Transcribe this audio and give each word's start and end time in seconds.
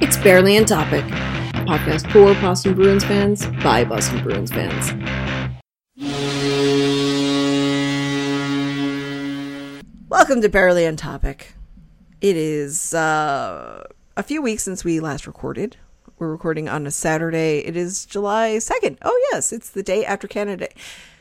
It's 0.00 0.16
Barely 0.16 0.56
on 0.56 0.64
Topic, 0.64 1.04
a 1.04 1.64
podcast 1.66 2.08
for 2.12 2.32
Boston 2.40 2.74
Bruins 2.74 3.02
fans 3.02 3.44
by 3.64 3.84
Boston 3.84 4.22
Bruins 4.22 4.52
fans. 4.52 4.92
Welcome 10.08 10.40
to 10.42 10.48
Barely 10.48 10.86
on 10.86 10.94
Topic. 10.94 11.54
It 12.20 12.36
is 12.36 12.94
uh, 12.94 13.88
a 14.16 14.22
few 14.22 14.40
weeks 14.40 14.62
since 14.62 14.84
we 14.84 15.00
last 15.00 15.26
recorded. 15.26 15.76
We're 16.20 16.30
recording 16.30 16.68
on 16.68 16.86
a 16.86 16.92
Saturday. 16.92 17.58
It 17.58 17.76
is 17.76 18.06
July 18.06 18.58
2nd. 18.58 18.98
Oh, 19.02 19.28
yes, 19.32 19.52
it's 19.52 19.70
the 19.70 19.82
day 19.82 20.04
after 20.04 20.28
Canada 20.28 20.68
Day. 20.68 20.74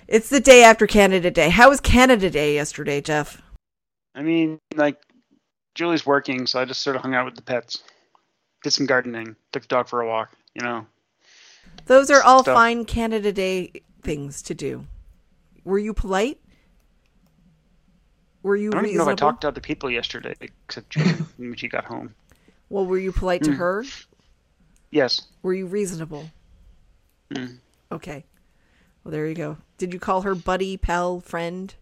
It's 0.07 0.30
the 0.30 0.39
day 0.39 0.64
after 0.64 0.86
Canada 0.86 1.32
Day. 1.32 1.50
How 1.50 1.70
was 1.70 1.80
Canada 1.80 2.30
Day 2.30 2.54
yesterday, 2.54 3.02
Jeff? 3.02 3.41
I 4.14 4.21
mean, 4.21 4.59
like, 4.75 5.02
Julie's 5.73 6.05
working, 6.05 6.46
so 6.46 6.59
I 6.62 6.66
just 6.66 6.84
sort 6.84 6.96
of 6.96 7.02
hung 7.02 7.16
out 7.16 7.25
with 7.25 7.36
the 7.36 7.41
pets. 7.41 7.82
Did 8.64 8.71
some 8.71 8.86
gardening, 8.86 9.36
took 9.52 9.64
the 9.64 9.68
dog 9.68 9.88
for 9.88 10.02
a 10.02 10.07
walk, 10.07 10.32
you 10.54 10.61
know. 10.61 10.86
Those 11.86 12.10
are 12.10 12.21
all 12.24 12.42
Stuff. 12.43 12.56
fine 12.56 12.86
Canada 12.86 13.32
Day 13.32 13.71
things 14.02 14.42
to 14.43 14.54
do. 14.56 14.86
Were 15.64 15.80
you 15.80 15.93
polite? 15.93 16.39
Were 18.43 18.56
you 18.56 18.70
I 18.71 18.75
don't 18.75 18.86
even 18.86 18.97
know 18.97 19.04
if 19.04 19.10
I 19.10 19.16
talked 19.16 19.42
to 19.42 19.47
other 19.50 19.61
people 19.61 19.89
yesterday, 19.89 20.36
except 20.42 20.96
when 21.38 21.56
she 21.56 21.68
got 21.68 21.86
home. 21.86 22.14
Well, 22.70 22.86
were 22.86 22.97
you 22.97 23.11
polite 23.11 23.46
Hmm. 23.46 23.52
to 23.52 23.57
her? 23.57 23.86
Yes. 24.92 25.24
Were 25.44 25.54
you 25.54 25.66
reasonable? 25.68 26.30
Mm. 27.32 27.58
Okay. 27.92 28.25
Well, 29.04 29.11
there 29.11 29.28
you 29.28 29.36
go. 29.36 29.58
Did 29.78 29.94
you 29.94 30.00
call 30.00 30.21
her 30.21 30.36
buddy, 30.36 30.78
pal, 30.78 31.19
friend? 31.19 31.74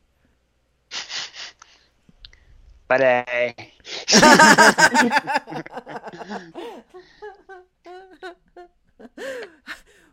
But 2.87 3.01
uh, 3.01 3.25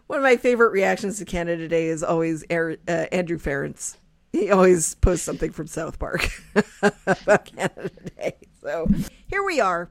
One 0.07 0.19
of 0.19 0.25
my 0.25 0.37
favorite 0.37 0.73
reactions 0.73 1.19
to 1.19 1.25
Canada 1.25 1.69
Day 1.69 1.87
is 1.87 2.03
always 2.03 2.45
Aaron, 2.51 2.79
uh, 2.87 3.07
Andrew 3.13 3.39
Ference. 3.39 3.97
He 4.33 4.51
always 4.51 4.95
posts 4.97 5.25
something 5.25 5.53
from 5.53 5.67
South 5.67 5.99
Park 5.99 6.29
about 7.07 7.47
Canada 7.47 7.91
Day. 8.17 8.37
So 8.61 8.87
here 9.27 9.43
we 9.43 9.61
are. 9.61 9.91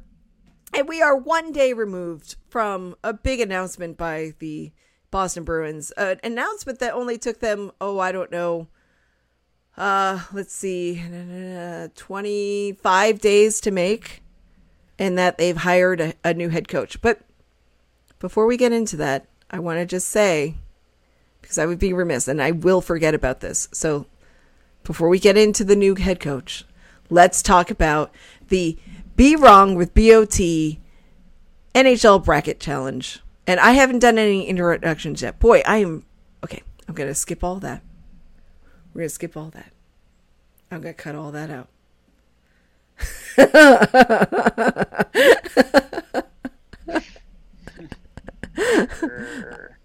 And 0.74 0.88
we 0.88 1.02
are 1.02 1.16
one 1.16 1.52
day 1.52 1.74
removed 1.74 2.36
from 2.50 2.96
a 3.04 3.14
big 3.14 3.40
announcement 3.40 3.98
by 3.98 4.34
the 4.40 4.72
Boston 5.12 5.44
Bruins. 5.44 5.92
An 5.92 6.20
announcement 6.24 6.80
that 6.80 6.94
only 6.94 7.18
took 7.18 7.40
them, 7.40 7.72
oh, 7.82 8.00
I 8.00 8.12
don't 8.12 8.32
know, 8.32 8.68
uh, 9.78 10.20
let's 10.34 10.54
see, 10.54 11.02
uh, 11.02 11.88
25 11.96 13.20
days 13.20 13.62
to 13.62 13.72
make. 13.72 14.22
And 15.00 15.18
that 15.18 15.38
they've 15.40 15.58
hired 15.58 16.00
a, 16.00 16.14
a 16.24 16.34
new 16.34 16.50
head 16.50 16.68
coach. 16.68 17.02
But 17.02 17.22
before 18.20 18.46
we 18.46 18.56
get 18.56 18.72
into 18.72 18.96
that, 18.98 19.26
I 19.50 19.60
want 19.60 19.80
to 19.80 19.86
just 19.86 20.08
say, 20.10 20.56
because 21.42 21.58
I 21.58 21.66
would 21.66 21.80
be 21.80 21.92
remiss 21.92 22.28
and 22.28 22.42
I 22.42 22.52
will 22.52 22.82
forget 22.82 23.16
about 23.16 23.40
this. 23.40 23.68
So 23.72 24.06
before 24.84 25.10
we 25.10 25.20
get 25.20 25.38
into 25.38 25.64
the 25.64 25.76
new 25.76 25.96
head 25.96 26.20
coach, 26.20 26.66
let's 27.10 27.42
talk 27.42 27.72
about 27.72 28.14
the 28.50 28.78
Be 29.16 29.36
Wrong 29.36 29.76
with 29.76 29.96
BOT 29.96 30.40
NHL 31.74 32.24
Bracket 32.24 32.60
Challenge. 32.60 33.20
And 33.48 33.60
I 33.60 33.72
haven't 33.72 34.00
done 34.00 34.18
any 34.18 34.46
introductions 34.46 35.22
yet. 35.22 35.40
Boy, 35.40 35.64
I 35.66 35.78
am. 35.78 36.06
Okay, 36.44 36.62
I'm 36.88 36.94
going 36.94 37.10
to 37.10 37.16
skip 37.16 37.44
all 37.44 37.56
that. 37.60 37.82
We're 38.94 39.02
going 39.02 39.10
to 39.10 39.16
skip 39.16 39.38
all 39.38 39.50
that. 39.52 39.72
I'm 40.70 40.82
going 40.82 40.94
to 40.94 41.02
cut 41.02 41.16
all 41.16 41.32
that 41.32 41.50
out. 41.50 41.68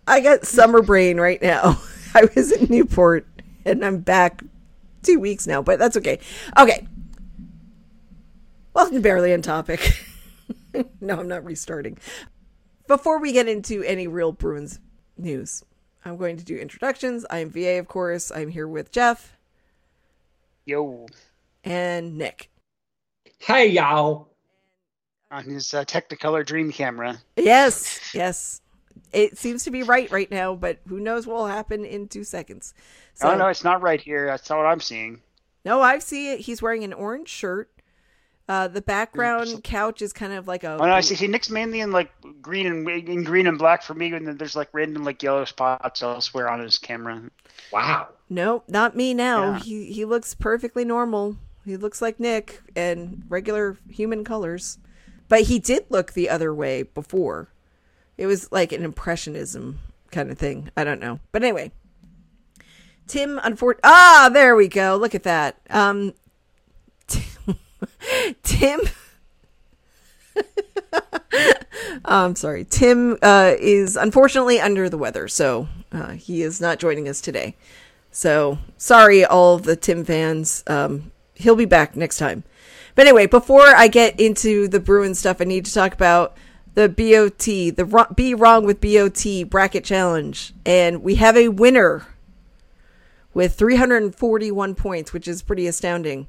I 0.08 0.20
got 0.20 0.44
summer 0.44 0.82
brain 0.82 1.18
right 1.18 1.40
now. 1.40 1.80
I 2.14 2.28
was 2.34 2.52
in 2.52 2.68
Newport 2.68 3.26
and 3.64 3.84
I'm 3.84 3.98
back 3.98 4.42
two 5.02 5.20
weeks 5.20 5.46
now, 5.46 5.62
but 5.62 5.78
that's 5.78 5.96
okay. 5.96 6.18
Okay. 6.58 6.86
Welcome 8.74 8.96
to 8.96 9.00
Barely 9.00 9.32
on 9.32 9.42
Topic. 9.42 10.04
no, 11.00 11.18
I'm 11.18 11.28
not 11.28 11.44
restarting. 11.44 11.98
Before 12.86 13.18
we 13.18 13.32
get 13.32 13.48
into 13.48 13.82
any 13.82 14.06
real 14.06 14.32
Bruins 14.32 14.80
news, 15.16 15.64
I'm 16.06 16.16
going 16.16 16.36
to 16.36 16.44
do 16.44 16.56
introductions. 16.56 17.26
I 17.30 17.38
am 17.38 17.50
VA, 17.50 17.78
of 17.78 17.88
course. 17.88 18.30
I'm 18.30 18.48
here 18.48 18.68
with 18.68 18.92
Jeff 18.92 19.36
yo, 20.66 21.06
and 21.64 22.18
Nick. 22.18 22.50
Hey 23.38 23.68
y'all. 23.68 24.28
on 25.30 25.44
his 25.44 25.72
uh, 25.72 25.84
Technicolor 25.84 26.44
Dream 26.44 26.70
camera. 26.70 27.18
Yes, 27.36 28.14
yes. 28.14 28.60
It 29.12 29.38
seems 29.38 29.64
to 29.64 29.70
be 29.70 29.82
right 29.82 30.10
right 30.10 30.30
now, 30.30 30.54
but 30.54 30.78
who 30.88 31.00
knows 31.00 31.26
what 31.26 31.36
will 31.36 31.46
happen 31.46 31.84
in 31.84 32.08
two 32.08 32.24
seconds. 32.24 32.74
So, 33.14 33.30
oh 33.30 33.36
no, 33.36 33.46
it's 33.46 33.64
not 33.64 33.80
right 33.80 34.00
here. 34.00 34.26
That's 34.26 34.48
not 34.50 34.58
what 34.58 34.66
I'm 34.66 34.80
seeing. 34.80 35.22
No, 35.64 35.80
I 35.80 35.98
see 35.98 36.32
it. 36.32 36.40
He's 36.40 36.60
wearing 36.60 36.84
an 36.84 36.92
orange 36.92 37.28
shirt. 37.28 37.70
Uh, 38.48 38.68
the 38.68 38.80
background 38.80 39.64
couch 39.64 40.00
is 40.02 40.12
kind 40.12 40.32
of 40.32 40.46
like 40.46 40.62
a. 40.62 40.78
Oh 40.80 40.86
no, 40.86 40.92
I 40.92 41.00
see. 41.00 41.16
See, 41.16 41.26
Nick's 41.26 41.50
mainly 41.50 41.80
in 41.80 41.90
like 41.90 42.12
green 42.40 42.66
and 42.66 42.88
in 42.88 43.24
green 43.24 43.48
and 43.48 43.58
black 43.58 43.82
for 43.82 43.94
me, 43.94 44.12
and 44.12 44.26
then 44.26 44.36
there's 44.36 44.54
like 44.54 44.68
random 44.72 45.02
like 45.04 45.22
yellow 45.22 45.44
spots 45.44 46.00
elsewhere 46.02 46.48
on 46.48 46.60
his 46.60 46.78
camera. 46.78 47.20
Wow. 47.72 48.08
No, 48.30 48.62
not 48.68 48.94
me 48.96 49.14
now. 49.14 49.52
Yeah. 49.54 49.58
He 49.60 49.92
he 49.92 50.04
looks 50.04 50.34
perfectly 50.34 50.84
normal. 50.84 51.36
He 51.64 51.76
looks 51.76 52.00
like 52.00 52.20
Nick 52.20 52.60
and 52.76 53.24
regular 53.28 53.76
human 53.90 54.22
colors. 54.22 54.78
But 55.28 55.42
he 55.42 55.58
did 55.58 55.86
look 55.88 56.12
the 56.12 56.30
other 56.30 56.54
way 56.54 56.84
before. 56.84 57.48
It 58.16 58.26
was 58.26 58.50
like 58.52 58.70
an 58.70 58.84
impressionism 58.84 59.80
kind 60.12 60.30
of 60.30 60.38
thing. 60.38 60.70
I 60.76 60.84
don't 60.84 61.00
know. 61.00 61.18
But 61.32 61.42
anyway. 61.42 61.72
Tim 63.08 63.38
unfor- 63.40 63.78
Ah, 63.82 64.30
there 64.32 64.54
we 64.54 64.68
go. 64.68 64.96
Look 64.96 65.16
at 65.16 65.24
that. 65.24 65.58
Um 65.70 66.14
Tim 68.42 68.80
I'm 72.04 72.36
sorry. 72.36 72.64
Tim 72.64 73.18
uh, 73.22 73.54
is 73.58 73.96
unfortunately 73.96 74.60
under 74.60 74.88
the 74.88 74.98
weather, 74.98 75.28
so 75.28 75.68
uh, 75.92 76.12
he 76.12 76.42
is 76.42 76.60
not 76.60 76.78
joining 76.78 77.08
us 77.08 77.20
today. 77.20 77.56
So 78.10 78.58
sorry, 78.76 79.24
all 79.24 79.58
the 79.58 79.76
Tim 79.76 80.04
fans. 80.04 80.64
Um, 80.66 81.12
he'll 81.34 81.56
be 81.56 81.64
back 81.64 81.96
next 81.96 82.18
time. 82.18 82.44
But 82.94 83.06
anyway, 83.06 83.26
before 83.26 83.66
I 83.66 83.88
get 83.88 84.18
into 84.18 84.68
the 84.68 84.80
Bruin 84.80 85.14
stuff, 85.14 85.40
I 85.40 85.44
need 85.44 85.66
to 85.66 85.74
talk 85.74 85.92
about 85.92 86.36
the 86.74 86.88
BOT, 86.88 87.44
the 87.44 88.06
Be 88.14 88.34
Wrong 88.34 88.64
with 88.64 88.80
BOT 88.80 89.50
bracket 89.50 89.84
challenge, 89.84 90.54
and 90.64 91.02
we 91.02 91.16
have 91.16 91.36
a 91.36 91.48
winner 91.48 92.06
with 93.34 93.54
341 93.54 94.74
points, 94.74 95.12
which 95.12 95.28
is 95.28 95.42
pretty 95.42 95.66
astounding. 95.66 96.26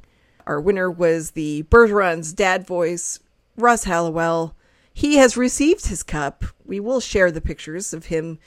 Our 0.47 0.61
winner 0.61 0.89
was 0.89 1.31
the 1.31 1.63
Bergerons 1.63 2.33
dad 2.33 2.65
voice, 2.65 3.19
Russ 3.57 3.83
Hallowell. 3.83 4.55
He 4.93 5.17
has 5.17 5.35
received 5.35 5.87
his 5.87 6.03
cup. 6.03 6.45
We 6.65 6.79
will 6.79 7.01
share 7.01 7.31
the 7.31 7.41
pictures 7.41 7.93
of 7.93 8.05
him 8.05 8.39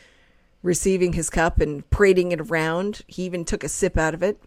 receiving 0.63 1.13
his 1.13 1.29
cup 1.29 1.61
and 1.61 1.89
parading 1.91 2.33
it 2.33 2.41
around. 2.41 3.03
He 3.07 3.25
even 3.25 3.45
took 3.45 3.63
a 3.63 3.69
sip 3.69 3.99
out 3.99 4.15
of 4.15 4.23
it, 4.23 4.43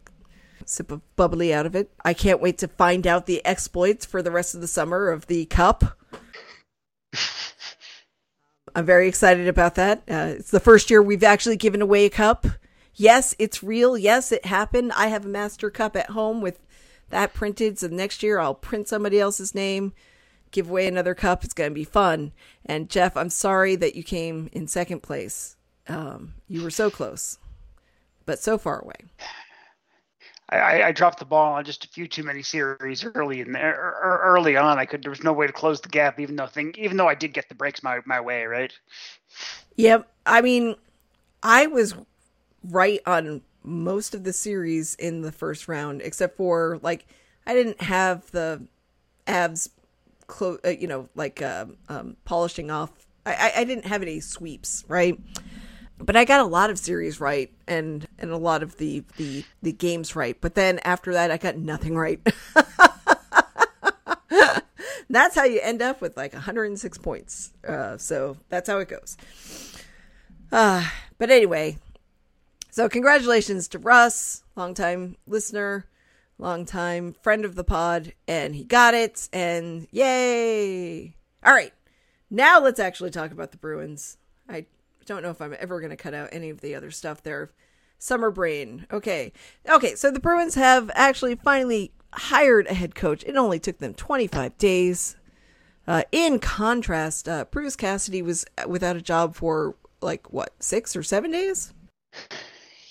sip 0.66 0.92
of 0.92 1.02
bubbly 1.16 1.54
out 1.54 1.68
of 1.68 1.76
it. 1.76 1.92
I 2.04 2.16
can't 2.16 2.42
wait 2.42 2.58
to 2.58 2.68
find 2.68 3.06
out 3.06 3.28
the 3.28 3.46
exploits 3.46 4.04
for 4.04 4.24
the 4.24 4.32
rest 4.32 4.56
of 4.56 4.62
the 4.62 4.68
summer 4.68 5.12
of 5.12 5.28
the 5.28 5.46
cup. 5.46 6.00
I'm 8.76 8.88
very 8.88 9.08
excited 9.08 9.48
about 9.48 9.76
that. 9.76 10.00
Uh, 10.10 10.34
it's 10.40 10.50
the 10.50 10.60
first 10.60 10.90
year 10.90 11.04
we've 11.04 11.24
actually 11.24 11.58
given 11.58 11.84
away 11.84 12.06
a 12.06 12.10
cup. 12.10 12.48
Yes, 12.96 13.36
it's 13.38 13.62
real. 13.62 13.96
Yes, 13.96 14.32
it 14.32 14.46
happened. 14.46 14.92
I 14.94 15.08
have 15.08 15.26
a 15.26 15.30
master 15.30 15.70
cup 15.70 15.96
at 15.96 16.10
home 16.10 16.42
with 16.42 16.58
that 17.14 17.34
printed. 17.34 17.80
So 17.80 17.88
next 17.88 18.24
year 18.24 18.40
I'll 18.40 18.56
print 18.56 18.88
somebody 18.88 19.20
else's 19.20 19.56
name, 19.56 19.94
give 20.52 20.70
away 20.70 20.88
another 20.88 21.16
cup. 21.16 21.44
It's 21.44 21.54
going 21.54 21.72
to 21.72 21.76
be 21.76 21.84
fun. 21.84 22.34
And 22.66 22.90
Jeff, 22.90 23.16
I'm 23.16 23.30
sorry 23.30 23.76
that 23.78 23.96
you 23.96 24.04
came 24.04 24.50
in 24.52 24.68
second 24.68 25.02
place. 25.02 25.56
Um, 25.88 26.36
you 26.48 26.64
were 26.64 26.72
so 26.72 26.90
close, 26.90 27.38
but 28.26 28.40
so 28.40 28.58
far 28.58 28.80
away. 28.80 28.96
I, 30.50 30.84
I, 30.84 30.92
dropped 30.92 31.20
the 31.20 31.26
ball 31.26 31.54
on 31.54 31.66
just 31.66 31.84
a 31.84 31.88
few 31.88 32.08
too 32.08 32.24
many 32.24 32.44
series 32.44 33.04
early 33.04 33.42
in 33.42 33.54
there. 33.54 33.74
er- 33.74 33.98
er- 34.04 34.22
Early 34.24 34.56
on, 34.56 34.78
I 34.78 34.86
could. 34.86 35.02
There 35.02 35.10
was 35.10 35.24
no 35.24 35.34
way 35.34 35.48
to 35.48 35.54
close 35.54 35.82
the 35.82 35.90
gap, 35.90 36.20
even 36.20 36.36
though 36.36 36.46
thing. 36.46 36.76
Even 36.78 36.96
though 36.98 37.08
I 37.08 37.16
did 37.16 37.34
get 37.34 37.50
the 37.50 37.56
breaks 37.56 37.82
my 37.82 38.00
my 38.06 38.22
way, 38.22 38.46
right? 38.46 38.72
Yep. 39.78 40.08
I 40.26 40.42
mean, 40.42 40.76
I 41.42 41.68
was 41.68 41.96
right 42.64 43.00
on 43.06 43.42
most 43.64 44.14
of 44.14 44.24
the 44.24 44.34
series 44.34 44.96
in 44.96 45.22
the 45.22 45.32
first 45.32 45.68
round, 45.68 46.02
except 46.02 46.38
for 46.38 46.80
like 46.82 47.06
I 47.46 47.54
didn't 47.54 47.82
have 47.82 48.30
the 48.32 48.68
Avs, 49.28 49.70
clo- 50.28 50.60
uh, 50.66 50.70
you 50.70 50.88
know, 50.88 51.10
like 51.16 51.42
uh, 51.42 51.66
um, 51.90 52.18
polishing 52.26 52.72
off. 52.72 52.92
I, 53.26 53.54
I 53.58 53.64
didn't 53.64 53.86
have 53.86 54.02
any 54.02 54.20
sweeps, 54.20 54.84
right? 54.88 55.18
But 55.98 56.16
I 56.18 56.26
got 56.26 56.42
a 56.42 56.46
lot 56.46 56.70
of 56.70 56.78
series 56.78 57.22
right 57.22 57.52
and 57.68 58.06
and 58.20 58.32
a 58.32 58.38
lot 58.38 58.64
of 58.64 58.78
the 58.78 59.04
the 59.18 59.46
the 59.62 59.72
games 59.72 60.16
right. 60.16 60.36
But 60.40 60.56
then 60.56 60.80
after 60.80 61.14
that, 61.14 61.32
I 61.32 61.38
got 61.38 61.58
nothing 61.58 61.96
right. 61.96 62.20
that's 65.10 65.36
how 65.36 65.46
you 65.46 65.60
end 65.62 65.82
up 65.82 66.02
with 66.02 66.18
like 66.18 66.34
106 66.34 66.98
points. 66.98 67.54
Uh, 67.66 67.98
so 67.98 68.38
that's 68.50 68.70
how 68.70 68.80
it 68.80 68.90
goes. 68.90 69.16
Uh, 70.52 70.86
but 71.18 71.30
anyway, 71.30 71.78
so 72.74 72.90
congratulations 72.90 73.68
to 73.68 73.78
Russ, 73.78 74.44
longtime 74.56 75.16
listener, 75.28 75.86
longtime 76.40 77.14
friend 77.22 77.46
of 77.46 77.54
the 77.54 77.64
pod, 77.64 78.14
and 78.28 78.56
he 78.56 78.64
got 78.64 78.96
it, 78.96 79.30
and 79.32 79.88
yay! 79.92 81.16
All 81.46 81.54
right, 81.54 81.72
now 82.32 82.60
let's 82.60 82.80
actually 82.80 83.12
talk 83.12 83.32
about 83.32 83.52
the 83.52 83.58
Bruins. 83.58 84.18
I 84.50 84.66
don't 85.06 85.22
know 85.22 85.30
if 85.30 85.40
I'm 85.40 85.56
ever 85.60 85.82
going 85.82 85.92
to 85.92 85.96
cut 85.96 86.16
out 86.16 86.30
any 86.32 86.50
of 86.50 86.62
the 86.62 86.74
other 86.74 86.90
stuff 86.90 87.22
there. 87.22 87.52
Summer 88.00 88.32
brain. 88.32 88.88
Okay. 88.92 89.34
Okay, 89.70 89.94
so 89.94 90.10
the 90.10 90.20
Bruins 90.20 90.56
have 90.56 90.90
actually 90.96 91.36
finally 91.36 91.92
hired 92.12 92.66
a 92.66 92.74
head 92.74 92.96
coach. 92.96 93.24
It 93.28 93.36
only 93.36 93.60
took 93.60 93.78
them 93.78 93.94
25 93.94 94.58
days. 94.58 95.16
Uh, 95.86 96.02
in 96.12 96.40
contrast, 96.40 97.30
uh, 97.30 97.46
Bruce 97.46 97.76
Cassidy 97.76 98.24
was 98.24 98.48
without 98.68 98.96
a 98.96 99.02
job 99.02 99.36
for 99.36 99.76
like 100.02 100.34
what 100.34 100.54
six 100.60 100.96
or 100.96 101.04
seven 101.04 101.30
days. 101.30 101.72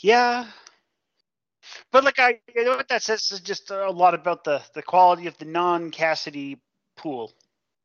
Yeah, 0.03 0.47
but 1.91 2.05
like 2.05 2.19
I, 2.19 2.41
you 2.55 2.65
know 2.65 2.77
what 2.77 2.89
that 2.89 3.03
says 3.03 3.31
is 3.31 3.41
just 3.41 3.71
a 3.71 3.91
lot 3.91 4.15
about 4.15 4.45
the 4.45 4.63
the 4.75 4.83
quality 4.83 5.27
of 5.27 5.37
the 5.39 5.45
non 5.45 5.91
Cassidy 5.91 6.61
pool, 6.97 7.33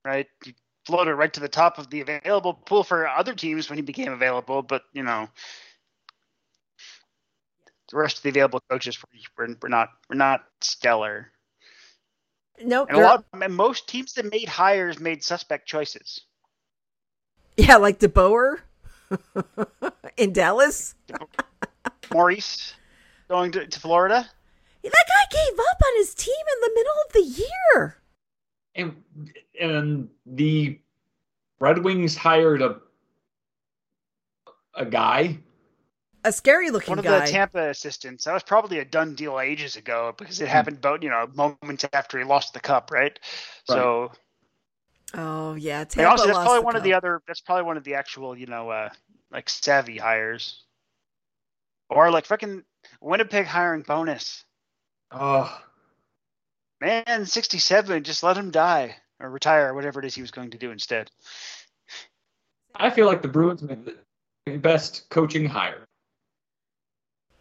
right? 0.04 0.28
You 0.46 0.54
floated 0.86 1.16
right 1.16 1.34
to 1.34 1.40
the 1.40 1.50
top 1.50 1.78
of 1.78 1.90
the 1.90 2.02
available 2.02 2.54
pool 2.54 2.84
for 2.84 3.08
other 3.08 3.34
teams 3.34 3.70
when 3.70 3.78
he 3.78 3.84
became 3.84 4.12
available, 4.12 4.62
but 4.62 4.84
you 4.94 5.04
know. 5.04 5.30
The 7.90 7.98
rest 7.98 8.18
of 8.18 8.24
the 8.24 8.30
available 8.30 8.62
coaches 8.70 8.98
were, 9.38 9.48
were 9.62 9.70
not 9.70 9.90
were 10.10 10.16
not 10.16 10.44
stellar. 10.60 11.32
Nope. 12.62 12.90
And 12.90 12.98
a 12.98 13.02
lot, 13.02 13.26
and 13.32 13.56
most 13.56 13.88
teams 13.88 14.14
that 14.14 14.30
made 14.30 14.50
hires 14.50 15.00
made 15.00 15.24
suspect 15.24 15.68
choices. 15.68 16.22
Yeah, 17.56 17.78
like 17.78 18.00
DeBoer 18.00 18.60
in 20.18 20.34
Dallas. 20.34 20.96
Maurice 22.12 22.74
going 23.30 23.52
to, 23.54 23.68
to 23.68 23.80
Florida. 23.80 24.28
That 24.84 24.92
guy 24.92 25.38
gave 25.38 25.60
up 25.60 25.82
on 25.86 25.98
his 25.98 26.14
team 26.14 26.34
in 26.34 26.62
the 26.62 26.72
middle 26.76 26.94
of 27.08 27.14
the 27.14 27.42
year. 27.44 27.98
And 28.76 29.04
and 29.60 30.10
the 30.26 30.80
Red 31.60 31.84
Wings 31.84 32.16
hired 32.16 32.62
a 32.62 32.78
a 34.76 34.86
guy. 34.86 35.40
A 36.24 36.32
scary 36.32 36.70
looking 36.70 36.92
One 36.92 37.00
of 37.00 37.06
guy. 37.06 37.26
the 37.26 37.32
Tampa 37.32 37.70
assistants. 37.70 38.26
That 38.26 38.34
was 38.34 38.44
probably 38.44 38.80
a 38.80 38.86
done 38.86 39.16
deal 39.16 39.40
ages 39.40 39.76
ago 39.76 40.14
because 40.18 40.42
it 40.42 40.48
happened 40.48 40.78
about 40.78 41.04
you 41.04 41.10
know 41.10 41.28
moments 41.34 41.86
after 41.94 42.18
he 42.18 42.24
lost 42.24 42.54
the 42.54 42.60
cup, 42.60 42.92
right? 42.92 43.18
So 43.66 44.12
oh 45.14 45.56
yeah, 45.56 45.84
Tampa 45.84 46.00
and 46.02 46.08
also 46.08 46.26
that's 46.26 46.36
lost 46.36 46.46
probably 46.46 46.60
the 46.60 46.66
one 46.66 46.76
of 46.76 46.84
the 46.84 46.94
other. 46.94 47.22
That's 47.28 47.42
probably 47.42 47.64
one 47.64 47.78
of 47.78 47.84
the 47.84 47.96
actual 47.96 48.38
you 48.38 48.46
know 48.46 48.70
uh 48.70 48.90
like 49.32 49.50
savvy 49.50 49.98
hires, 49.98 50.64
or 51.90 52.12
like 52.12 52.26
fucking 52.26 52.64
Winnipeg 53.02 53.46
hiring 53.46 53.84
Bowness. 53.84 54.44
Oh, 55.12 55.62
Man, 56.80 57.26
sixty 57.26 57.58
seven. 57.58 58.04
Just 58.04 58.24
let 58.24 58.38
him 58.38 58.52
die 58.52 58.96
or 59.20 59.30
retire 59.30 59.70
or 59.70 59.74
whatever 59.74 60.00
it 60.00 60.06
is 60.06 60.16
he 60.16 60.22
was 60.22 60.32
going 60.32 60.52
to 60.52 60.58
do 60.58 60.72
instead. 60.72 61.10
I 62.76 62.92
feel 62.92 63.08
like 63.08 63.24
the 63.24 63.28
Bruins 63.28 63.64
made 63.64 63.80
the 64.46 64.58
best 64.58 65.10
coaching 65.10 65.46
hire. 65.46 65.86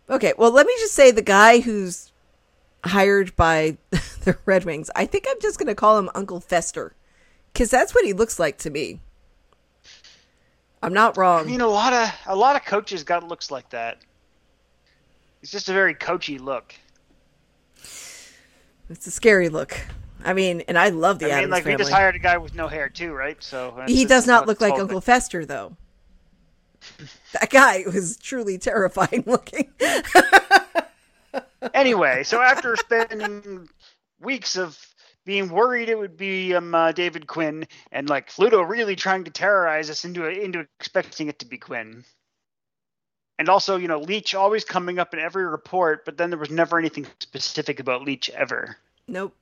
Okay, 0.08 0.32
well, 0.38 0.50
let 0.50 0.66
me 0.66 0.72
just 0.78 0.94
say 0.94 1.10
the 1.10 1.20
guy 1.20 1.60
who's 1.60 2.12
hired 2.84 3.34
by 3.36 3.76
the 3.90 4.38
Red 4.46 4.64
Wings, 4.64 4.88
I 4.96 5.04
think 5.04 5.26
I'm 5.28 5.40
just 5.40 5.58
going 5.58 5.66
to 5.66 5.74
call 5.74 5.98
him 5.98 6.08
Uncle 6.14 6.40
Fester 6.40 6.94
because 7.52 7.70
that's 7.70 7.94
what 7.94 8.04
he 8.04 8.12
looks 8.12 8.38
like 8.38 8.56
to 8.58 8.70
me. 8.70 9.00
I'm 10.82 10.94
not 10.94 11.16
wrong. 11.16 11.40
I 11.40 11.44
mean, 11.44 11.60
a 11.60 11.66
lot 11.66 11.92
of 11.92 12.10
a 12.26 12.36
lot 12.36 12.56
of 12.56 12.64
coaches 12.64 13.02
got 13.04 13.26
looks 13.26 13.50
like 13.50 13.68
that. 13.70 13.98
It's 15.42 15.52
just 15.52 15.68
a 15.68 15.72
very 15.72 15.94
coachy 15.94 16.38
look. 16.38 16.74
It's 18.88 19.06
a 19.06 19.10
scary 19.10 19.48
look. 19.48 19.78
I 20.24 20.32
mean, 20.32 20.62
and 20.62 20.78
I 20.78 20.88
love 20.88 21.18
the 21.18 21.26
I 21.26 21.28
mean, 21.28 21.36
Addams 21.36 21.50
like 21.50 21.62
family. 21.64 21.76
we 21.76 21.78
just 21.78 21.92
hired 21.92 22.16
a 22.16 22.18
guy 22.18 22.38
with 22.38 22.54
no 22.54 22.68
hair 22.68 22.88
too, 22.88 23.12
right? 23.12 23.40
So 23.42 23.82
he 23.86 24.04
does 24.04 24.26
not 24.26 24.46
look 24.46 24.60
like 24.60 24.74
Uncle 24.74 25.00
Fester, 25.00 25.44
though. 25.44 25.76
That 27.32 27.50
guy 27.50 27.84
was 27.86 28.16
truly 28.16 28.58
terrifying 28.58 29.24
looking. 29.26 29.72
anyway, 31.74 32.22
so 32.22 32.40
after 32.40 32.76
spending 32.76 33.68
weeks 34.20 34.56
of 34.56 34.78
being 35.26 35.48
worried 35.50 35.88
it 35.90 35.98
would 35.98 36.16
be 36.16 36.54
um, 36.54 36.74
uh, 36.74 36.92
David 36.92 37.26
Quinn 37.26 37.66
and 37.92 38.08
like 38.08 38.30
Fluto 38.30 38.66
really 38.66 38.96
trying 38.96 39.24
to 39.24 39.30
terrorize 39.30 39.90
us 39.90 40.04
into 40.04 40.26
into 40.26 40.60
expecting 40.78 41.28
it 41.28 41.40
to 41.40 41.46
be 41.46 41.58
Quinn. 41.58 42.04
And 43.38 43.48
also, 43.48 43.76
you 43.76 43.88
know, 43.88 44.00
Leach 44.00 44.34
always 44.34 44.64
coming 44.64 44.98
up 44.98 45.12
in 45.12 45.20
every 45.20 45.44
report, 45.44 46.04
but 46.04 46.16
then 46.16 46.30
there 46.30 46.38
was 46.38 46.50
never 46.50 46.78
anything 46.78 47.06
specific 47.20 47.80
about 47.80 48.02
Leach 48.02 48.30
ever. 48.30 48.76
Nope. 49.06 49.34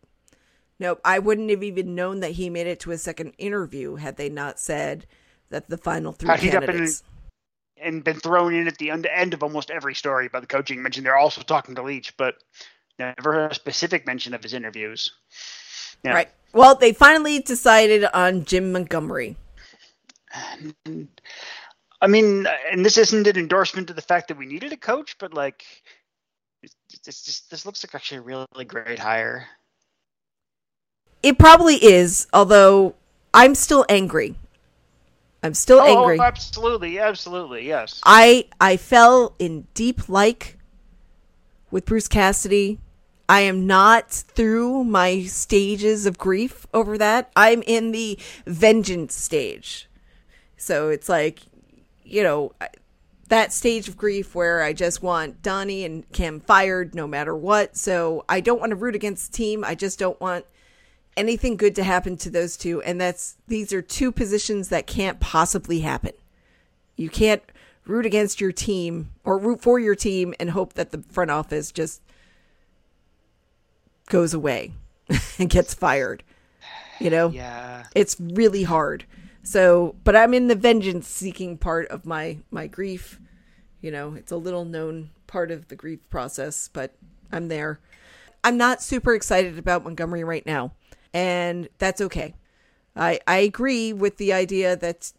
Nope. 0.80 1.00
I 1.04 1.20
wouldn't 1.20 1.50
have 1.50 1.62
even 1.62 1.94
known 1.94 2.20
that 2.20 2.32
he 2.32 2.50
made 2.50 2.66
it 2.66 2.80
to 2.80 2.90
a 2.90 2.98
second 2.98 3.34
interview 3.38 3.94
had 3.94 4.16
they 4.16 4.28
not 4.28 4.58
said 4.58 5.06
that 5.50 5.68
the 5.68 5.78
final 5.78 6.12
three 6.12 6.28
Had 6.28 6.40
he 6.40 6.50
not 6.50 6.60
been 6.60 6.70
candidates. 6.70 7.02
And 7.76 8.02
been 8.02 8.18
thrown 8.18 8.54
in 8.54 8.66
at 8.66 8.78
the 8.78 8.90
end, 8.90 9.06
end 9.06 9.34
of 9.34 9.42
almost 9.42 9.70
every 9.70 9.94
story 9.94 10.28
by 10.28 10.40
the 10.40 10.46
coaching 10.46 10.82
mentioned 10.82 11.06
they're 11.06 11.16
also 11.16 11.42
talking 11.42 11.74
to 11.74 11.82
Leach, 11.82 12.16
but 12.16 12.36
never 12.98 13.46
a 13.46 13.54
specific 13.54 14.06
mention 14.06 14.34
of 14.34 14.42
his 14.42 14.54
interviews. 14.54 15.12
Yeah. 16.04 16.14
Right. 16.14 16.30
Well, 16.52 16.74
they 16.76 16.92
finally 16.92 17.40
decided 17.40 18.04
on 18.14 18.44
Jim 18.44 18.72
Montgomery. 18.72 19.36
I 22.00 22.06
mean, 22.06 22.46
and 22.70 22.84
this 22.84 22.98
isn't 22.98 23.26
an 23.26 23.38
endorsement 23.38 23.88
to 23.88 23.94
the 23.94 24.02
fact 24.02 24.28
that 24.28 24.36
we 24.36 24.46
needed 24.46 24.72
a 24.72 24.76
coach, 24.76 25.16
but 25.18 25.32
like, 25.32 25.64
it's, 26.62 26.74
it's 27.06 27.22
just 27.22 27.50
this 27.50 27.64
looks 27.64 27.84
like 27.84 27.94
actually 27.94 28.18
a 28.18 28.22
really 28.22 28.64
great 28.66 28.98
hire. 28.98 29.46
It 31.22 31.38
probably 31.38 31.76
is, 31.76 32.26
although 32.32 32.94
I'm 33.32 33.54
still 33.54 33.86
angry. 33.88 34.34
I'm 35.42 35.54
still 35.54 35.80
angry. 35.80 35.94
Oh, 35.94 36.10
angry. 36.10 36.26
absolutely, 36.26 36.98
absolutely, 36.98 37.66
yes. 37.66 38.00
I 38.04 38.46
I 38.60 38.76
fell 38.76 39.34
in 39.38 39.66
deep 39.74 40.08
like 40.08 40.58
with 41.70 41.84
Bruce 41.84 42.08
Cassidy. 42.08 42.78
I 43.28 43.40
am 43.40 43.66
not 43.66 44.10
through 44.10 44.84
my 44.84 45.22
stages 45.22 46.04
of 46.04 46.18
grief 46.18 46.66
over 46.74 46.98
that. 46.98 47.30
I'm 47.34 47.62
in 47.62 47.92
the 47.92 48.18
vengeance 48.46 49.14
stage. 49.14 49.88
So 50.56 50.90
it's 50.90 51.08
like, 51.08 51.40
you 52.04 52.22
know, 52.22 52.52
that 53.28 53.52
stage 53.52 53.88
of 53.88 53.96
grief 53.96 54.34
where 54.34 54.62
I 54.62 54.72
just 54.72 55.02
want 55.02 55.42
Donnie 55.42 55.84
and 55.84 56.10
Cam 56.12 56.40
fired 56.40 56.94
no 56.94 57.06
matter 57.06 57.34
what. 57.34 57.76
So 57.76 58.24
I 58.28 58.40
don't 58.40 58.60
want 58.60 58.70
to 58.70 58.76
root 58.76 58.94
against 58.94 59.32
the 59.32 59.36
team. 59.36 59.64
I 59.64 59.74
just 59.74 59.98
don't 59.98 60.20
want 60.20 60.44
anything 61.16 61.56
good 61.56 61.74
to 61.76 61.84
happen 61.84 62.16
to 62.18 62.30
those 62.30 62.56
two. 62.56 62.82
And 62.82 63.00
that's, 63.00 63.36
these 63.48 63.72
are 63.72 63.82
two 63.82 64.12
positions 64.12 64.68
that 64.68 64.86
can't 64.86 65.20
possibly 65.20 65.80
happen. 65.80 66.12
You 66.96 67.08
can't 67.08 67.42
root 67.86 68.06
against 68.06 68.40
your 68.40 68.52
team 68.52 69.10
or 69.24 69.38
root 69.38 69.60
for 69.60 69.78
your 69.78 69.94
team 69.94 70.34
and 70.38 70.50
hope 70.50 70.74
that 70.74 70.90
the 70.90 71.02
front 71.02 71.30
office 71.30 71.72
just 71.72 72.02
goes 74.08 74.34
away 74.34 74.72
and 75.38 75.48
gets 75.48 75.74
fired. 75.74 76.22
You 77.00 77.10
know? 77.10 77.28
Yeah. 77.30 77.84
It's 77.94 78.16
really 78.20 78.62
hard. 78.62 79.04
So, 79.44 79.94
but 80.04 80.16
I'm 80.16 80.32
in 80.34 80.48
the 80.48 80.54
vengeance 80.54 81.06
seeking 81.06 81.58
part 81.58 81.86
of 81.88 82.06
my 82.06 82.38
my 82.50 82.66
grief. 82.66 83.20
You 83.80 83.90
know, 83.90 84.14
it's 84.14 84.32
a 84.32 84.36
little 84.36 84.64
known 84.64 85.10
part 85.26 85.50
of 85.50 85.68
the 85.68 85.76
grief 85.76 86.00
process, 86.08 86.68
but 86.72 86.94
I'm 87.30 87.48
there. 87.48 87.78
I'm 88.42 88.56
not 88.56 88.82
super 88.82 89.14
excited 89.14 89.58
about 89.58 89.84
Montgomery 89.84 90.24
right 90.24 90.44
now, 90.46 90.72
and 91.12 91.68
that's 91.78 92.00
okay. 92.00 92.34
I 92.96 93.20
I 93.26 93.38
agree 93.38 93.92
with 93.92 94.16
the 94.16 94.32
idea 94.32 94.76
that 94.76 95.12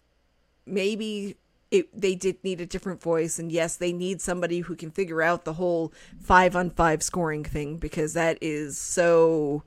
maybe 0.65 1.37
it, 1.69 1.99
they 1.99 2.15
did 2.15 2.43
need 2.43 2.61
a 2.61 2.65
different 2.65 3.01
voice, 3.01 3.37
and 3.37 3.51
yes, 3.51 3.75
they 3.75 3.93
need 3.93 4.21
somebody 4.21 4.61
who 4.61 4.75
can 4.75 4.89
figure 4.89 5.21
out 5.21 5.45
the 5.45 5.53
whole 5.53 5.93
five 6.19 6.55
on 6.55 6.71
five 6.71 7.03
scoring 7.03 7.43
thing 7.43 7.77
because 7.77 8.13
that 8.13 8.39
is 8.41 8.77
so 8.77 9.63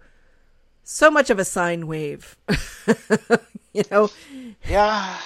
so 0.83 1.11
much 1.11 1.29
of 1.31 1.39
a 1.39 1.45
sine 1.45 1.87
wave. 1.87 2.37
you 3.73 3.83
know, 3.91 4.11
Yeah. 4.69 5.19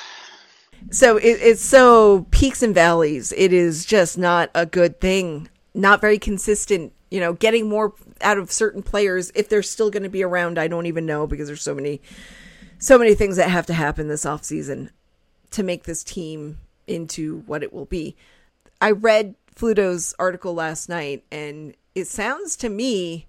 so 0.90 1.16
it, 1.16 1.38
it's 1.40 1.62
so 1.62 2.26
peaks 2.30 2.62
and 2.62 2.74
valleys. 2.74 3.32
It 3.36 3.52
is 3.52 3.84
just 3.84 4.18
not 4.18 4.50
a 4.54 4.66
good 4.66 5.00
thing. 5.00 5.48
Not 5.74 6.00
very 6.00 6.18
consistent. 6.18 6.92
You 7.10 7.20
know, 7.20 7.34
getting 7.34 7.68
more 7.68 7.94
out 8.20 8.38
of 8.38 8.50
certain 8.50 8.82
players 8.82 9.30
if 9.34 9.48
they're 9.48 9.62
still 9.62 9.90
going 9.90 10.02
to 10.02 10.08
be 10.08 10.22
around. 10.22 10.58
I 10.58 10.68
don't 10.68 10.86
even 10.86 11.06
know 11.06 11.26
because 11.26 11.46
there's 11.46 11.62
so 11.62 11.74
many, 11.74 12.00
so 12.78 12.98
many 12.98 13.14
things 13.14 13.36
that 13.36 13.50
have 13.50 13.66
to 13.66 13.74
happen 13.74 14.08
this 14.08 14.24
off 14.26 14.44
season 14.44 14.90
to 15.50 15.62
make 15.62 15.84
this 15.84 16.02
team 16.02 16.58
into 16.86 17.40
what 17.46 17.62
it 17.62 17.72
will 17.72 17.84
be. 17.84 18.16
I 18.80 18.90
read 18.92 19.34
Fluto's 19.54 20.14
article 20.18 20.54
last 20.54 20.88
night, 20.88 21.24
and 21.30 21.74
it 21.94 22.06
sounds 22.06 22.56
to 22.56 22.68
me 22.70 23.26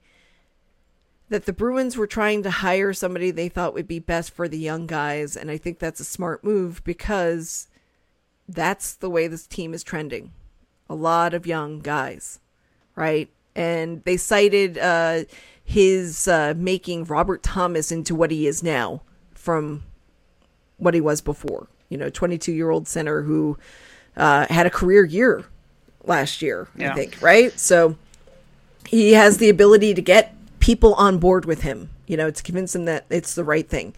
that 1.29 1.45
the 1.45 1.53
Bruins 1.53 1.97
were 1.97 2.07
trying 2.07 2.43
to 2.43 2.49
hire 2.51 2.93
somebody 2.93 3.31
they 3.31 3.49
thought 3.49 3.73
would 3.73 3.87
be 3.87 3.99
best 3.99 4.31
for 4.31 4.47
the 4.47 4.57
young 4.57 4.85
guys. 4.87 5.35
And 5.35 5.49
I 5.49 5.57
think 5.57 5.79
that's 5.79 5.99
a 5.99 6.05
smart 6.05 6.43
move 6.43 6.83
because 6.83 7.67
that's 8.47 8.93
the 8.93 9.09
way 9.09 9.27
this 9.27 9.47
team 9.47 9.73
is 9.73 9.83
trending. 9.83 10.31
A 10.89 10.95
lot 10.95 11.33
of 11.33 11.47
young 11.47 11.79
guys, 11.79 12.39
right? 12.95 13.29
And 13.55 14.03
they 14.03 14.17
cited 14.17 14.77
uh, 14.77 15.23
his 15.63 16.27
uh, 16.27 16.53
making 16.57 17.05
Robert 17.05 17.41
Thomas 17.41 17.91
into 17.91 18.13
what 18.15 18.31
he 18.31 18.45
is 18.47 18.61
now 18.61 19.01
from 19.33 19.83
what 20.77 20.93
he 20.93 21.01
was 21.01 21.21
before. 21.21 21.67
You 21.89 21.97
know, 21.97 22.09
22 22.09 22.51
year 22.51 22.69
old 22.69 22.87
center 22.87 23.21
who 23.21 23.57
uh, 24.17 24.47
had 24.49 24.65
a 24.65 24.69
career 24.69 25.05
year 25.05 25.45
last 26.03 26.41
year, 26.41 26.67
Yeah. 26.75 26.91
I 26.91 26.95
think, 26.95 27.21
right? 27.21 27.57
So 27.59 27.95
he 28.87 29.13
has 29.13 29.37
the 29.37 29.49
ability 29.49 29.93
to 29.93 30.01
get 30.01 30.35
people 30.63 30.93
on 30.93 31.17
board 31.17 31.43
with 31.43 31.61
him, 31.61 31.89
you 32.07 32.15
know, 32.15 32.31
to 32.31 32.41
convince 32.41 32.71
them 32.71 32.85
that 32.85 33.05
it's 33.09 33.35
the 33.35 33.43
right 33.43 33.67
thing. 33.67 33.93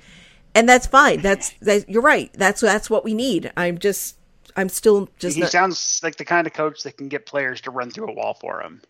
And 0.56 0.68
that's 0.68 0.88
fine. 0.88 1.22
That's 1.22 1.52
that 1.62 1.88
you're 1.88 2.02
right. 2.02 2.32
That's 2.34 2.62
that's 2.62 2.90
what 2.90 3.06
we 3.06 3.14
need. 3.14 3.52
I'm 3.56 3.78
just 3.78 4.18
I'm 4.56 4.70
still 4.70 5.08
just 5.20 5.36
he 5.36 5.42
not- 5.42 5.52
sounds 5.52 6.00
like 6.02 6.16
the 6.16 6.26
kind 6.26 6.48
of 6.48 6.54
coach 6.54 6.82
that 6.84 6.98
can 6.98 7.08
get 7.08 7.28
players 7.28 7.62
to 7.62 7.72
run 7.72 7.92
through 7.92 8.10
a 8.10 8.14
wall 8.14 8.34
for 8.34 8.62
him. 8.62 8.82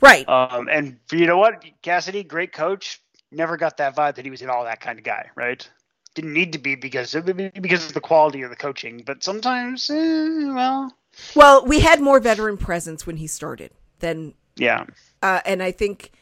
right. 0.00 0.28
Um, 0.28 0.68
and 0.70 0.98
you 1.10 1.26
know 1.26 1.38
what, 1.38 1.64
Cassidy, 1.82 2.22
great 2.22 2.52
coach, 2.52 3.00
never 3.32 3.56
got 3.56 3.78
that 3.78 3.96
vibe 3.96 4.14
that 4.14 4.24
he 4.24 4.30
was 4.30 4.42
at 4.42 4.48
all 4.48 4.64
that 4.64 4.80
kind 4.80 4.98
of 4.98 5.04
guy, 5.04 5.30
right? 5.34 5.68
Didn't 6.14 6.34
need 6.34 6.52
to 6.52 6.60
be 6.60 6.76
because 6.76 7.16
of, 7.16 7.26
because 7.26 7.86
of 7.86 7.94
the 7.94 8.00
quality 8.00 8.42
of 8.42 8.50
the 8.50 8.54
coaching, 8.56 9.02
but 9.04 9.24
sometimes, 9.24 9.90
eh, 9.90 10.52
well, 10.54 10.94
Well, 11.34 11.66
we 11.66 11.80
had 11.80 12.00
more 12.00 12.20
veteran 12.20 12.56
presence 12.56 13.04
when 13.06 13.16
he 13.16 13.26
started 13.26 13.72
than 13.98 14.34
yeah, 14.54 14.84
uh, 15.20 15.40
and 15.44 15.60
I 15.60 15.72
think 15.72 16.12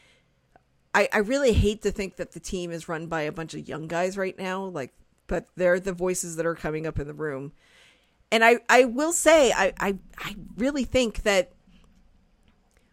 I, 0.93 1.09
I 1.11 1.19
really 1.19 1.53
hate 1.53 1.81
to 1.83 1.91
think 1.91 2.17
that 2.17 2.33
the 2.33 2.39
team 2.39 2.71
is 2.71 2.87
run 2.87 3.07
by 3.07 3.21
a 3.21 3.31
bunch 3.31 3.53
of 3.53 3.67
young 3.67 3.87
guys 3.87 4.17
right 4.17 4.37
now, 4.37 4.65
like, 4.65 4.93
but 5.27 5.47
they're 5.55 5.79
the 5.79 5.93
voices 5.93 6.35
that 6.35 6.45
are 6.45 6.55
coming 6.55 6.85
up 6.85 6.99
in 6.99 7.07
the 7.07 7.13
room. 7.13 7.53
And 8.31 8.43
I, 8.43 8.59
I 8.69 8.85
will 8.85 9.13
say, 9.13 9.51
I, 9.51 9.73
I, 9.79 9.97
I 10.17 10.35
really 10.57 10.83
think 10.83 11.23
that 11.23 11.51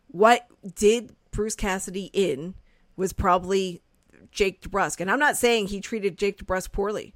what 0.09 0.47
did 0.75 1.15
Bruce 1.31 1.55
Cassidy 1.55 2.11
in 2.13 2.55
was 2.97 3.13
probably 3.13 3.83
Jake 4.31 4.63
DeBrusk. 4.63 5.01
And 5.01 5.11
I'm 5.11 5.19
not 5.19 5.37
saying 5.37 5.69
he 5.69 5.81
treated 5.81 6.19
Jake 6.19 6.45
DeBrusk 6.45 6.73
poorly. 6.73 7.15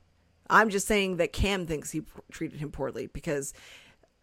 I'm 0.51 0.71
just 0.71 0.87
saying 0.87 1.17
that 1.17 1.33
Cam 1.33 1.67
thinks 1.67 1.91
he 1.91 2.03
treated 2.31 2.61
him 2.61 2.71
poorly 2.71 3.07
because 3.07 3.55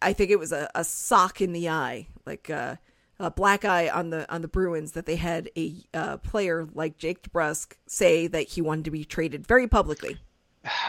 I 0.00 0.12
think 0.12 0.30
it 0.30 0.38
was 0.38 0.52
a, 0.52 0.70
a 0.74 0.84
sock 0.84 1.40
in 1.40 1.52
the 1.52 1.68
eye, 1.68 2.08
like 2.26 2.50
uh, 2.50 2.76
a 3.18 3.30
black 3.30 3.64
eye 3.64 3.88
on 3.88 4.10
the 4.10 4.30
on 4.32 4.42
the 4.42 4.48
Bruins 4.48 4.92
that 4.92 5.06
they 5.06 5.16
had 5.16 5.50
a 5.56 5.74
uh, 5.94 6.16
player 6.18 6.68
like 6.74 6.98
Jake 6.98 7.22
DeBrusk 7.22 7.74
say 7.86 8.26
that 8.26 8.48
he 8.48 8.60
wanted 8.60 8.84
to 8.86 8.90
be 8.90 9.04
traded 9.04 9.46
very 9.46 9.68
publicly. 9.68 10.18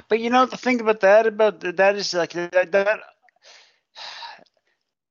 But 0.07 0.19
you 0.19 0.29
know 0.29 0.45
the 0.45 0.57
thing 0.57 0.81
about 0.81 1.01
that 1.01 1.27
about 1.27 1.59
that 1.61 1.95
is 1.95 2.13
like 2.13 2.33
that, 2.33 2.71
that 2.71 2.99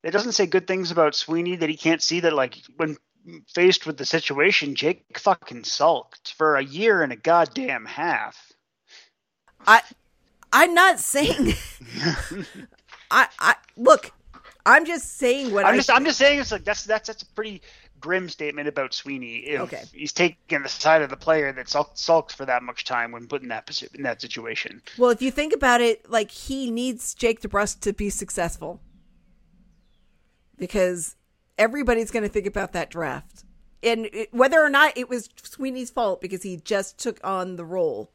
it 0.03 0.11
doesn't 0.11 0.33
say 0.33 0.47
good 0.47 0.67
things 0.67 0.91
about 0.91 1.15
Sweeney 1.15 1.57
that 1.57 1.69
he 1.69 1.77
can't 1.77 2.03
see 2.03 2.21
that 2.21 2.33
like 2.33 2.59
when 2.77 2.97
faced 3.55 3.87
with 3.87 3.97
the 3.97 4.05
situation, 4.05 4.75
Jake 4.75 5.05
fucking 5.19 5.65
sulked 5.65 6.35
for 6.35 6.57
a 6.57 6.65
year 6.65 7.03
and 7.03 7.13
a 7.13 7.17
goddamn 7.17 7.85
half. 7.85 8.53
I 9.67 9.83
I'm 10.53 10.75
not 10.75 10.99
saying 10.99 11.55
I 13.11 13.29
I 13.39 13.55
look. 13.77 14.13
I'm 14.65 14.85
just 14.87 15.17
saying 15.19 15.53
what 15.53 15.67
I'm 15.67 15.75
I 15.75 15.77
just 15.77 15.91
I'm 15.91 16.05
just 16.05 16.19
saying 16.19 16.41
it's 16.41 16.53
like 16.53 16.65
that's 16.65 16.85
that's 16.85 17.09
that's 17.09 17.23
a 17.23 17.27
pretty 17.27 17.63
grim 18.01 18.29
statement 18.29 18.67
about 18.69 18.93
Sweeney 18.93 19.37
if 19.39 19.61
Okay. 19.61 19.83
he's 19.93 20.13
taking 20.13 20.63
the 20.63 20.69
side 20.69 21.03
of 21.03 21.11
the 21.11 21.17
player 21.17 21.53
that 21.53 21.69
sulk, 21.69 21.93
sulks 21.95 22.35
for 22.35 22.45
that 22.45 22.63
much 22.63 22.85
time 22.85 23.13
when 23.13 23.27
put 23.29 23.43
in 23.43 23.49
that 23.49 23.83
in 23.95 24.03
that 24.03 24.21
situation. 24.21 24.83
Well, 24.99 25.11
if 25.11 25.23
you 25.23 25.31
think 25.31 25.53
about 25.53 25.81
it, 25.81 26.11
like 26.11 26.31
he 26.31 26.71
needs 26.71 27.15
Jake 27.15 27.41
DeBrusk 27.41 27.81
to 27.81 27.93
be 27.93 28.11
successful 28.11 28.81
because 30.59 31.17
everybody's 31.59 32.11
going 32.11 32.23
to 32.25 32.29
think 32.29 32.47
about 32.47 32.73
that 32.73 32.91
draft, 32.91 33.45
and 33.83 34.07
it, 34.07 34.33
whether 34.33 34.63
or 34.63 34.71
not 34.71 34.97
it 34.97 35.09
was 35.09 35.29
Sweeney's 35.43 35.91
fault 35.91 36.21
because 36.21 36.43
he 36.43 36.57
just 36.57 36.99
took 36.99 37.21
on 37.25 37.57
the 37.57 37.65
role, 37.65 38.13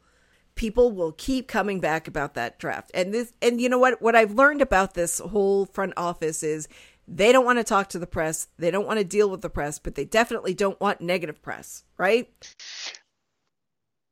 people 0.58 0.90
will 0.90 1.12
keep 1.12 1.46
coming 1.46 1.78
back 1.78 2.08
about 2.08 2.34
that 2.34 2.58
draft. 2.58 2.90
And 2.92 3.14
this, 3.14 3.32
and 3.40 3.60
you 3.60 3.68
know 3.68 3.78
what? 3.78 4.02
What 4.02 4.16
I've 4.16 4.32
learned 4.32 4.60
about 4.60 4.92
this 4.92 5.20
whole 5.20 5.64
front 5.66 5.94
office 5.96 6.42
is 6.42 6.68
they 7.06 7.32
don't 7.32 7.46
want 7.46 7.58
to 7.58 7.64
talk 7.64 7.88
to 7.90 7.98
the 7.98 8.06
press, 8.06 8.48
they 8.58 8.70
don't 8.70 8.86
want 8.86 8.98
to 8.98 9.04
deal 9.04 9.30
with 9.30 9.40
the 9.40 9.48
press, 9.48 9.78
but 9.78 9.94
they 9.94 10.04
definitely 10.04 10.52
don't 10.52 10.78
want 10.80 11.00
negative 11.00 11.40
press, 11.40 11.84
right? 11.96 12.28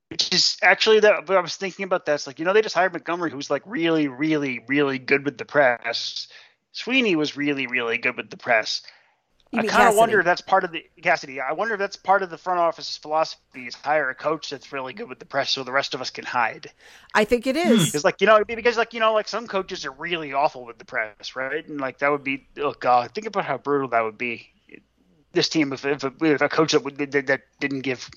Which 0.09 0.33
is 0.33 0.57
actually 0.63 1.01
that 1.01 1.29
I 1.29 1.41
was 1.41 1.57
thinking 1.57 1.83
about 1.83 2.07
that. 2.07 2.15
It's 2.15 2.27
like, 2.29 2.39
you 2.39 2.45
know, 2.45 2.53
they 2.53 2.63
just 2.63 2.77
hired 2.77 2.93
Montgomery 2.93 3.33
who's 3.33 3.51
like 3.51 3.63
really, 3.67 4.07
really, 4.07 4.65
really 4.69 5.01
good 5.01 5.25
with 5.25 5.37
the 5.37 5.45
press. 5.45 6.29
Sweeney 6.71 7.17
was 7.17 7.37
really, 7.37 7.67
really 7.67 7.99
good 7.99 8.17
with 8.17 8.31
the 8.31 8.37
press. 8.37 8.83
You 9.53 9.61
I 9.61 9.67
kind 9.67 9.89
of 9.89 9.97
wonder 9.97 10.19
if 10.19 10.25
that's 10.25 10.41
part 10.41 10.65
of 10.65 10.73
the 10.73 10.85
Cassidy. 11.01 11.41
I 11.41 11.53
wonder 11.53 11.75
if 11.75 11.81
that's 11.81 11.97
part 11.97 12.23
of 12.23 12.31
the 12.31 12.39
front 12.39 12.59
office's 12.59 12.97
philosophy 12.97 13.67
is 13.67 13.77
hire 13.77 14.11
a 14.11 14.15
coach 14.15 14.51
that's 14.51 14.73
really 14.73 14.93
good 14.93 15.09
with 15.09 15.21
the 15.21 15.25
press 15.25 15.51
so 15.51 15.63
the 15.63 15.71
rest 15.71 15.95
of 15.95 16.01
us 16.01 16.11
can 16.11 16.25
hide. 16.25 16.73
I 17.15 17.25
think 17.25 17.47
it 17.47 17.57
is. 17.57 17.95
It's 17.95 18.05
like 18.05 18.21
you 18.21 18.27
know, 18.27 18.45
because 18.45 18.77
like 18.77 18.93
you 18.93 18.99
know, 18.99 19.15
like 19.15 19.29
some 19.29 19.47
coaches 19.47 19.87
are 19.87 19.93
really 19.93 20.33
awful 20.33 20.65
with 20.65 20.79
the 20.79 20.85
press, 20.85 21.37
right? 21.37 21.67
And 21.67 21.81
like 21.81 21.99
that 22.01 22.11
would 22.11 22.25
be 22.25 22.49
oh 22.59 22.73
god, 22.73 23.13
think 23.15 23.29
about 23.29 23.45
how 23.45 23.57
brutal 23.57 23.89
that 23.91 24.03
would 24.03 24.19
be. 24.19 24.49
This 25.33 25.49
team 25.49 25.73
if 25.73 25.85
if 25.85 26.03
a, 26.03 26.13
if 26.23 26.41
a 26.41 26.49
coach 26.49 26.73
that 26.73 26.83
would 26.83 26.99
that, 26.99 27.27
that 27.29 27.43
didn't 27.61 27.81
give 27.81 28.11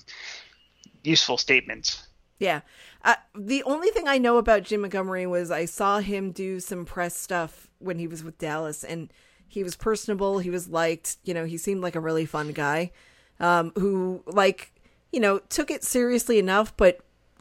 useful 1.04 1.38
statements. 1.38 2.06
Yeah. 2.40 2.62
Uh, 3.04 3.14
the 3.36 3.62
only 3.62 3.90
thing 3.90 4.08
I 4.08 4.18
know 4.18 4.38
about 4.38 4.64
Jim 4.64 4.80
Montgomery 4.80 5.26
was 5.26 5.50
I 5.50 5.66
saw 5.66 6.00
him 6.00 6.32
do 6.32 6.58
some 6.58 6.84
press 6.84 7.16
stuff 7.16 7.68
when 7.78 7.98
he 7.98 8.08
was 8.08 8.24
with 8.24 8.36
Dallas, 8.38 8.82
and 8.82 9.12
he 9.50 9.64
was 9.64 9.74
personable. 9.76 10.38
He 10.38 10.48
was 10.48 10.68
liked. 10.68 11.16
You 11.24 11.34
know, 11.34 11.44
he 11.44 11.58
seemed 11.58 11.82
like 11.82 11.96
a 11.96 12.00
really 12.00 12.24
fun 12.24 12.52
guy 12.52 12.92
um, 13.40 13.72
who, 13.76 14.22
like, 14.26 14.72
you 15.12 15.18
know, 15.18 15.40
took 15.50 15.70
it 15.70 15.82
seriously 15.82 16.38
enough, 16.38 16.74
but 16.76 17.00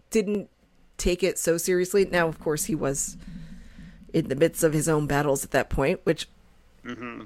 didn't 0.09 0.49
take 0.97 1.21
it 1.23 1.37
so 1.37 1.57
seriously. 1.57 2.05
Now, 2.05 2.27
of 2.27 2.39
course, 2.39 2.65
he 2.65 2.73
was 2.73 3.15
in 4.11 4.27
the 4.27 4.35
midst 4.35 4.63
of 4.63 4.73
his 4.73 4.89
own 4.89 5.05
battles 5.05 5.43
at 5.43 5.51
that 5.51 5.69
point, 5.69 6.01
which 6.03 6.27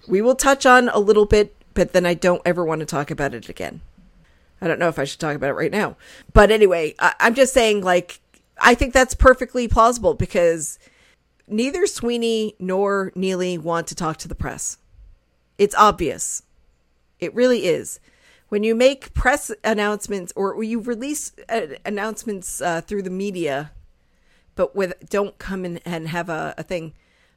we 0.08 0.22
will 0.22 0.36
touch 0.36 0.66
on 0.66 0.90
a 0.90 1.00
little 1.00 1.26
bit, 1.26 1.56
but 1.74 1.94
then 1.94 2.06
I 2.06 2.14
don't 2.14 2.42
ever 2.44 2.66
want 2.66 2.82
to 2.82 2.86
talk 2.86 3.10
about 3.10 3.34
it 3.34 3.48
again. 3.48 3.80
I 4.62 4.68
don't 4.68 4.80
know 4.80 4.90
if 4.90 5.00
I 5.00 5.06
should 5.06 5.22
talk 5.22 5.36
about 5.36 5.52
it 5.52 5.54
right 5.54 5.72
now. 5.72 5.96
But 6.34 6.52
anyway, 6.52 6.96
I, 7.00 7.14
I'm 7.22 7.36
just 7.36 7.54
saying, 7.54 7.82
like, 7.82 8.20
I 8.58 8.76
think 8.76 8.94
that's 8.94 9.16
perfectly 9.16 9.70
plausible 9.70 10.14
because 10.14 10.78
neither 11.48 11.86
Sweeney 11.86 12.56
nor 12.60 13.12
Neely 13.16 13.58
want 13.58 13.88
to 13.88 13.96
talk 13.96 14.18
to 14.18 14.28
the 14.28 14.36
press. 14.36 14.78
It's 15.58 15.76
obvious. 15.76 16.44
It 17.20 17.34
really 17.34 17.66
is. 17.66 18.00
When 18.50 18.64
you 18.64 18.76
make 18.76 19.14
press 19.14 19.52
announcements 19.64 20.32
or 20.36 20.62
you 20.64 20.80
release 20.80 21.32
announcements 21.86 22.62
uh, 22.62 22.82
through 22.82 23.04
the 23.04 23.10
media, 23.10 23.72
but 24.56 24.76
with 24.76 25.10
don't 25.10 25.38
come 25.38 25.66
in 25.66 25.78
and 25.80 26.08
have 26.08 26.30
a, 26.30 26.54
a 26.58 26.64
thing. 26.64 26.94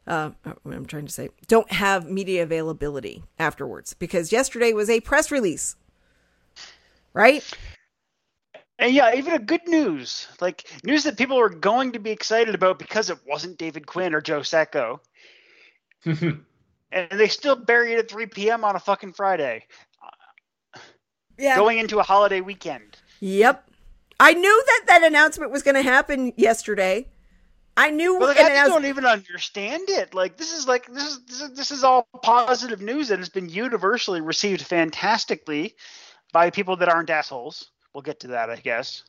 Uh, 0.06 0.30
I'm 0.64 0.86
trying 0.86 1.06
to 1.06 1.12
say, 1.12 1.30
don't 1.48 1.72
have 1.72 2.08
media 2.08 2.42
availability 2.42 3.24
afterwards 3.38 3.94
because 3.94 4.30
yesterday 4.30 4.72
was 4.72 4.88
a 4.88 5.00
press 5.00 5.30
release, 5.30 5.74
right? 7.12 7.42
And 8.78 8.92
yeah, 8.92 9.14
even 9.14 9.32
a 9.32 9.38
good 9.38 9.66
news, 9.66 10.28
like 10.40 10.68
news 10.84 11.04
that 11.04 11.16
people 11.16 11.38
were 11.38 11.48
going 11.48 11.92
to 11.92 11.98
be 11.98 12.10
excited 12.10 12.54
about 12.54 12.78
because 12.78 13.08
it 13.08 13.18
wasn't 13.26 13.56
David 13.58 13.86
Quinn 13.86 14.14
or 14.14 14.20
Joe 14.20 14.42
Sacco, 14.42 15.00
and 16.04 16.44
they 17.10 17.28
still 17.28 17.56
bury 17.56 17.94
it 17.94 17.98
at 17.98 18.10
3 18.10 18.26
p.m. 18.26 18.64
on 18.64 18.76
a 18.76 18.78
fucking 18.80 19.14
Friday, 19.14 19.64
Yeah. 21.38 21.56
going 21.56 21.78
into 21.78 21.98
a 22.00 22.02
holiday 22.02 22.40
weekend. 22.42 22.96
Yep. 23.20 23.70
I 24.20 24.34
knew 24.34 24.62
that 24.66 24.82
that 24.88 25.02
announcement 25.04 25.50
was 25.52 25.62
going 25.62 25.74
to 25.76 25.82
happen 25.82 26.32
yesterday. 26.36 27.08
I 27.78 27.90
knew 27.90 28.18
Well, 28.18 28.30
an 28.30 28.36
like, 28.36 28.38
I 28.38 28.48
just 28.48 28.52
announce- 28.52 28.68
don't 28.70 28.84
even 28.86 29.04
understand 29.06 29.84
it. 29.88 30.14
Like 30.14 30.36
this 30.38 30.52
is 30.52 30.66
like 30.66 30.86
this 30.92 31.04
is 31.04 31.24
this 31.26 31.40
is, 31.42 31.52
this 31.54 31.70
is 31.70 31.84
all 31.84 32.08
positive 32.22 32.80
news 32.80 33.08
that 33.08 33.18
has 33.18 33.28
been 33.28 33.48
universally 33.50 34.20
received 34.22 34.62
fantastically 34.62 35.76
by 36.32 36.48
people 36.50 36.76
that 36.78 36.88
aren't 36.88 37.10
assholes. 37.10 37.70
We'll 37.96 38.02
get 38.02 38.20
to 38.20 38.28
that, 38.28 38.50
I 38.50 38.56
guess. 38.56 39.04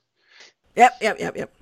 Yep, 0.78 1.00
yep, 1.02 1.20
yep, 1.20 1.36
yep. 1.36 1.54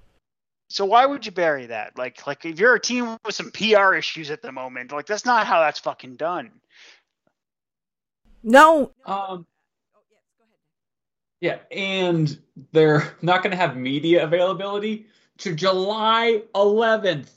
So 0.70 0.86
why 0.86 1.08
would 1.08 1.26
you 1.26 1.32
bury 1.32 1.66
that? 1.66 1.98
Like 1.98 2.28
like 2.28 2.46
if 2.46 2.60
you're 2.60 2.76
a 2.76 2.80
team 2.80 3.18
with 3.26 3.34
some 3.34 3.50
PR 3.50 3.96
issues 3.96 4.30
at 4.30 4.44
the 4.44 4.52
moment, 4.52 4.92
like 4.92 5.08
that's 5.08 5.26
not 5.26 5.48
how 5.48 5.60
that's 5.62 5.80
fucking 5.80 6.18
done. 6.18 6.52
No, 8.44 8.92
Um, 9.08 9.48
yeah, 11.42 11.58
and 11.72 12.40
they're 12.74 13.16
not 13.24 13.42
going 13.42 13.50
to 13.50 13.58
have 13.58 13.76
media 13.76 14.24
availability 14.24 15.08
to 15.40 15.56
July 15.56 16.44
11th. 16.54 17.30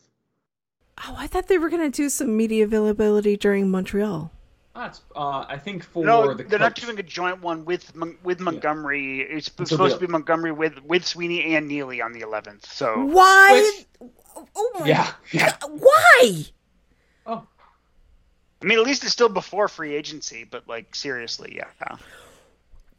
oh, 1.07 1.15
I 1.17 1.27
thought 1.27 1.49
they 1.49 1.57
were 1.57 1.71
going 1.71 1.91
to 1.91 1.97
do 1.97 2.11
some 2.11 2.37
media 2.37 2.65
availability 2.65 3.39
during 3.39 3.71
Montreal. 3.71 4.31
That's 4.79 5.01
uh, 5.17 5.45
I 5.49 5.59
think 5.59 5.83
for 5.83 6.05
no, 6.05 6.35
the 6.35 6.45
they're 6.45 6.59
not 6.61 6.77
doing 6.77 6.99
a 7.01 7.03
joint 7.03 7.43
one 7.43 7.65
with 7.65 7.93
with 8.23 8.39
Montgomery. 8.39 9.23
It's 9.23 9.49
Until 9.49 9.67
supposed 9.67 9.95
to 9.97 10.01
be 10.01 10.07
Montgomery 10.07 10.53
with 10.53 10.81
with 10.85 11.05
Sweeney 11.05 11.57
and 11.57 11.67
Neely 11.67 12.01
on 12.01 12.13
the 12.13 12.21
11th. 12.21 12.65
So 12.67 13.05
Why? 13.07 13.83
Oh 14.55 14.71
my 14.79 14.87
Yeah, 14.87 15.11
yeah. 15.33 15.57
Why? 15.67 16.45
Oh, 17.27 17.45
I 18.63 18.65
mean, 18.65 18.79
at 18.79 18.85
least 18.85 19.03
it's 19.03 19.13
still 19.13 19.29
before 19.29 19.67
free 19.67 19.97
agency. 19.97 20.45
But 20.45 20.69
like 20.69 20.95
seriously, 20.95 21.55
yeah. 21.57 21.97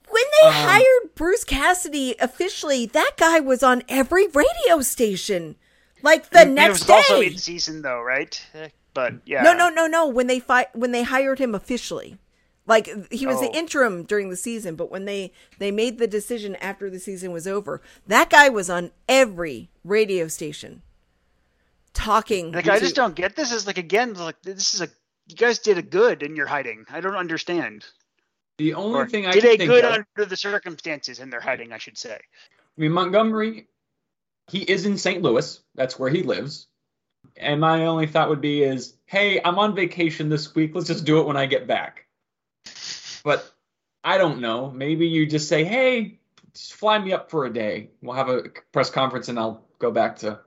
When 0.09 0.23
they 0.41 0.47
Um, 0.47 0.53
hired 0.53 1.15
Bruce 1.15 1.45
Cassidy 1.45 2.15
officially, 2.19 2.87
that 2.87 3.11
guy 3.15 3.39
was 3.39 3.63
on 3.63 3.83
every 3.87 4.27
radio 4.27 4.81
station. 4.81 5.55
Like 6.01 6.31
the 6.31 6.39
I 6.41 6.45
mean, 6.45 6.55
next 6.55 6.81
it 6.81 6.87
was 6.87 6.89
also 6.89 7.21
day. 7.21 7.27
in 7.27 7.37
season 7.37 7.81
though, 7.83 8.01
right? 8.01 8.41
But 8.93 9.13
yeah. 9.25 9.43
No, 9.43 9.53
no, 9.53 9.69
no, 9.69 9.87
no. 9.87 10.07
When 10.07 10.27
they 10.27 10.39
fi- 10.39 10.67
when 10.73 10.91
they 10.91 11.03
hired 11.03 11.39
him 11.39 11.53
officially, 11.55 12.17
like 12.65 12.87
he 13.11 13.25
was 13.27 13.39
the 13.39 13.49
Oh. 13.49 13.53
interim 13.53 14.03
during 14.03 14.29
the 14.29 14.35
season, 14.35 14.75
but 14.75 14.89
when 14.91 15.05
they 15.05 15.31
they 15.59 15.71
made 15.71 15.97
the 15.99 16.07
decision 16.07 16.55
after 16.57 16.89
the 16.89 16.99
season 16.99 17.31
was 17.31 17.47
over, 17.47 17.81
that 18.07 18.29
guy 18.29 18.49
was 18.49 18.69
on 18.69 18.91
every 19.07 19.69
radio 19.83 20.27
station 20.27 20.81
talking. 21.93 22.51
Like 22.51 22.67
I 22.67 22.79
just 22.79 22.95
don't 22.95 23.15
get 23.15 23.35
this. 23.35 23.51
Is 23.51 23.67
like 23.67 23.77
again, 23.77 24.13
like 24.13 24.41
this 24.41 24.73
is 24.73 24.81
a 24.81 24.89
you 25.27 25.35
guys 25.35 25.59
did 25.59 25.77
a 25.77 25.81
good 25.83 26.23
and 26.23 26.35
you're 26.35 26.47
hiding. 26.47 26.85
I 26.89 27.01
don't 27.01 27.15
understand. 27.15 27.85
the 28.57 28.73
only 28.73 28.99
Or 28.99 29.07
thing 29.07 29.25
I 29.25 29.31
did 29.31 29.43
can 29.43 29.51
a 29.51 29.57
think 29.57 29.69
good 29.69 29.85
of, 29.85 29.91
under 29.93 30.25
the 30.29 30.35
circumstances 30.37 31.19
and 31.19 31.31
they're 31.31 31.39
hiding. 31.39 31.71
I 31.71 31.77
should 31.77 31.97
say. 31.97 32.15
I 32.15 32.81
mean, 32.81 32.91
Montgomery, 32.91 33.67
he 34.49 34.59
is 34.63 34.85
in 34.85 34.97
St. 34.97 35.21
Louis. 35.21 35.61
That's 35.75 35.99
where 35.99 36.09
he 36.09 36.23
lives. 36.23 36.67
And 37.37 37.61
my 37.61 37.85
only 37.85 38.07
thought 38.07 38.29
would 38.29 38.41
be 38.41 38.63
is, 38.63 38.95
hey, 39.05 39.39
I'm 39.43 39.57
on 39.59 39.75
vacation 39.75 40.29
this 40.29 40.53
week. 40.53 40.71
Let's 40.75 40.87
just 40.87 41.05
do 41.05 41.19
it 41.19 41.25
when 41.25 41.37
I 41.37 41.45
get 41.45 41.67
back. 41.67 42.05
But 43.23 43.49
I 44.03 44.17
don't 44.17 44.41
know. 44.41 44.71
Maybe 44.71 45.07
you 45.07 45.25
just 45.25 45.47
say, 45.47 45.63
hey, 45.63 46.19
just 46.53 46.73
fly 46.73 46.99
me 46.99 47.13
up 47.13 47.29
for 47.29 47.45
a 47.45 47.53
day. 47.53 47.91
We'll 48.01 48.15
have 48.15 48.29
a 48.29 48.43
press 48.71 48.89
conference 48.89 49.29
and 49.29 49.39
I'll 49.39 49.65
go 49.79 49.91
back 49.91 50.17
to. 50.17 50.39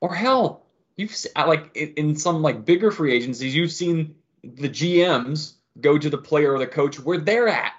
Or 0.00 0.14
hell, 0.14 0.66
you've 0.96 1.14
like 1.36 1.76
in 1.76 2.16
some 2.16 2.42
like 2.42 2.64
bigger 2.64 2.90
free 2.90 3.14
agencies, 3.14 3.54
you've 3.54 3.72
seen 3.72 4.16
the 4.42 4.68
GMs 4.68 5.54
go 5.80 5.98
to 5.98 6.10
the 6.10 6.18
player 6.18 6.52
or 6.52 6.58
the 6.58 6.66
coach 6.66 7.00
where 7.00 7.18
they're 7.18 7.48
at 7.48 7.72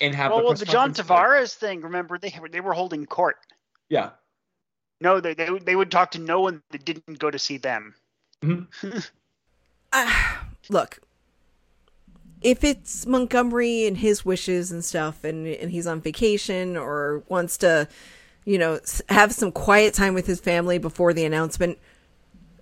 and 0.00 0.14
have 0.14 0.30
Well, 0.30 0.40
the 0.40 0.44
well 0.44 0.54
the 0.54 0.64
John 0.64 0.92
conference 0.92 1.08
there. 1.08 1.16
Tavares 1.16 1.54
thing. 1.54 1.80
Remember 1.82 2.18
they 2.18 2.34
they 2.50 2.60
were 2.60 2.74
holding 2.74 3.06
court. 3.06 3.36
Yeah. 3.88 4.10
No, 5.02 5.20
they 5.20 5.34
they 5.34 5.50
would- 5.50 5.66
they 5.66 5.76
would 5.76 5.90
talk 5.90 6.12
to 6.12 6.18
no 6.20 6.40
one 6.40 6.62
that 6.70 6.84
didn't 6.84 7.18
go 7.18 7.30
to 7.30 7.38
see 7.38 7.58
them. 7.58 7.94
Ah, 9.94 10.46
look, 10.70 11.00
if 12.40 12.64
it's 12.64 13.04
Montgomery 13.06 13.86
and 13.86 13.98
his 13.98 14.24
wishes 14.24 14.70
and 14.72 14.82
stuff, 14.84 15.22
and 15.22 15.46
and 15.46 15.70
he's 15.70 15.86
on 15.86 16.00
vacation 16.00 16.76
or 16.78 17.22
wants 17.28 17.58
to, 17.58 17.86
you 18.46 18.56
know, 18.58 18.80
have 19.10 19.32
some 19.34 19.52
quiet 19.52 19.92
time 19.92 20.14
with 20.14 20.26
his 20.26 20.40
family 20.40 20.78
before 20.78 21.12
the 21.12 21.26
announcement, 21.26 21.76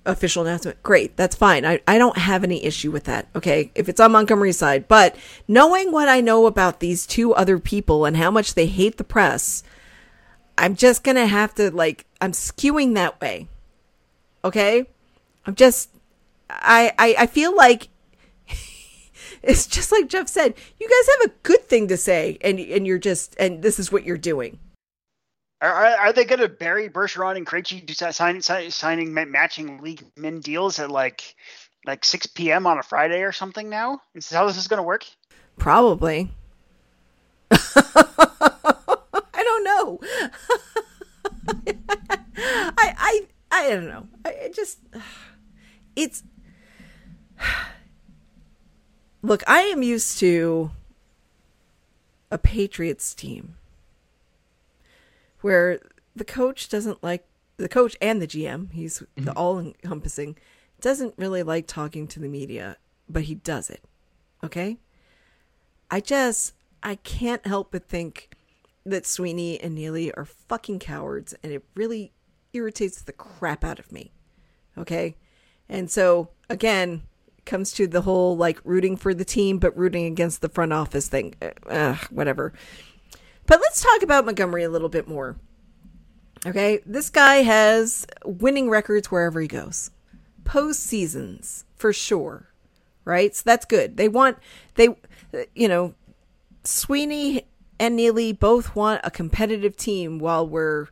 official 0.05 0.43
announcement, 0.45 0.83
great, 0.83 1.17
that's 1.17 1.37
fine. 1.37 1.65
I 1.65 1.81
I 1.87 1.99
don't 1.99 2.19
have 2.19 2.43
any 2.43 2.65
issue 2.65 2.91
with 2.91 3.05
that. 3.05 3.29
Okay, 3.37 3.71
if 3.77 3.89
it's 3.89 4.01
on 4.01 4.11
Montgomery's 4.11 4.59
side, 4.59 4.89
but 4.89 5.15
knowing 5.47 5.93
what 5.93 6.09
I 6.09 6.21
know 6.21 6.47
about 6.47 6.81
these 6.81 7.07
two 7.07 7.33
other 7.35 7.61
people 7.61 8.05
and 8.07 8.17
how 8.17 8.33
much 8.33 8.55
they 8.55 8.67
hate 8.67 8.97
the 8.97 9.05
press, 9.05 9.63
I'm 10.59 10.76
just 10.76 11.04
gonna 11.04 11.26
have 11.26 11.54
to 11.54 11.71
like 11.71 12.07
I'm 12.21 12.33
skewing 12.33 12.95
that 12.95 13.21
way. 13.21 13.49
Okay, 14.45 14.87
I'm 15.47 15.54
just 15.54 15.90
I, 16.49 16.92
I 16.99 17.14
I 17.21 17.26
feel 17.26 17.54
like 17.54 17.88
it's 19.42 19.66
just 19.66 19.92
like 19.92 20.09
Jeff 20.09 20.28
said. 20.28 20.54
You 20.78 20.88
guys 20.88 21.14
have 21.19 21.30
a 21.30 21.35
good 21.42 21.69
thing 21.69 21.88
to 21.88 21.97
say, 21.97 22.38
and 22.40 22.59
and 22.59 22.87
you're 22.87 22.99
just 22.99 23.37
and 23.38 23.62
this 23.62 23.78
is 23.78 23.90
what 23.90 24.04
you're 24.04 24.19
doing. 24.19 24.59
Are, 25.62 25.75
are, 25.75 26.12
they 26.14 26.25
going 26.25 26.40
to 26.40 26.49
bury 26.49 26.88
Bergeron 26.88 27.37
and 27.37 27.47
Krejci 27.47 27.87
to 27.87 27.95
si- 27.95 28.12
sign, 28.12 28.40
si- 28.40 28.71
signing 28.71 29.12
matching 29.12 29.83
league 29.83 30.02
min 30.16 30.40
deals 30.40 30.78
at 30.78 30.90
like 30.90 31.35
like 31.87 32.02
6 32.04 32.26
p.m. 32.28 32.66
on 32.66 32.78
a 32.78 32.83
Friday 32.83 33.23
or 33.23 33.32
something 33.32 33.69
now? 33.69 34.00
Is 34.15 34.28
this 34.28 34.36
how 34.36 34.47
this 34.47 34.56
is 34.56 34.69
going 34.69 34.78
to 34.78 34.82
work? 34.82 35.04
Probably. 35.58 36.30
I 40.03 41.53
don't 41.65 41.87
know. 41.87 42.73
I 42.79 42.95
I 42.99 43.26
I 43.50 43.69
don't 43.71 43.89
know. 43.89 44.07
I 44.25 44.50
just 44.55 44.79
it's 45.97 46.23
Look, 49.23 49.43
I 49.47 49.61
am 49.63 49.83
used 49.83 50.19
to 50.21 50.71
a 52.31 52.39
Patriots 52.39 53.15
team 53.15 53.57
where 55.43 55.81
the 56.17 56.25
coach 56.25 56.69
doesn't 56.69 57.03
like 57.03 57.26
the 57.57 57.69
coach 57.69 57.97
and 58.00 58.23
the 58.23 58.26
GM, 58.26 58.73
he's 58.73 58.99
the 58.99 59.23
mm-hmm. 59.23 59.31
all 59.37 59.59
encompassing, 59.59 60.37
doesn't 60.81 61.15
really 61.19 61.43
like 61.43 61.67
talking 61.67 62.07
to 62.09 62.21
the 62.21 62.29
media, 62.29 62.76
but 63.09 63.25
he 63.25 63.35
does 63.35 63.69
it. 63.69 63.85
Okay? 64.43 64.79
I 65.91 66.00
just 66.00 66.55
I 66.83 66.95
can't 66.95 67.47
help 67.47 67.73
but 67.73 67.89
think 67.89 68.35
that 68.91 69.07
Sweeney 69.07 69.61
and 69.61 69.75
Neely 69.75 70.13
are 70.13 70.25
fucking 70.25 70.79
cowards 70.79 71.35
and 71.43 71.53
it 71.53 71.65
really 71.75 72.13
irritates 72.53 73.03
the 73.03 73.13
crap 73.13 73.65
out 73.65 73.79
of 73.79 73.93
me. 73.93 74.13
Okay? 74.76 75.17
And 75.69 75.91
so 75.91 76.31
again, 76.49 77.03
comes 77.47 77.73
to 77.73 77.87
the 77.87 78.03
whole 78.03 78.37
like 78.37 78.61
rooting 78.65 78.97
for 78.97 79.15
the 79.15 79.25
team 79.25 79.59
but 79.59 79.76
rooting 79.76 80.07
against 80.07 80.41
the 80.41 80.49
front 80.49 80.73
office 80.73 81.09
thing. 81.09 81.35
Uh, 81.41 81.50
Ugh, 81.69 81.99
whatever. 82.11 82.53
But 83.47 83.61
let's 83.61 83.83
talk 83.83 84.03
about 84.03 84.25
Montgomery 84.25 84.63
a 84.63 84.71
little 84.71 84.89
bit 84.89 85.09
more. 85.09 85.37
Okay? 86.47 86.81
This 86.87 87.11
guy 87.11 87.37
has 87.37 88.07
winning 88.25 88.71
records 88.71 89.11
wherever 89.11 89.41
he 89.41 89.49
goes. 89.49 89.91
Post 90.45 90.81
seasons, 90.81 91.65
for 91.76 91.93
sure. 91.93 92.49
Right? 93.05 93.35
So 93.35 93.43
that's 93.45 93.65
good. 93.65 93.97
They 93.97 94.09
want 94.09 94.39
they 94.75 94.89
you 95.55 95.69
know, 95.69 95.95
Sweeney 96.65 97.47
and 97.80 97.97
Neely 97.97 98.32
both 98.32 98.76
want 98.76 99.00
a 99.02 99.10
competitive 99.10 99.76
team 99.76 100.19
while 100.21 100.47
we're 100.47 100.86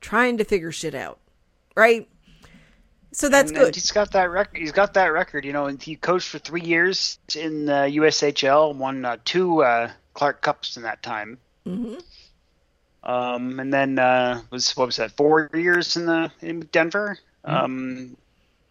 trying 0.00 0.36
to 0.38 0.44
figure 0.44 0.72
shit 0.72 0.94
out. 0.94 1.20
Right? 1.76 2.08
So 3.12 3.28
that's 3.28 3.50
And- 3.50 3.58
and 3.58 3.66
good. 3.66 3.74
He's 3.76 3.90
got 3.92 4.10
that 4.12 4.30
record. 4.30 4.56
He's 4.58 4.72
got 4.72 4.94
that 4.94 5.06
record. 5.12 5.44
You 5.44 5.52
know, 5.52 5.66
and 5.66 5.80
he 5.80 5.94
coached 5.96 6.28
for 6.28 6.38
three 6.38 6.62
years 6.62 7.18
in 7.36 7.66
the 7.66 7.88
USHL, 7.96 8.74
won 8.74 9.04
uh, 9.04 9.18
two 9.24 9.62
uh, 9.62 9.90
Clark 10.14 10.40
Cups 10.40 10.76
in 10.76 10.82
that 10.84 11.02
time. 11.02 11.38
hmm 11.64 11.94
Um, 13.04 13.60
and 13.60 13.72
then 13.72 13.98
uh, 13.98 14.40
was 14.50 14.74
what 14.76 14.86
was 14.86 14.96
that? 14.96 15.12
Four 15.12 15.50
years 15.54 15.96
in 15.96 16.06
the 16.06 16.30
in 16.40 16.60
Denver. 16.72 17.18
Mm-hmm. 17.46 17.64
Um, 17.64 18.16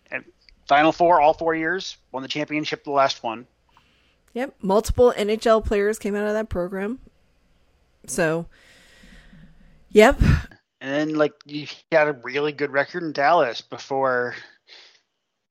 and 0.09 0.23
Final 0.67 0.91
Four, 0.91 1.21
all 1.21 1.33
four 1.33 1.53
years. 1.53 1.97
Won 2.11 2.23
the 2.23 2.29
championship, 2.29 2.83
the 2.83 2.91
last 2.91 3.21
one. 3.23 3.45
Yep. 4.33 4.55
Multiple 4.61 5.13
NHL 5.17 5.63
players 5.65 5.99
came 5.99 6.15
out 6.15 6.25
of 6.25 6.33
that 6.33 6.47
program. 6.49 6.99
So, 8.07 8.47
yep. 9.89 10.19
And 10.79 10.91
then 10.93 11.15
like 11.15 11.33
he 11.45 11.69
had 11.91 12.07
a 12.07 12.13
really 12.13 12.51
good 12.51 12.71
record 12.71 13.03
in 13.03 13.11
Dallas 13.11 13.61
before 13.61 14.35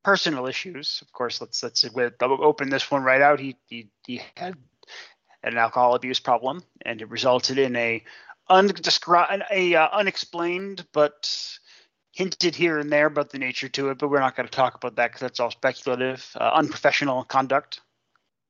personal 0.04 0.46
issues. 0.46 1.00
Of 1.02 1.12
course, 1.12 1.40
let's 1.40 1.62
let's 1.62 1.84
open 2.20 2.68
this 2.68 2.90
one 2.90 3.02
right 3.02 3.22
out. 3.22 3.40
He 3.40 3.56
he, 3.66 3.90
he 4.06 4.22
had 4.36 4.56
an 5.42 5.56
alcohol 5.56 5.94
abuse 5.94 6.20
problem, 6.20 6.62
and 6.84 7.00
it 7.00 7.08
resulted 7.08 7.58
in 7.58 7.76
a 7.76 8.02
undescribed, 8.48 9.44
a 9.50 9.74
uh, 9.74 9.88
unexplained 9.92 10.86
but 10.92 11.58
hinted 12.12 12.56
here 12.56 12.78
and 12.78 12.90
there 12.90 13.06
about 13.06 13.30
the 13.30 13.38
nature 13.38 13.68
to 13.68 13.90
it. 13.90 13.98
But 13.98 14.10
we're 14.10 14.20
not 14.20 14.36
going 14.36 14.48
to 14.48 14.54
talk 14.54 14.74
about 14.74 14.96
that 14.96 15.08
because 15.08 15.20
that's 15.20 15.40
all 15.40 15.50
speculative, 15.50 16.28
uh, 16.34 16.50
unprofessional 16.54 17.24
conduct 17.24 17.80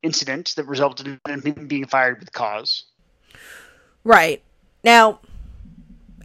incident 0.03 0.55
that 0.57 0.67
resulted 0.67 1.21
in 1.29 1.43
him 1.43 1.67
being 1.69 1.87
fired 1.87 2.21
with 2.21 2.33
cause. 2.33 2.87
Right. 4.05 4.43
Now, 4.83 5.21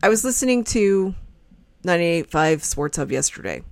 I 0.02 0.10
was 0.10 0.24
listening 0.24 0.64
to 0.66 1.16
98.5 1.84 2.64
Sports 2.64 2.98
Hub 2.98 3.12
yesterday. 3.12 3.64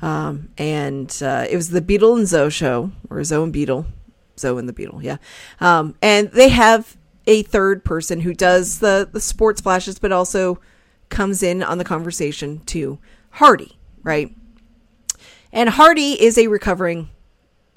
Um, 0.00 0.50
and 0.56 1.16
uh, 1.22 1.46
it 1.48 1.56
was 1.56 1.70
the 1.70 1.80
Beetle 1.80 2.16
and 2.16 2.26
Zoe 2.26 2.50
show, 2.50 2.92
or 3.10 3.22
Zoe 3.24 3.42
and 3.42 3.52
Beetle. 3.52 3.86
Zoe 4.38 4.58
and 4.58 4.68
the 4.68 4.72
Beetle, 4.72 5.02
yeah. 5.02 5.16
Um, 5.60 5.96
and 6.00 6.30
they 6.30 6.48
have 6.48 6.96
a 7.26 7.42
third 7.42 7.84
person 7.84 8.20
who 8.20 8.32
does 8.32 8.78
the, 8.78 9.08
the 9.10 9.20
sports 9.20 9.60
flashes, 9.60 9.98
but 9.98 10.12
also 10.12 10.60
comes 11.08 11.42
in 11.42 11.62
on 11.62 11.78
the 11.78 11.84
conversation 11.84 12.60
to 12.66 12.98
Hardy, 13.32 13.78
right? 14.02 14.34
And 15.52 15.70
Hardy 15.70 16.20
is 16.22 16.38
a 16.38 16.46
recovering 16.46 17.10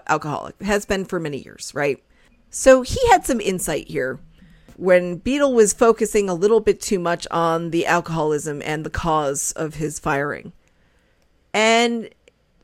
alcoholic, 0.07 0.61
has 0.61 0.85
been 0.85 1.05
for 1.05 1.19
many 1.19 1.39
years, 1.39 1.71
right? 1.73 2.01
So 2.49 2.81
he 2.81 2.99
had 3.09 3.25
some 3.25 3.41
insight 3.41 3.87
here 3.87 4.19
when 4.77 5.17
Beetle 5.17 5.53
was 5.53 5.73
focusing 5.73 6.29
a 6.29 6.33
little 6.33 6.59
bit 6.59 6.81
too 6.81 6.99
much 6.99 7.27
on 7.31 7.71
the 7.71 7.85
alcoholism 7.85 8.61
and 8.63 8.85
the 8.85 8.89
cause 8.89 9.51
of 9.53 9.75
his 9.75 9.99
firing. 9.99 10.53
And 11.53 12.09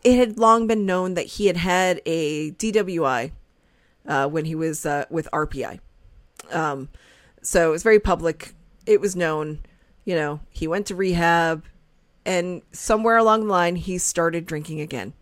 it 0.03 0.15
had 0.17 0.37
long 0.37 0.67
been 0.67 0.85
known 0.85 1.15
that 1.15 1.25
he 1.25 1.47
had 1.47 1.57
had 1.57 2.01
a 2.05 2.51
DWI 2.51 3.31
uh, 4.07 4.27
when 4.27 4.45
he 4.45 4.55
was 4.55 4.85
uh, 4.85 5.05
with 5.09 5.27
RPI. 5.33 5.79
Um, 6.51 6.89
so 7.41 7.69
it 7.69 7.71
was 7.71 7.83
very 7.83 7.99
public. 7.99 8.53
It 8.85 9.01
was 9.01 9.15
known. 9.15 9.59
You 10.05 10.15
know, 10.15 10.39
he 10.49 10.67
went 10.67 10.85
to 10.87 10.95
rehab, 10.95 11.65
and 12.25 12.61
somewhere 12.71 13.17
along 13.17 13.41
the 13.41 13.51
line, 13.51 13.75
he 13.75 13.97
started 13.97 14.45
drinking 14.45 14.79
again. 14.79 15.13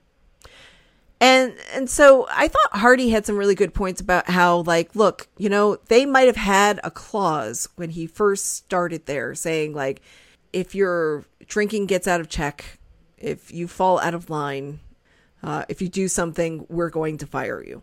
And 1.21 1.55
and 1.73 1.89
so 1.89 2.27
I 2.29 2.47
thought 2.47 2.79
Hardy 2.79 3.09
had 3.09 3.25
some 3.25 3.37
really 3.37 3.55
good 3.55 3.73
points 3.73 4.01
about 4.01 4.29
how 4.29 4.57
like 4.59 4.95
look, 4.95 5.27
you 5.37 5.49
know, 5.49 5.77
they 5.87 6.05
might 6.05 6.27
have 6.27 6.35
had 6.35 6.79
a 6.83 6.91
clause 6.91 7.69
when 7.75 7.89
he 7.89 8.05
first 8.05 8.53
started 8.53 9.05
there 9.05 9.33
saying 9.33 9.73
like 9.73 10.01
if 10.51 10.75
your 10.75 11.25
drinking 11.47 11.85
gets 11.85 12.07
out 12.07 12.21
of 12.21 12.29
check, 12.29 12.79
if 13.17 13.51
you 13.51 13.67
fall 13.67 13.99
out 13.99 14.13
of 14.13 14.29
line, 14.29 14.79
uh, 15.41 15.63
if 15.69 15.81
you 15.81 15.87
do 15.87 16.07
something, 16.07 16.65
we're 16.69 16.89
going 16.89 17.17
to 17.17 17.27
fire 17.27 17.63
you. 17.63 17.81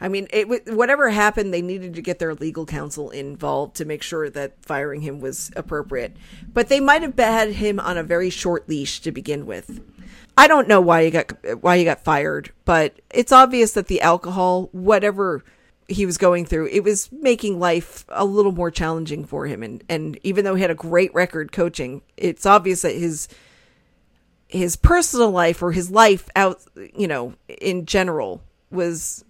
I 0.00 0.08
mean, 0.08 0.28
it 0.30 0.46
whatever 0.72 1.10
happened, 1.10 1.52
they 1.52 1.62
needed 1.62 1.94
to 1.94 2.02
get 2.02 2.20
their 2.20 2.34
legal 2.34 2.66
counsel 2.66 3.10
involved 3.10 3.74
to 3.76 3.84
make 3.84 4.02
sure 4.02 4.30
that 4.30 4.64
firing 4.64 5.00
him 5.00 5.18
was 5.18 5.50
appropriate. 5.56 6.16
But 6.52 6.68
they 6.68 6.78
might 6.78 7.02
have 7.02 7.18
had 7.18 7.50
him 7.50 7.80
on 7.80 7.98
a 7.98 8.04
very 8.04 8.30
short 8.30 8.68
leash 8.68 9.00
to 9.00 9.10
begin 9.10 9.46
with. 9.46 9.80
I 10.38 10.46
don't 10.46 10.68
know 10.68 10.80
why 10.80 11.04
he 11.04 11.10
got 11.10 11.32
why 11.62 11.78
he 11.78 11.84
got 11.84 12.04
fired, 12.04 12.52
but 12.64 13.00
it's 13.10 13.32
obvious 13.32 13.72
that 13.72 13.88
the 13.88 14.00
alcohol, 14.00 14.68
whatever 14.70 15.42
he 15.88 16.06
was 16.06 16.16
going 16.16 16.46
through, 16.46 16.68
it 16.68 16.84
was 16.84 17.10
making 17.10 17.58
life 17.58 18.04
a 18.08 18.24
little 18.24 18.52
more 18.52 18.70
challenging 18.70 19.24
for 19.24 19.46
him. 19.46 19.64
And 19.64 19.82
and 19.88 20.16
even 20.22 20.44
though 20.44 20.54
he 20.54 20.62
had 20.62 20.70
a 20.70 20.76
great 20.76 21.12
record 21.12 21.50
coaching, 21.50 22.02
it's 22.16 22.46
obvious 22.46 22.82
that 22.82 22.94
his 22.94 23.26
his 24.46 24.76
personal 24.76 25.32
life 25.32 25.60
or 25.60 25.72
his 25.72 25.90
life 25.90 26.28
out, 26.36 26.60
you 26.94 27.08
know, 27.08 27.34
in 27.48 27.84
general 27.84 28.40
was 28.70 29.24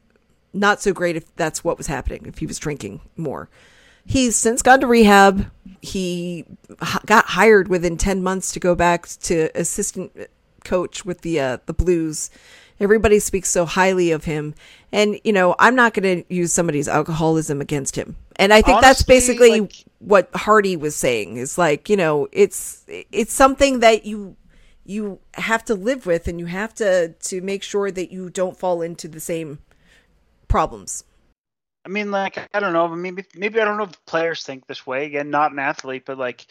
not 0.52 0.82
so 0.82 0.92
great 0.92 1.16
if 1.16 1.34
that's 1.36 1.64
what 1.64 1.78
was 1.78 1.86
happening, 1.86 2.26
if 2.26 2.36
he 2.36 2.46
was 2.46 2.58
drinking 2.58 3.00
more. 3.16 3.48
He's 4.04 4.36
since 4.36 4.60
gone 4.60 4.80
to 4.80 4.86
rehab. 4.86 5.50
He 5.80 6.44
got 7.06 7.24
hired 7.26 7.68
within 7.68 7.96
10 7.96 8.22
months 8.22 8.52
to 8.52 8.60
go 8.60 8.74
back 8.74 9.06
to 9.06 9.50
assistant 9.54 10.12
coach 10.68 11.04
with 11.04 11.22
the 11.22 11.40
uh, 11.40 11.58
the 11.66 11.72
Blues. 11.72 12.30
Everybody 12.80 13.18
speaks 13.18 13.50
so 13.50 13.64
highly 13.64 14.12
of 14.12 14.24
him, 14.24 14.54
and 14.92 15.18
you 15.24 15.32
know 15.32 15.56
I'm 15.58 15.74
not 15.74 15.94
going 15.94 16.22
to 16.22 16.34
use 16.34 16.52
somebody's 16.52 16.86
alcoholism 16.88 17.60
against 17.60 17.96
him. 17.96 18.16
And 18.36 18.52
I 18.52 18.62
think 18.62 18.76
Honestly, 18.76 18.88
that's 18.88 19.02
basically 19.02 19.60
like, 19.62 19.84
what 19.98 20.30
Hardy 20.34 20.76
was 20.76 20.94
saying 20.94 21.38
is 21.38 21.58
like 21.58 21.88
you 21.88 21.96
know 21.96 22.28
it's 22.30 22.84
it's 22.86 23.32
something 23.32 23.80
that 23.80 24.04
you 24.06 24.36
you 24.84 25.18
have 25.34 25.64
to 25.66 25.74
live 25.74 26.06
with, 26.06 26.28
and 26.28 26.38
you 26.38 26.46
have 26.46 26.74
to 26.74 27.08
to 27.08 27.40
make 27.40 27.62
sure 27.62 27.90
that 27.90 28.12
you 28.12 28.30
don't 28.30 28.56
fall 28.56 28.82
into 28.82 29.08
the 29.08 29.20
same 29.20 29.58
problems. 30.46 31.04
I 31.84 31.88
mean, 31.88 32.10
like 32.10 32.38
I 32.54 32.60
don't 32.60 32.72
know, 32.72 32.88
maybe 32.88 33.24
maybe 33.34 33.60
I 33.60 33.64
don't 33.64 33.76
know 33.76 33.84
if 33.84 34.04
players 34.06 34.42
think 34.44 34.66
this 34.66 34.86
way. 34.86 35.06
Again, 35.06 35.30
not 35.30 35.52
an 35.52 35.58
athlete, 35.58 36.04
but 36.06 36.18
like 36.18 36.46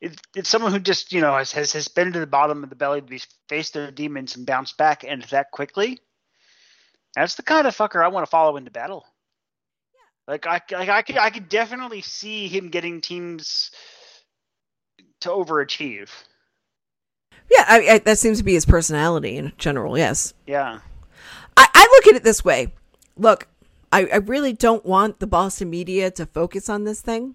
it, 0.00 0.20
it's 0.34 0.48
someone 0.48 0.72
who 0.72 0.78
just 0.78 1.12
you 1.12 1.20
know 1.20 1.36
has, 1.36 1.52
has 1.52 1.72
has 1.72 1.88
been 1.88 2.12
to 2.12 2.20
the 2.20 2.26
bottom 2.26 2.62
of 2.64 2.70
the 2.70 2.76
belly, 2.76 3.02
to 3.02 3.26
face 3.48 3.70
their 3.70 3.90
demons 3.90 4.36
and 4.36 4.46
bounce 4.46 4.72
back 4.72 5.04
and 5.04 5.22
that 5.24 5.50
quickly. 5.50 5.98
That's 7.14 7.34
the 7.34 7.42
kind 7.42 7.66
of 7.66 7.76
fucker 7.76 8.02
I 8.02 8.08
want 8.08 8.24
to 8.24 8.30
follow 8.30 8.56
into 8.56 8.70
battle. 8.70 9.04
Yeah. 9.92 10.32
Like 10.32 10.46
I 10.46 10.60
like 10.76 10.88
I 10.88 11.02
could 11.02 11.18
I 11.18 11.30
could 11.30 11.48
definitely 11.48 12.02
see 12.02 12.48
him 12.48 12.70
getting 12.70 13.00
teams 13.00 13.70
to 15.20 15.28
overachieve. 15.28 16.10
Yeah, 17.50 17.64
I, 17.66 17.88
I, 17.88 17.98
that 17.98 18.18
seems 18.18 18.38
to 18.38 18.44
be 18.44 18.54
his 18.54 18.64
personality 18.64 19.36
in 19.36 19.52
general. 19.58 19.98
Yes. 19.98 20.34
Yeah. 20.46 20.80
I, 21.56 21.68
I 21.74 21.88
look 21.96 22.06
at 22.06 22.14
it 22.14 22.22
this 22.22 22.44
way. 22.44 22.72
Look, 23.16 23.48
I, 23.90 24.06
I 24.06 24.16
really 24.16 24.52
don't 24.52 24.86
want 24.86 25.18
the 25.18 25.26
Boston 25.26 25.68
media 25.68 26.12
to 26.12 26.26
focus 26.26 26.68
on 26.68 26.84
this 26.84 27.00
thing, 27.00 27.34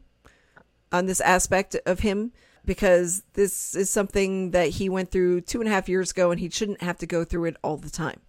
on 0.89 1.05
this 1.05 1.19
aspect 1.19 1.75
of 1.85 1.99
him 1.99 2.31
because 2.65 3.23
this 3.33 3.75
is 3.75 3.89
something 3.89 4.51
that 4.51 4.69
he 4.69 4.89
went 4.89 5.11
through 5.11 5.41
two 5.41 5.59
and 5.59 5.67
a 5.67 5.71
half 5.71 5.89
years 5.89 6.11
ago 6.11 6.31
and 6.31 6.39
he 6.39 6.49
shouldn't 6.49 6.81
have 6.81 6.97
to 6.97 7.05
go 7.05 7.23
through 7.23 7.45
it 7.45 7.57
all 7.63 7.77
the 7.77 7.89
time. 7.89 8.21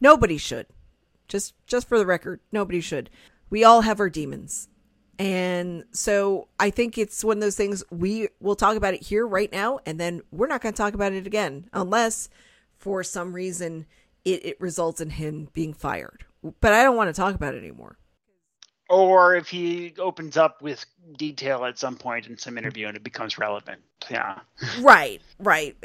Nobody 0.00 0.38
should. 0.38 0.66
Just 1.28 1.54
just 1.66 1.88
for 1.88 1.98
the 1.98 2.06
record, 2.06 2.40
nobody 2.52 2.80
should. 2.80 3.08
We 3.50 3.64
all 3.64 3.82
have 3.82 4.00
our 4.00 4.10
demons. 4.10 4.68
And 5.18 5.84
so 5.92 6.48
I 6.58 6.70
think 6.70 6.98
it's 6.98 7.22
one 7.22 7.36
of 7.36 7.40
those 7.40 7.56
things 7.56 7.84
we 7.90 8.28
will 8.40 8.56
talk 8.56 8.76
about 8.76 8.94
it 8.94 9.04
here 9.04 9.26
right 9.26 9.50
now 9.52 9.78
and 9.86 9.98
then 10.00 10.22
we're 10.32 10.48
not 10.48 10.60
going 10.60 10.72
to 10.72 10.76
talk 10.76 10.94
about 10.94 11.12
it 11.12 11.26
again 11.26 11.68
unless 11.72 12.28
for 12.76 13.04
some 13.04 13.32
reason 13.32 13.86
it, 14.24 14.44
it 14.44 14.60
results 14.60 15.00
in 15.00 15.10
him 15.10 15.48
being 15.52 15.72
fired. 15.72 16.24
But 16.60 16.72
I 16.72 16.82
don't 16.82 16.96
want 16.96 17.14
to 17.14 17.18
talk 17.18 17.34
about 17.34 17.54
it 17.54 17.58
anymore 17.58 17.96
or 18.88 19.34
if 19.34 19.48
he 19.48 19.94
opens 19.98 20.36
up 20.36 20.62
with 20.62 20.84
detail 21.16 21.64
at 21.64 21.78
some 21.78 21.96
point 21.96 22.26
in 22.26 22.36
some 22.36 22.58
interview 22.58 22.86
and 22.86 22.96
it 22.96 23.02
becomes 23.02 23.38
relevant. 23.38 23.80
Yeah. 24.10 24.40
Right, 24.80 25.20
right. 25.38 25.76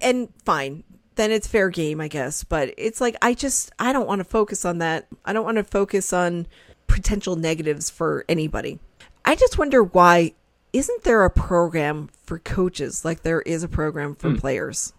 And 0.00 0.28
fine. 0.44 0.84
Then 1.16 1.30
it's 1.30 1.46
fair 1.46 1.70
game, 1.70 2.00
I 2.00 2.08
guess. 2.08 2.44
But 2.44 2.74
it's 2.76 3.00
like, 3.00 3.16
I 3.22 3.34
just, 3.34 3.72
I 3.78 3.92
don't 3.92 4.06
want 4.06 4.20
to 4.20 4.24
focus 4.24 4.64
on 4.64 4.78
that. 4.78 5.06
I 5.24 5.32
don't 5.32 5.44
want 5.44 5.56
to 5.56 5.64
focus 5.64 6.12
on 6.12 6.46
potential 6.86 7.36
negatives 7.36 7.90
for 7.90 8.24
anybody. 8.28 8.78
I 9.24 9.34
just 9.34 9.58
wonder 9.58 9.82
why 9.82 10.34
isn't 10.72 11.04
there 11.04 11.24
a 11.24 11.30
program 11.30 12.10
for 12.24 12.38
coaches 12.38 13.04
like 13.04 13.22
there 13.22 13.40
is 13.42 13.62
a 13.62 13.68
program 13.68 14.14
for 14.14 14.30
mm. 14.30 14.38
players? 14.38 14.92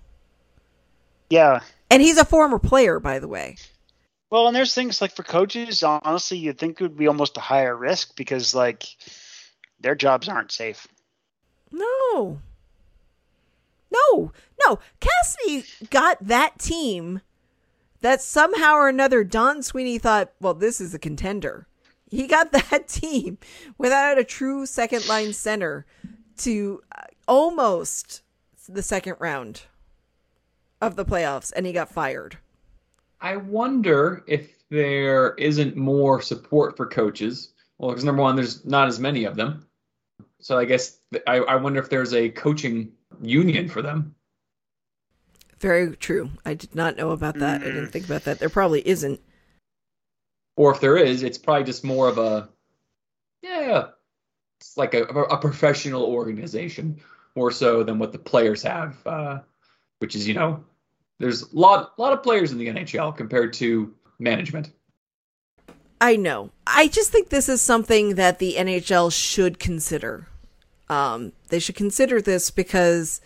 Yeah. 1.29 1.61
And 1.89 2.01
he's 2.01 2.17
a 2.17 2.25
former 2.25 2.59
player, 2.59 2.99
by 2.99 3.19
the 3.19 3.27
way. 3.27 3.57
Well, 4.29 4.47
and 4.47 4.55
there's 4.55 4.73
things 4.73 5.01
like 5.01 5.15
for 5.15 5.23
coaches, 5.23 5.83
honestly, 5.83 6.37
you'd 6.37 6.57
think 6.57 6.79
it 6.79 6.83
would 6.83 6.97
be 6.97 7.07
almost 7.07 7.37
a 7.37 7.41
higher 7.41 7.75
risk 7.75 8.15
because 8.15 8.53
like 8.53 8.85
their 9.79 9.95
jobs 9.95 10.27
aren't 10.27 10.51
safe. 10.51 10.87
No. 11.71 12.39
No, 13.89 14.31
no. 14.65 14.79
Cassidy 14.99 15.63
got 15.89 16.17
that 16.21 16.59
team 16.59 17.21
that 18.01 18.21
somehow 18.21 18.73
or 18.73 18.89
another 18.89 19.23
Don 19.23 19.63
Sweeney 19.63 19.97
thought, 19.97 20.31
well, 20.41 20.53
this 20.53 20.81
is 20.81 20.93
a 20.93 20.99
contender. 20.99 21.67
He 22.09 22.27
got 22.27 22.51
that 22.69 22.87
team 22.87 23.37
without 23.77 24.17
a 24.17 24.23
true 24.23 24.65
second 24.65 25.07
line 25.07 25.33
center 25.33 25.85
to 26.39 26.81
uh, 26.95 27.03
almost 27.27 28.21
the 28.67 28.83
second 28.83 29.15
round 29.19 29.63
of 30.81 30.95
the 30.95 31.05
playoffs, 31.05 31.51
and 31.55 31.65
he 31.65 31.73
got 31.73 31.89
fired. 31.89 32.37
I 33.19 33.37
wonder 33.37 34.23
if 34.27 34.49
there 34.69 35.33
isn't 35.35 35.75
more 35.75 36.21
support 36.21 36.77
for 36.77 36.85
coaches. 36.85 37.49
Well, 37.77 37.91
because 37.91 38.03
number 38.03 38.21
one, 38.21 38.35
there's 38.35 38.65
not 38.65 38.87
as 38.87 38.99
many 38.99 39.25
of 39.25 39.35
them. 39.35 39.65
So 40.39 40.57
I 40.57 40.65
guess 40.65 40.99
I, 41.25 41.37
I 41.37 41.55
wonder 41.55 41.79
if 41.79 41.89
there's 41.89 42.13
a 42.13 42.29
coaching 42.29 42.91
union 43.21 43.69
for 43.69 43.81
them. 43.81 44.15
Very 45.59 45.95
true. 45.95 46.29
I 46.45 46.53
did 46.53 46.75
not 46.75 46.97
know 46.97 47.11
about 47.11 47.39
that. 47.39 47.61
I 47.61 47.65
didn't 47.65 47.89
think 47.89 48.05
about 48.05 48.25
that. 48.25 48.39
There 48.39 48.49
probably 48.49 48.87
isn't. 48.87 49.19
Or 50.55 50.71
if 50.71 50.79
there 50.79 50.97
is, 50.97 51.23
it's 51.23 51.37
probably 51.37 51.63
just 51.63 51.83
more 51.83 52.07
of 52.07 52.17
a, 52.17 52.49
yeah, 53.41 53.87
it's 54.59 54.77
like 54.77 54.93
a, 54.93 55.03
a 55.03 55.37
professional 55.37 56.03
organization 56.03 57.01
more 57.35 57.51
so 57.51 57.83
than 57.83 57.99
what 57.99 58.11
the 58.11 58.19
players 58.19 58.63
have, 58.63 58.95
uh, 59.05 59.39
which 59.99 60.15
is, 60.15 60.27
you 60.27 60.33
know, 60.33 60.63
there's 61.19 61.43
a 61.43 61.55
lot, 61.55 61.97
lot 61.97 62.13
of 62.13 62.23
players 62.23 62.51
in 62.51 62.57
the 62.57 62.67
NHL 62.67 63.15
compared 63.15 63.53
to 63.53 63.93
management. 64.19 64.71
I 65.99 66.15
know. 66.15 66.51
I 66.65 66.87
just 66.87 67.11
think 67.11 67.29
this 67.29 67.49
is 67.49 67.61
something 67.61 68.15
that 68.15 68.39
the 68.39 68.55
NHL 68.57 69.11
should 69.11 69.59
consider. 69.59 70.27
Um, 70.89 71.33
they 71.49 71.59
should 71.59 71.75
consider 71.75 72.21
this 72.21 72.51
because 72.51 73.19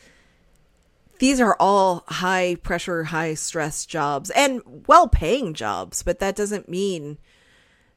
these 1.19 1.39
are 1.39 1.55
all 1.59 2.03
high 2.07 2.55
pressure, 2.63 3.05
high 3.05 3.33
stress 3.33 3.85
jobs 3.85 4.31
and 4.31 4.61
well 4.87 5.07
paying 5.07 5.53
jobs, 5.53 6.01
but 6.01 6.19
that 6.19 6.35
doesn't 6.35 6.69
mean 6.69 7.17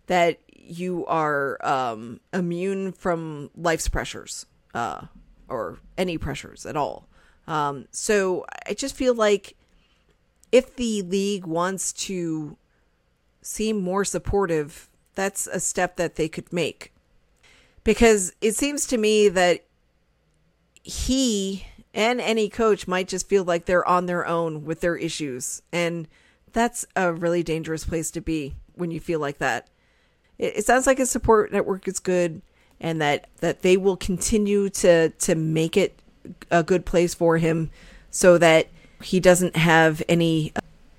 that 0.07 0.41
you 0.53 1.07
are 1.07 1.65
um, 1.67 2.21
immune 2.33 2.93
from 2.93 3.51
life's 3.57 3.89
pressures 3.89 4.45
uh, 4.75 5.03
or 5.49 5.79
any 5.97 6.19
pressures 6.19 6.67
at 6.67 6.77
all. 6.77 7.09
Um, 7.47 7.87
so 7.91 8.45
I 8.67 8.75
just 8.75 8.97
feel 8.97 9.15
like 9.15 9.57
if 10.55 10.77
the 10.77 11.03
league 11.03 11.47
wants 11.47 11.93
to 11.93 12.57
seem 13.43 13.83
more 13.83 14.05
supportive, 14.05 14.89
that's 15.17 15.49
a 15.49 15.59
step 15.59 15.97
that 15.97 16.15
they 16.15 16.29
could 16.29 16.53
make. 16.53 16.93
Because 17.83 18.33
it 18.41 18.55
seems 18.55 18.87
to 18.87 18.97
me 18.97 19.29
that 19.29 19.65
he 20.85 21.67
and 21.93 22.21
any 22.21 22.49
coach 22.49 22.87
might 22.87 23.09
just 23.09 23.29
feel 23.29 23.43
like 23.43 23.65
they're 23.65 23.87
on 23.87 24.07
their 24.07 24.25
own 24.29 24.65
with 24.65 24.81
their 24.81 24.95
issues. 24.95 25.61
And 25.73 26.07
that's 26.53 26.87
a 26.95 27.13
really 27.13 27.43
dangerous 27.43 27.85
place 27.85 28.13
to 28.13 28.21
be 28.21 28.55
when 28.77 28.93
you 28.93 29.01
feel 29.01 29.19
like 29.19 29.39
that. 29.39 29.67
It, 30.39 30.59
it 30.59 30.65
sounds 30.65 30.87
like 30.87 31.01
a 31.01 31.07
support 31.07 31.51
network 31.51 31.89
is 31.89 31.99
good 31.99 32.43
and 32.79 33.03
that, 33.03 33.27
that 33.39 33.63
they 33.63 33.77
will 33.77 33.97
continue 33.97 34.69
to, 34.69 35.09
to 35.09 35.35
make 35.35 35.77
it 35.77 35.99
a 36.53 36.63
good 36.63 36.87
place 36.87 37.13
for 37.13 37.39
him 37.39 37.73
so 38.13 38.39
that 38.39 38.69
he 39.05 39.21
doesn't 39.21 39.57
have 39.57 40.03
any 40.09 40.53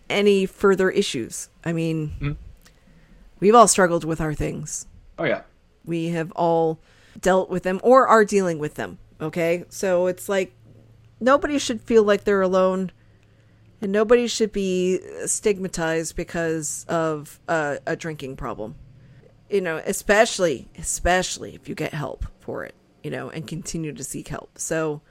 any 0.10 0.46
further 0.46 0.90
issues. 0.92 1.50
I 1.64 1.74
mean, 1.74 2.14
Mhm. 2.22 2.36
we've 3.40 3.56
all 3.56 3.68
struggled 3.68 4.04
with 4.06 4.22
our 4.22 4.34
things. 4.34 4.86
Oh 5.18 5.24
yeah. 5.24 5.42
We 5.84 6.10
have 6.10 6.32
all 6.34 6.80
dealt 7.20 7.50
with 7.50 7.64
them 7.64 7.80
or 7.84 8.08
are 8.08 8.24
dealing 8.26 8.60
with 8.60 8.76
them. 8.76 9.00
Okay. 9.20 9.66
So 9.70 10.06
it's 10.08 10.30
like 10.30 10.54
nobody 11.20 11.58
should 11.58 11.82
feel 11.82 12.04
like 12.04 12.24
they're 12.24 12.42
alone 12.42 12.92
and 13.82 13.92
nobody 13.92 14.28
should 14.28 14.52
be 14.52 15.00
stigmatized 15.26 16.16
because 16.16 16.86
of 16.88 17.40
a, 17.48 17.80
a 17.88 17.96
drinking 17.96 18.36
problem. 18.36 18.76
You 19.50 19.62
know, 19.62 19.78
especially, 19.86 20.68
especially 20.78 21.56
if 21.56 21.68
you 21.70 21.76
get 21.76 21.94
help 21.94 22.26
for 22.40 22.64
it, 22.64 22.74
you 23.04 23.10
know, 23.12 23.30
and 23.30 23.48
continue 23.48 23.94
to 23.94 24.04
seek 24.04 24.28
help. 24.28 24.58
So 24.58 25.02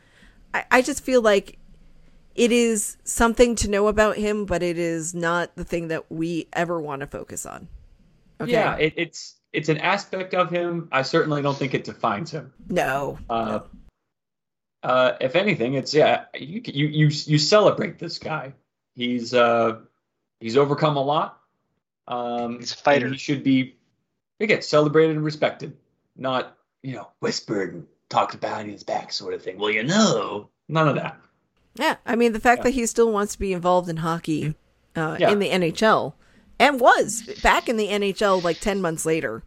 I, 0.52 0.64
I 0.70 0.82
just 0.82 1.02
feel 1.04 1.22
like 1.22 1.58
it 2.34 2.52
is 2.52 2.96
something 3.04 3.54
to 3.56 3.70
know 3.70 3.88
about 3.88 4.16
him, 4.16 4.44
but 4.44 4.62
it 4.62 4.78
is 4.78 5.14
not 5.14 5.54
the 5.56 5.64
thing 5.64 5.88
that 5.88 6.10
we 6.10 6.48
ever 6.52 6.80
want 6.80 7.00
to 7.00 7.06
focus 7.06 7.46
on. 7.46 7.68
Okay. 8.40 8.52
Yeah, 8.52 8.76
it, 8.76 8.94
it's 8.96 9.36
it's 9.52 9.68
an 9.68 9.78
aspect 9.78 10.34
of 10.34 10.50
him. 10.50 10.88
I 10.90 11.02
certainly 11.02 11.42
don't 11.42 11.56
think 11.56 11.74
it 11.74 11.84
defines 11.84 12.30
him. 12.30 12.52
no. 12.68 13.18
Uh, 13.30 13.60
uh, 14.82 15.16
if 15.20 15.34
anything, 15.34 15.74
it's 15.74 15.94
yeah. 15.94 16.24
You 16.34 16.60
you 16.66 16.86
you 16.88 17.06
you 17.06 17.38
celebrate 17.38 17.98
this 17.98 18.18
guy. 18.18 18.52
He's 18.94 19.32
uh 19.32 19.78
he's 20.40 20.56
overcome 20.56 20.96
a 20.96 21.02
lot. 21.02 21.40
Um, 22.06 22.58
He's 22.58 22.72
a 22.72 22.76
fighter. 22.76 23.08
He 23.08 23.16
should 23.16 23.42
be 23.42 23.76
again 24.40 24.60
celebrated 24.60 25.16
and 25.16 25.24
respected, 25.24 25.76
not 26.16 26.58
you 26.82 26.94
know 26.96 27.08
whispered 27.20 27.74
and 27.74 27.86
talked 28.10 28.34
about 28.34 28.60
in 28.60 28.68
his 28.68 28.82
back 28.82 29.12
sort 29.12 29.32
of 29.32 29.42
thing. 29.42 29.58
Well, 29.58 29.70
you 29.70 29.84
know, 29.84 30.50
none 30.68 30.88
of 30.88 30.96
that. 30.96 31.18
Yeah, 31.76 31.96
I 32.06 32.14
mean 32.16 32.32
the 32.32 32.40
fact 32.40 32.62
that 32.62 32.70
he 32.70 32.86
still 32.86 33.10
wants 33.10 33.32
to 33.34 33.38
be 33.38 33.52
involved 33.52 33.88
in 33.88 33.98
hockey 33.98 34.54
uh, 34.96 35.16
Yeah. 35.18 35.30
in 35.30 35.38
the 35.40 35.50
NHL 35.50 36.14
and 36.58 36.78
was 36.80 37.22
back 37.42 37.68
in 37.68 37.76
the 37.76 37.88
NHL 37.88 38.42
like 38.42 38.60
ten 38.60 38.80
months 38.80 39.04
later, 39.04 39.42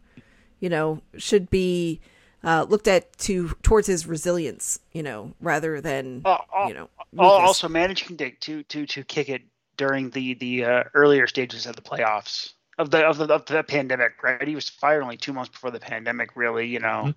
you 0.60 0.68
know, 0.68 1.00
should 1.16 1.48
be 1.50 2.00
uh, 2.44 2.66
looked 2.68 2.86
at 2.86 3.16
to 3.18 3.48
towards 3.62 3.86
his 3.86 4.06
resilience, 4.06 4.78
you 4.92 5.02
know, 5.02 5.32
rather 5.40 5.80
than 5.80 6.22
Oh, 6.24 6.38
oh, 6.54 6.68
you 6.68 6.74
know. 6.74 6.88
Weakness. 7.12 7.26
also 7.30 7.68
managing 7.68 8.16
to 8.18 8.30
to 8.30 8.62
to 8.64 8.84
to 8.86 9.04
kick 9.04 9.28
it 9.30 9.42
during 9.78 10.10
the 10.10 10.34
the 10.34 10.64
uh, 10.64 10.84
earlier 10.94 11.26
stages 11.26 11.64
of 11.66 11.74
the 11.76 11.82
playoffs 11.82 12.52
of 12.76 12.90
the 12.90 12.98
of 12.98 13.16
the 13.16 13.24
of 13.32 13.46
the 13.46 13.62
pandemic, 13.62 14.22
right? 14.22 14.46
He 14.46 14.54
was 14.54 14.68
fired 14.68 15.02
only 15.02 15.16
two 15.16 15.32
months 15.32 15.48
before 15.50 15.70
the 15.70 15.80
pandemic. 15.80 16.36
Really, 16.36 16.66
you 16.66 16.78
know, 16.80 17.14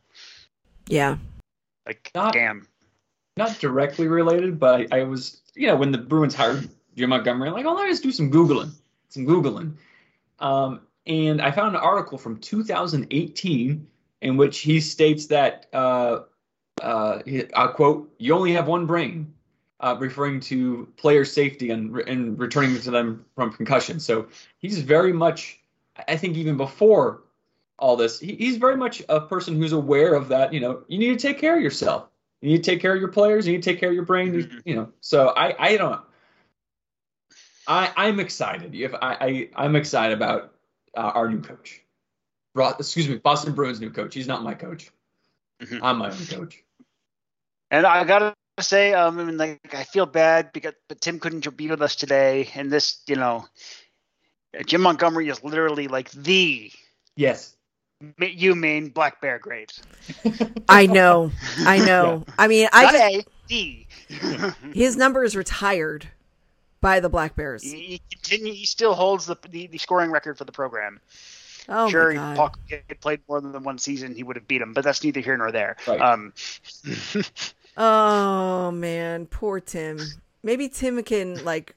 yeah, 0.87 1.17
like 1.85 2.09
Not- 2.15 2.33
damn. 2.33 2.67
Not 3.37 3.59
directly 3.59 4.07
related, 4.07 4.59
but 4.59 4.93
I, 4.93 4.99
I 4.99 5.03
was 5.03 5.41
you 5.55 5.67
know 5.67 5.75
when 5.75 5.91
the 5.91 5.97
Bruins 5.97 6.35
hired 6.35 6.69
Jim 6.95 7.09
Montgomery, 7.09 7.47
I'm 7.47 7.53
like, 7.53 7.65
oh, 7.65 7.73
let's 7.73 7.99
do 7.99 8.11
some 8.11 8.31
googling, 8.31 8.71
some 9.09 9.25
googling, 9.25 9.73
um, 10.39 10.81
and 11.07 11.41
I 11.41 11.51
found 11.51 11.75
an 11.75 11.81
article 11.81 12.17
from 12.17 12.37
2018 12.37 13.87
in 14.21 14.37
which 14.37 14.59
he 14.59 14.79
states 14.79 15.27
that 15.27 15.67
uh, 15.73 16.19
uh, 16.81 17.19
I 17.55 17.67
quote, 17.67 18.13
"You 18.17 18.33
only 18.33 18.53
have 18.53 18.67
one 18.67 18.85
brain." 18.85 19.33
Uh, 19.79 19.97
referring 19.99 20.39
to 20.39 20.87
player 20.95 21.25
safety 21.25 21.71
and, 21.71 21.97
and 22.01 22.37
returning 22.37 22.79
to 22.79 22.91
them 22.91 23.25
from 23.33 23.51
concussion. 23.51 23.99
So 23.99 24.27
he's 24.59 24.79
very 24.79 25.11
much, 25.11 25.59
I 26.07 26.17
think, 26.17 26.37
even 26.37 26.55
before 26.55 27.23
all 27.79 27.95
this, 27.95 28.19
he, 28.19 28.35
he's 28.35 28.57
very 28.57 28.77
much 28.77 29.01
a 29.09 29.19
person 29.19 29.55
who's 29.55 29.71
aware 29.71 30.13
of 30.13 30.27
that. 30.27 30.53
You 30.53 30.59
know, 30.59 30.83
you 30.87 30.99
need 30.99 31.19
to 31.19 31.27
take 31.27 31.39
care 31.39 31.57
of 31.57 31.63
yourself. 31.63 32.10
You 32.41 32.49
need 32.49 32.63
to 32.63 32.71
take 32.71 32.81
care 32.81 32.93
of 32.93 32.99
your 32.99 33.11
players. 33.11 33.45
You 33.45 33.53
need 33.53 33.63
to 33.63 33.69
take 33.71 33.79
care 33.79 33.89
of 33.89 33.95
your 33.95 34.05
brain. 34.05 34.33
You, 34.33 34.43
Mhm. 34.45 34.61
you 34.65 34.75
know, 34.75 34.91
so 34.99 35.29
I, 35.29 35.55
I 35.73 35.77
don't. 35.77 36.01
I, 37.67 37.93
I'm 37.95 38.19
excited. 38.19 38.73
If 38.73 38.93
I, 38.95 39.17
I, 39.21 39.49
I'm 39.55 39.75
excited 39.75 40.17
about 40.17 40.53
uh, 40.97 41.01
our 41.01 41.29
new 41.29 41.41
coach. 41.41 41.81
Bro- 42.53 42.73
excuse 42.79 43.07
me, 43.07 43.17
Boston 43.17 43.53
Bruins 43.53 43.79
new 43.79 43.91
coach. 43.91 44.13
He's 44.13 44.27
not 44.27 44.43
my 44.43 44.55
coach. 44.55 44.89
Mhm. 45.61 45.79
I'm 45.81 45.97
my 45.97 46.09
own 46.09 46.25
coach. 46.25 46.63
And 47.69 47.85
I 47.85 48.03
gotta 48.03 48.35
say, 48.59 48.93
um, 48.93 49.19
I 49.19 49.23
mean, 49.23 49.37
like 49.37 49.73
I 49.73 49.83
feel 49.83 50.05
bad 50.05 50.51
because 50.51 50.73
but 50.89 50.99
Tim 50.99 51.19
couldn't 51.19 51.55
be 51.55 51.69
with 51.69 51.81
us 51.81 51.95
today, 51.95 52.49
and 52.55 52.71
this, 52.71 53.01
you 53.07 53.15
know, 53.15 53.45
Jim 54.65 54.81
Montgomery 54.81 55.29
is 55.29 55.43
literally 55.43 55.87
like 55.87 56.11
the 56.11 56.71
Yes. 57.15 57.55
Ma- 58.17 58.25
UMaine 58.25 58.93
black 58.93 59.21
bear 59.21 59.39
grade. 59.39 59.71
I 60.69 60.85
know, 60.87 61.31
I 61.59 61.77
know. 61.79 62.25
I 62.37 62.47
mean, 62.47 62.67
I 62.73 62.83
Not 62.83 62.93
just, 62.93 63.15
a 63.15 63.25
D. 63.47 63.87
his 64.73 64.97
number 64.97 65.23
is 65.23 65.35
retired 65.35 66.07
by 66.81 66.99
the 66.99 67.09
Black 67.09 67.35
Bears. 67.35 67.63
he, 67.63 67.77
he 67.77 68.01
continue. 68.11 68.53
He 68.53 68.65
still 68.65 68.93
holds 68.95 69.25
the, 69.25 69.35
the 69.49 69.67
the 69.67 69.77
scoring 69.77 70.11
record 70.11 70.37
for 70.37 70.45
the 70.45 70.51
program. 70.51 70.99
Oh 71.69 71.89
sure, 71.89 72.09
my 72.13 72.15
god. 72.15 72.31
if 72.31 72.37
Paul 72.37 72.51
had 72.89 73.01
played 73.01 73.19
more 73.29 73.39
than 73.39 73.63
one 73.63 73.77
season, 73.77 74.15
he 74.15 74.23
would 74.23 74.35
have 74.35 74.47
beat 74.47 74.61
him, 74.61 74.73
but 74.73 74.83
that's 74.83 75.03
neither 75.03 75.19
here 75.19 75.37
nor 75.37 75.51
there. 75.51 75.77
Right. 75.87 76.01
Um, 76.01 76.33
Oh 77.77 78.71
man, 78.71 79.27
poor 79.27 79.59
Tim. 79.59 79.99
Maybe 80.43 80.67
Tim 80.67 81.01
can 81.03 81.43
like 81.45 81.75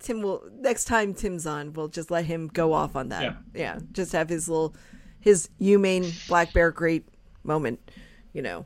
Tim 0.00 0.22
will 0.22 0.42
next 0.58 0.86
time 0.86 1.14
Tim's 1.14 1.46
on, 1.46 1.72
we'll 1.72 1.88
just 1.88 2.10
let 2.10 2.24
him 2.24 2.48
go 2.48 2.72
off 2.72 2.96
on 2.96 3.10
that. 3.10 3.22
Yeah. 3.22 3.34
Yeah, 3.54 3.78
just 3.92 4.12
have 4.12 4.28
his 4.28 4.48
little 4.48 4.74
his 5.20 5.48
UMaine 5.60 6.26
black 6.26 6.52
bear 6.52 6.70
great 6.70 7.06
moment, 7.44 7.78
you 8.32 8.42
know. 8.42 8.64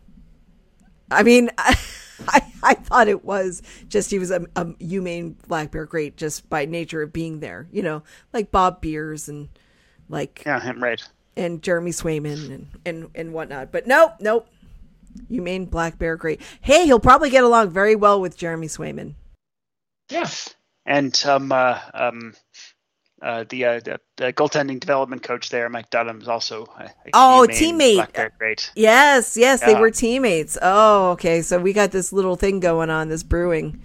I 1.11 1.23
mean, 1.23 1.51
I, 1.59 1.79
I 2.29 2.53
I 2.63 2.75
thought 2.75 3.09
it 3.09 3.25
was 3.25 3.63
just 3.89 4.11
he 4.11 4.19
was 4.19 4.31
a, 4.31 4.47
a 4.57 4.65
UMaine 4.65 5.35
black 5.49 5.73
bear 5.73 5.85
great 5.85 6.17
just 6.17 6.49
by 6.49 6.65
nature 6.65 7.03
of 7.03 7.13
being 7.13 7.41
there, 7.41 7.69
you 7.73 7.83
know, 7.83 8.03
like 8.33 8.51
Bob 8.51 8.81
Beers 8.81 9.29
and 9.29 9.49
like 10.09 10.43
yeah, 10.47 10.61
him 10.61 10.83
right. 10.83 11.03
and 11.37 11.63
Jeremy 11.63 11.91
Swayman 11.91 12.51
and, 12.55 12.69
and, 12.87 13.11
and 13.15 13.33
whatnot. 13.33 13.73
But 13.73 13.87
nope, 13.87 14.13
nope. 14.21 14.49
UMaine 15.31 15.71
Black 15.71 15.97
Bear, 15.99 16.17
great. 16.17 16.41
Hey, 16.61 16.87
he'll 16.87 16.99
probably 16.99 17.31
get 17.31 17.45
along 17.45 17.71
very 17.71 17.95
well 17.95 18.21
with 18.21 18.37
Jeremy 18.37 18.67
Swayman. 18.67 19.15
Yeah. 20.11 20.29
And 20.87 21.21
um, 21.27 21.51
uh, 21.51 21.81
um, 21.95 22.35
uh, 23.23 23.45
the, 23.49 23.65
uh, 23.65 23.81
the 23.81 24.01
the 24.17 24.33
goaltending 24.33 24.79
development 24.81 25.23
coach 25.23 25.49
there, 25.49 25.69
Mike 25.71 25.89
Dunham, 25.91 26.21
is 26.21 26.29
also 26.29 26.65
a, 26.79 26.85
a 26.85 26.91
Oh, 27.15 27.47
UMaine 27.49 27.55
teammate. 27.57 27.95
Black 27.95 28.13
Bear 28.13 28.33
great. 28.39 28.71
Yes, 28.77 29.37
yes, 29.37 29.61
they 29.61 29.75
were 29.75 29.91
teammates. 29.91 30.59
Oh, 30.61 31.13
okay. 31.13 31.41
So 31.41 31.59
we 31.59 31.73
got 31.73 31.91
this 31.91 32.13
little 32.13 32.37
thing 32.37 32.61
going 32.61 32.91
on, 32.91 33.09
this 33.09 33.23
brewing. 33.23 33.81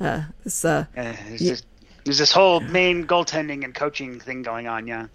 Uh, 0.00 0.22
this 0.44 0.64
uh, 0.64 0.86
Uh, 0.96 1.12
there's, 1.28 1.40
this, 1.40 1.62
this 2.04 2.32
whole 2.32 2.60
Maine 2.60 3.04
goaltending 3.04 3.64
and 3.64 3.74
coaching 3.74 4.20
thing 4.20 4.42
going 4.42 4.68
on. 4.68 4.86
Yeah, 4.86 5.08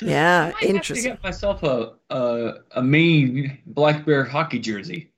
yeah, 0.00 0.52
I 0.56 0.64
might 0.66 0.76
have 0.76 0.86
to 0.86 1.02
get 1.02 1.22
myself 1.22 1.62
a 1.64 1.94
a, 2.10 2.52
a 2.76 2.82
Maine 2.82 3.58
Black 3.66 4.06
Bear 4.06 4.24
hockey 4.24 4.58
jersey. 4.60 5.10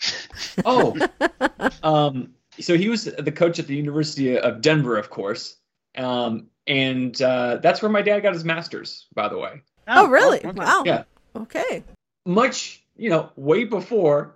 Oh, 0.64 0.96
um, 1.82 2.34
so 2.60 2.76
he 2.76 2.88
was 2.88 3.04
the 3.04 3.32
coach 3.32 3.58
at 3.58 3.66
the 3.66 3.76
University 3.76 4.38
of 4.38 4.60
Denver, 4.60 4.96
of 4.96 5.10
course, 5.10 5.56
um, 5.96 6.46
and 6.66 7.20
uh, 7.22 7.58
that's 7.58 7.82
where 7.82 7.90
my 7.90 8.02
dad 8.02 8.20
got 8.20 8.34
his 8.34 8.44
master's, 8.44 9.06
by 9.14 9.28
the 9.28 9.38
way. 9.38 9.62
Oh, 9.88 10.08
really? 10.08 10.38
okay. 10.38 10.50
Wow. 10.50 10.82
Yeah. 10.84 11.04
Okay. 11.36 11.84
Much, 12.24 12.82
you 12.96 13.10
know, 13.10 13.30
way 13.36 13.64
before 13.64 14.34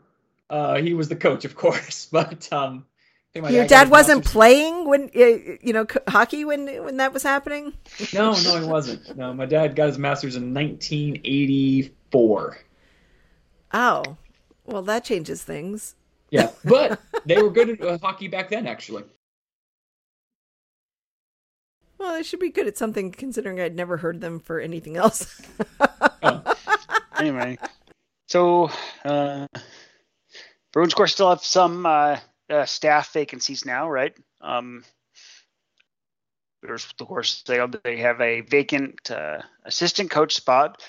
uh, 0.49 0.77
he 0.77 0.95
was 0.95 1.09
the 1.09 1.17
coach, 1.17 1.45
of 1.45 1.55
course. 1.57 2.09
But 2.13 2.53
um, 2.53 2.85
I 2.87 3.33
think 3.33 3.45
my 3.45 3.51
Your 3.51 3.63
got 3.65 3.69
dad 3.69 3.91
wasn't 3.91 4.19
master's- 4.19 4.33
playing 4.33 4.89
when 4.89 5.11
uh, 5.15 5.57
you 5.63 5.73
know 5.73 5.87
hockey 6.09 6.45
when 6.45 6.67
when 6.85 6.97
that 6.99 7.13
was 7.13 7.23
happening. 7.23 7.73
No, 8.13 8.33
no, 8.33 8.61
he 8.61 8.67
wasn't. 8.67 9.17
No, 9.17 9.33
my 9.33 9.47
dad 9.47 9.75
got 9.77 9.87
his 9.89 9.99
master's 9.99 10.37
in 10.37 10.53
1984. 10.55 12.59
Oh, 13.73 14.17
well, 14.65 14.83
that 14.83 15.05
changes 15.05 15.43
things. 15.45 15.95
Yeah, 16.31 16.51
but 16.65 17.01
they 17.27 17.43
were 17.43 17.51
good 17.51 17.71
at 17.71 17.81
uh, 17.83 17.99
hockey 17.99 18.29
back 18.29 18.51
then, 18.51 18.67
actually. 18.67 19.05
Well, 21.99 22.15
I 22.15 22.23
should 22.23 22.41
be 22.41 22.51
good 22.51 22.67
at 22.67 22.79
something 22.79 23.13
considering 23.13 23.61
I'd 23.61 23.77
never 23.77 23.99
heard 23.99 24.23
them 24.23 24.41
for 24.41 24.59
anything 24.59 24.97
else. 24.97 25.43
anyway, 27.19 27.59
so 28.27 28.71
uh, 29.05 29.47
Bruins, 30.73 30.93
of 30.93 30.97
course, 30.97 31.13
still 31.13 31.29
have 31.29 31.43
some 31.43 31.85
uh, 31.85 32.19
uh, 32.49 32.65
staff 32.65 33.13
vacancies 33.13 33.67
now, 33.67 33.89
right? 33.89 34.15
Um, 34.41 34.85
there's, 36.63 36.87
of 36.99 37.07
course, 37.07 37.43
they 37.47 37.59
they 37.85 37.99
have 37.99 38.21
a 38.21 38.43
vacant 38.43 39.11
uh, 39.11 39.43
assistant 39.65 40.11
coach 40.11 40.35
spot. 40.35 40.83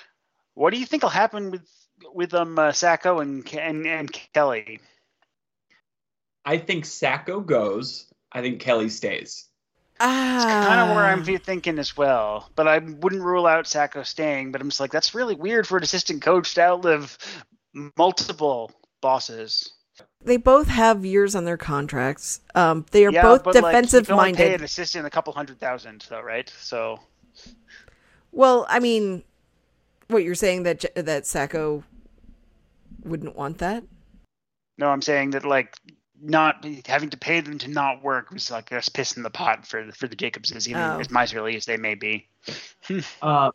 What 0.54 0.74
do 0.74 0.80
you 0.80 0.86
think 0.86 1.04
will 1.04 1.10
happen 1.10 1.52
with 1.52 1.67
with 2.13 2.34
um 2.34 2.60
uh, 2.60 2.72
Sacco 2.72 3.20
and, 3.20 3.48
and 3.56 3.88
and 3.88 4.12
Kelly? 4.34 4.80
I 6.45 6.58
think 6.58 6.86
Sacco 6.86 7.39
goes. 7.41 8.08
I 8.32 8.41
think 8.41 8.60
Kelly 8.62 8.89
stays. 8.89 9.49
ah, 9.99 10.45
Kind 10.49 10.82
of 10.82 10.95
where 10.95 11.06
I'm 11.06 11.23
thinking 11.23 11.77
as 11.80 11.95
well, 11.95 12.49
but 12.56 12.67
I 12.67 12.80
wouldn't 12.80 13.21
rule 13.21 13.45
out 13.45 13.67
Sacco 13.67 14.04
staying. 14.04 14.51
But 14.51 14.62
I'm 14.62 14.69
just 14.69 14.80
like, 14.80 14.91
that's 14.91 15.13
really 15.13 15.36
weird 15.36 15.67
for 15.67 15.77
an 15.77 15.84
assistant 15.84 16.21
coach 16.21 16.54
to 16.56 16.62
outlive 16.62 17.17
multiple 17.97 18.71
bosses. 19.01 19.73
They 20.23 20.38
both 20.38 20.67
have 20.67 21.06
years 21.06 21.36
on 21.36 21.45
their 21.45 21.58
contracts. 21.58 22.41
Um, 22.56 22.86
they 22.91 23.06
are 23.06 23.12
yeah, 23.12 23.23
both 23.23 23.43
but, 23.43 23.58
like, 23.60 23.73
defensive 23.73 24.01
you 24.01 24.06
can 24.06 24.15
only 24.15 24.30
pay 24.30 24.49
minded. 24.49 24.62
an 24.62 24.63
assistant 24.63 25.06
a 25.06 25.10
couple 25.10 25.34
hundred 25.34 25.60
thousand, 25.60 26.06
though, 26.10 26.21
right? 26.21 26.51
So 26.60 26.99
Well, 28.32 28.65
I 28.69 28.80
mean, 28.80 29.23
what 30.08 30.23
you're 30.23 30.36
saying 30.36 30.63
that 30.63 30.80
J- 30.82 31.01
that 31.01 31.25
Sacco 31.25 31.84
wouldn't 33.04 33.36
want 33.36 33.58
that? 33.60 33.84
no, 34.77 34.89
I'm 34.89 35.01
saying 35.01 35.32
that 35.32 35.45
like 35.45 35.75
not 36.21 36.65
having 36.86 37.10
to 37.10 37.17
pay 37.17 37.41
them 37.41 37.57
to 37.60 37.67
not 37.69 38.03
work 38.03 38.31
was 38.31 38.51
like 38.51 38.71
a 38.71 38.81
piss 38.93 39.17
in 39.17 39.23
the 39.23 39.29
pot 39.29 39.65
for 39.65 39.86
the, 39.86 39.91
for 39.91 40.07
the 40.07 40.15
Jacobses, 40.15 40.69
even 40.69 40.81
Oh. 40.81 40.99
as 40.99 41.10
miserly 41.10 41.55
as 41.55 41.65
they 41.65 41.77
may 41.77 41.95
be. 41.95 42.27
Uh, 43.21 43.51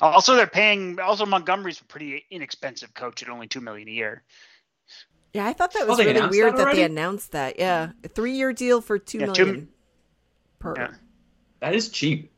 Also, 0.00 0.36
they're 0.36 0.46
paying. 0.46 1.00
Also, 1.00 1.26
Montgomery's 1.26 1.80
a 1.80 1.84
pretty 1.84 2.24
inexpensive 2.30 2.94
coach 2.94 3.22
at 3.24 3.28
only 3.28 3.48
two 3.48 3.60
million 3.60 3.88
a 3.88 3.90
year. 3.90 4.22
Yeah, 5.32 5.46
I 5.46 5.52
thought 5.52 5.72
that 5.72 5.82
Oh, 5.82 5.86
was 5.86 5.98
they 5.98 6.06
really 6.06 6.28
weird 6.28 6.56
that 6.56 6.64
that, 6.66 6.74
they 6.76 6.84
announced 6.84 7.32
that. 7.32 7.58
Yeah, 7.58 7.90
a 8.04 8.08
three 8.08 8.32
year 8.32 8.52
deal 8.52 8.80
for 8.80 8.98
two 8.98 9.18
Yeah, 9.18 9.26
million 9.26 9.46
two- 9.54 9.68
per. 10.60 10.74
Yeah. 10.76 10.90
that 11.60 11.74
is 11.74 11.88
cheap. 11.88 12.30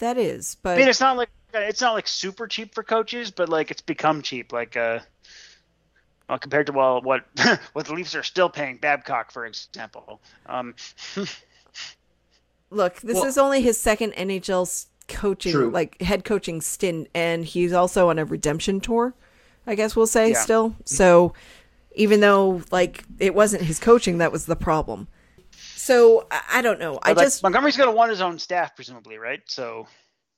That 0.00 0.18
is, 0.18 0.56
but 0.62 0.76
I 0.76 0.80
mean, 0.80 0.88
it's 0.88 1.00
not 1.00 1.16
like 1.16 1.28
it's 1.54 1.80
not 1.80 1.92
like 1.92 2.08
super 2.08 2.46
cheap 2.48 2.74
for 2.74 2.82
coaches, 2.82 3.30
but 3.30 3.48
like 3.48 3.70
it's 3.70 3.82
become 3.82 4.22
cheap. 4.22 4.52
Like 4.52 4.76
uh, 4.76 5.00
well, 6.30 6.38
compared 6.38 6.66
to 6.66 6.72
well, 6.72 7.02
what 7.02 7.24
what 7.72 7.86
the 7.86 7.92
Leafs 7.92 8.14
are 8.14 8.22
still 8.22 8.48
paying 8.48 8.78
Babcock, 8.78 9.30
for 9.32 9.44
example. 9.44 10.20
Um, 10.46 10.74
look, 12.70 13.00
this 13.00 13.16
Well- 13.16 13.24
is 13.26 13.36
only 13.38 13.60
his 13.60 13.78
second 13.78 14.12
NHL 14.12 14.86
coaching, 15.08 15.52
True. 15.52 15.70
like 15.70 16.00
head 16.00 16.24
coaching 16.24 16.60
stint, 16.60 17.08
and 17.14 17.44
he's 17.44 17.72
also 17.72 18.10
on 18.10 18.18
a 18.18 18.24
redemption 18.24 18.80
tour. 18.80 19.14
I 19.66 19.74
guess 19.74 19.94
we'll 19.94 20.06
say 20.06 20.30
Yeah. 20.30 20.40
still. 20.40 20.76
So 20.84 21.34
even 21.94 22.20
though 22.20 22.62
like 22.70 23.04
it 23.18 23.34
wasn't 23.34 23.62
his 23.62 23.78
coaching 23.78 24.18
that 24.18 24.32
was 24.32 24.46
the 24.46 24.56
problem. 24.56 25.08
So 25.74 26.26
I, 26.30 26.42
I 26.54 26.62
don't 26.62 26.78
know. 26.78 26.98
I 27.02 27.12
like, 27.12 27.26
just 27.26 27.42
Montgomery's 27.42 27.76
going 27.76 27.90
to 27.90 27.96
want 27.96 28.10
his 28.10 28.20
own 28.20 28.38
staff, 28.38 28.76
presumably, 28.76 29.18
right? 29.18 29.40
So 29.46 29.86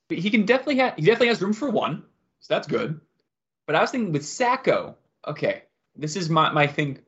But 0.08 0.18
he 0.18 0.30
can 0.30 0.46
definitely 0.46 0.76
have 0.78 0.94
he 0.96 1.02
definitely 1.02 1.28
has 1.28 1.42
room 1.42 1.52
for 1.52 1.68
one, 1.68 2.02
so 2.40 2.54
that's 2.54 2.66
good. 2.66 3.00
But 3.66 3.76
I 3.76 3.80
was 3.82 3.90
thinking 3.90 4.12
with 4.12 4.26
Sacco, 4.26 4.96
okay, 5.26 5.64
this 5.96 6.16
is 6.16 6.28
my 6.28 6.50
my 6.52 6.66
thing. 6.66 6.98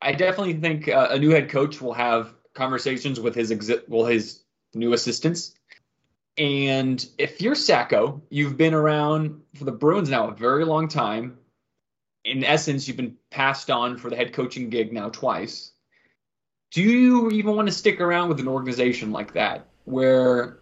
I 0.00 0.12
definitely 0.12 0.54
think 0.54 0.88
uh, 0.88 1.08
a 1.10 1.18
new 1.18 1.30
head 1.30 1.48
coach 1.48 1.80
will 1.80 1.92
have 1.92 2.34
conversations 2.54 3.20
with 3.20 3.34
his 3.34 3.50
exi- 3.50 3.88
well 3.88 4.04
his 4.04 4.42
new 4.74 4.92
assistants. 4.92 5.54
And 6.38 7.04
if 7.18 7.40
you're 7.42 7.54
Sacco, 7.54 8.22
you've 8.30 8.56
been 8.56 8.74
around 8.74 9.42
for 9.54 9.64
the 9.64 9.72
Bruins 9.72 10.08
now 10.08 10.28
a 10.28 10.34
very 10.34 10.64
long 10.64 10.88
time. 10.88 11.38
In 12.24 12.42
essence, 12.42 12.88
you've 12.88 12.96
been 12.96 13.16
passed 13.30 13.70
on 13.70 13.98
for 13.98 14.08
the 14.08 14.16
head 14.16 14.32
coaching 14.32 14.70
gig 14.70 14.92
now 14.92 15.10
twice. 15.10 15.72
Do 16.70 16.82
you 16.82 17.30
even 17.30 17.54
want 17.54 17.68
to 17.68 17.74
stick 17.74 18.00
around 18.00 18.30
with 18.30 18.40
an 18.40 18.48
organization 18.48 19.12
like 19.12 19.34
that, 19.34 19.66
where 19.84 20.60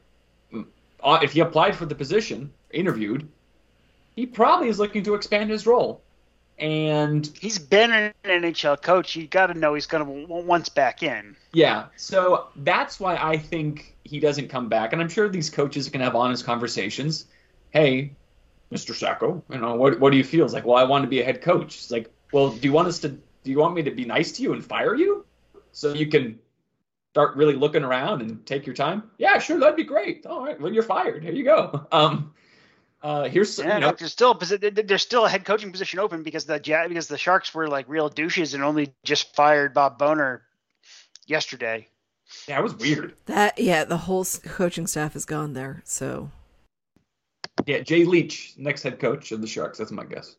uh, 0.52 1.20
if 1.22 1.32
he 1.32 1.40
applied 1.40 1.76
for 1.76 1.86
the 1.86 1.94
position, 1.94 2.52
interviewed, 2.72 3.28
he 4.16 4.26
probably 4.26 4.68
is 4.68 4.78
looking 4.78 5.04
to 5.04 5.14
expand 5.14 5.50
his 5.50 5.66
role. 5.66 6.02
And 6.60 7.26
he's 7.40 7.58
been 7.58 7.90
an 7.90 8.12
NHL 8.24 8.80
coach. 8.82 9.16
You 9.16 9.26
got 9.26 9.46
to 9.46 9.54
know 9.54 9.74
he's 9.74 9.86
going 9.86 10.04
to 10.04 10.32
once 10.32 10.68
back 10.68 11.02
in. 11.02 11.34
yeah, 11.54 11.86
so 11.96 12.48
that's 12.56 13.00
why 13.00 13.16
I 13.16 13.38
think 13.38 13.96
he 14.04 14.20
doesn't 14.20 14.48
come 14.48 14.68
back. 14.68 14.92
And 14.92 15.00
I'm 15.00 15.08
sure 15.08 15.28
these 15.28 15.48
coaches 15.50 15.88
can 15.88 16.00
have 16.02 16.14
honest 16.14 16.44
conversations. 16.44 17.24
Hey, 17.70 18.12
Mr. 18.70 18.94
Sacco, 18.94 19.42
you 19.50 19.58
know, 19.58 19.74
what 19.74 19.98
what 19.98 20.10
do 20.12 20.18
you 20.18 20.24
feel? 20.24 20.44
It's 20.44 20.54
like, 20.54 20.64
well, 20.66 20.76
I 20.76 20.84
want 20.84 21.02
to 21.02 21.08
be 21.08 21.20
a 21.20 21.24
head 21.24 21.40
coach. 21.42 21.74
It's 21.76 21.90
like, 21.90 22.12
well, 22.32 22.50
do 22.50 22.68
you 22.68 22.72
want 22.72 22.88
us 22.88 22.98
to 23.00 23.08
do 23.08 23.50
you 23.50 23.58
want 23.58 23.74
me 23.74 23.82
to 23.82 23.90
be 23.90 24.04
nice 24.04 24.32
to 24.32 24.42
you 24.42 24.52
and 24.52 24.64
fire 24.64 24.94
you? 24.94 25.24
So 25.72 25.94
you 25.94 26.06
can 26.06 26.38
start 27.12 27.36
really 27.36 27.54
looking 27.54 27.82
around 27.84 28.20
and 28.22 28.44
take 28.46 28.66
your 28.66 28.74
time? 28.74 29.10
Yeah, 29.18 29.38
sure, 29.38 29.58
that'd 29.58 29.76
be 29.76 29.84
great. 29.84 30.26
All 30.26 30.44
right, 30.44 30.60
well, 30.60 30.72
you're 30.72 30.82
fired. 30.84 31.22
Here 31.24 31.32
you 31.32 31.44
go. 31.44 31.86
Um 31.92 32.34
uh 33.02 33.24
here's 33.24 33.58
Yeah, 33.58 33.74
you 33.74 33.80
know, 33.80 33.86
look, 33.88 33.98
there's 33.98 34.12
still 34.12 34.32
a 34.32 34.70
there's 34.70 35.02
still 35.02 35.24
a 35.24 35.28
head 35.28 35.44
coaching 35.44 35.72
position 35.72 35.98
open 35.98 36.22
because 36.22 36.44
the 36.44 36.60
Ja- 36.62 36.86
because 36.88 37.08
the 37.08 37.18
Sharks 37.18 37.54
were 37.54 37.68
like 37.68 37.88
real 37.88 38.08
douches 38.08 38.54
and 38.54 38.62
only 38.62 38.92
just 39.04 39.34
fired 39.34 39.72
Bob 39.74 39.98
Boughner 39.98 40.40
yesterday. 41.26 41.86
yeah, 42.46 42.58
it 42.58 42.62
was 42.62 42.74
weird. 42.76 43.14
that 43.26 43.58
yeah, 43.58 43.84
the 43.84 43.96
whole 43.96 44.24
coaching 44.44 44.86
staff 44.86 45.16
is 45.16 45.24
gone 45.24 45.54
there. 45.54 45.82
So 45.84 46.30
Yeah, 47.66 47.80
Jay 47.80 48.04
Leach, 48.04 48.54
next 48.56 48.82
head 48.82 48.98
coach 49.00 49.32
of 49.32 49.40
the 49.40 49.46
Sharks. 49.46 49.78
That's 49.78 49.90
my 49.92 50.04
guess. 50.04 50.36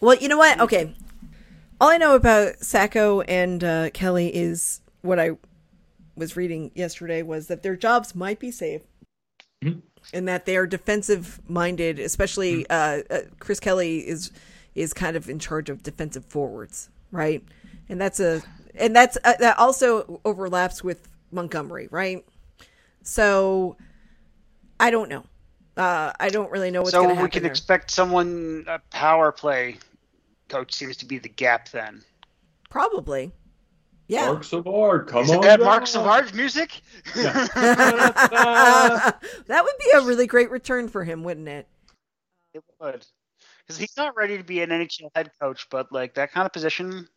Well, 0.00 0.16
you 0.16 0.28
know 0.28 0.38
what? 0.38 0.60
Okay. 0.60 0.94
All 1.80 1.88
I 1.90 1.96
know 1.98 2.14
about 2.16 2.58
Sacco 2.60 3.20
and 3.22 3.62
uh, 3.64 3.90
Kelly 3.90 4.34
is 4.34 4.80
what 5.02 5.18
I 5.18 5.32
was 6.16 6.36
reading 6.36 6.70
yesterday 6.74 7.22
was 7.22 7.46
that 7.48 7.62
their 7.62 7.74
jobs 7.76 8.14
might 8.14 8.38
be 8.38 8.50
safe 8.50 8.82
Mhm. 9.64 9.82
And 10.12 10.28
that 10.28 10.46
they 10.46 10.56
are 10.56 10.66
defensive 10.66 11.40
minded, 11.48 11.98
especially 11.98 12.68
uh, 12.68 13.02
uh, 13.10 13.20
Chris 13.38 13.60
Kelly 13.60 13.98
is 14.06 14.30
is 14.74 14.92
kind 14.92 15.16
of 15.16 15.28
in 15.28 15.38
charge 15.38 15.68
of 15.68 15.82
defensive 15.82 16.24
forwards, 16.24 16.88
right? 17.10 17.42
And 17.88 18.00
that's 18.00 18.20
a 18.20 18.42
and 18.74 18.94
that's 18.94 19.18
uh, 19.24 19.34
that 19.38 19.58
also 19.58 20.20
overlaps 20.24 20.82
with 20.82 21.08
Montgomery, 21.30 21.88
right? 21.90 22.24
So 23.02 23.76
I 24.80 24.90
don't 24.90 25.08
know. 25.08 25.24
Uh, 25.76 26.12
I 26.20 26.28
don't 26.28 26.50
really 26.50 26.70
know 26.70 26.82
what's 26.82 26.92
so 26.92 27.02
going 27.02 27.16
to 27.16 27.22
we 27.22 27.28
can 27.28 27.42
there. 27.44 27.50
expect 27.50 27.90
someone 27.90 28.64
a 28.68 28.78
power 28.90 29.32
play 29.32 29.78
coach 30.48 30.74
seems 30.74 30.96
to 30.98 31.06
be 31.06 31.18
the 31.18 31.28
gap 31.28 31.70
then. 31.70 32.02
Probably. 32.68 33.32
Yeah. 34.08 34.26
Marc 34.26 34.44
Savard, 34.44 35.08
come 35.08 35.24
Is 35.24 35.30
on. 35.30 35.40
that 35.42 35.60
Mark 35.60 35.80
down. 35.80 35.86
Savard's 35.86 36.34
music? 36.34 36.82
that 37.14 39.14
would 39.48 39.78
be 39.78 39.90
a 39.94 40.02
really 40.02 40.26
great 40.26 40.50
return 40.50 40.88
for 40.88 41.04
him, 41.04 41.24
wouldn't 41.24 41.48
it? 41.48 41.66
It 42.52 42.62
would. 42.80 43.06
Because 43.60 43.78
he's 43.78 43.96
not 43.96 44.16
ready 44.16 44.36
to 44.36 44.44
be 44.44 44.60
an 44.60 44.70
NHL 44.70 45.08
head 45.14 45.30
coach, 45.40 45.68
but 45.70 45.90
like 45.92 46.14
that 46.14 46.32
kind 46.32 46.46
of 46.46 46.52
position. 46.52 47.08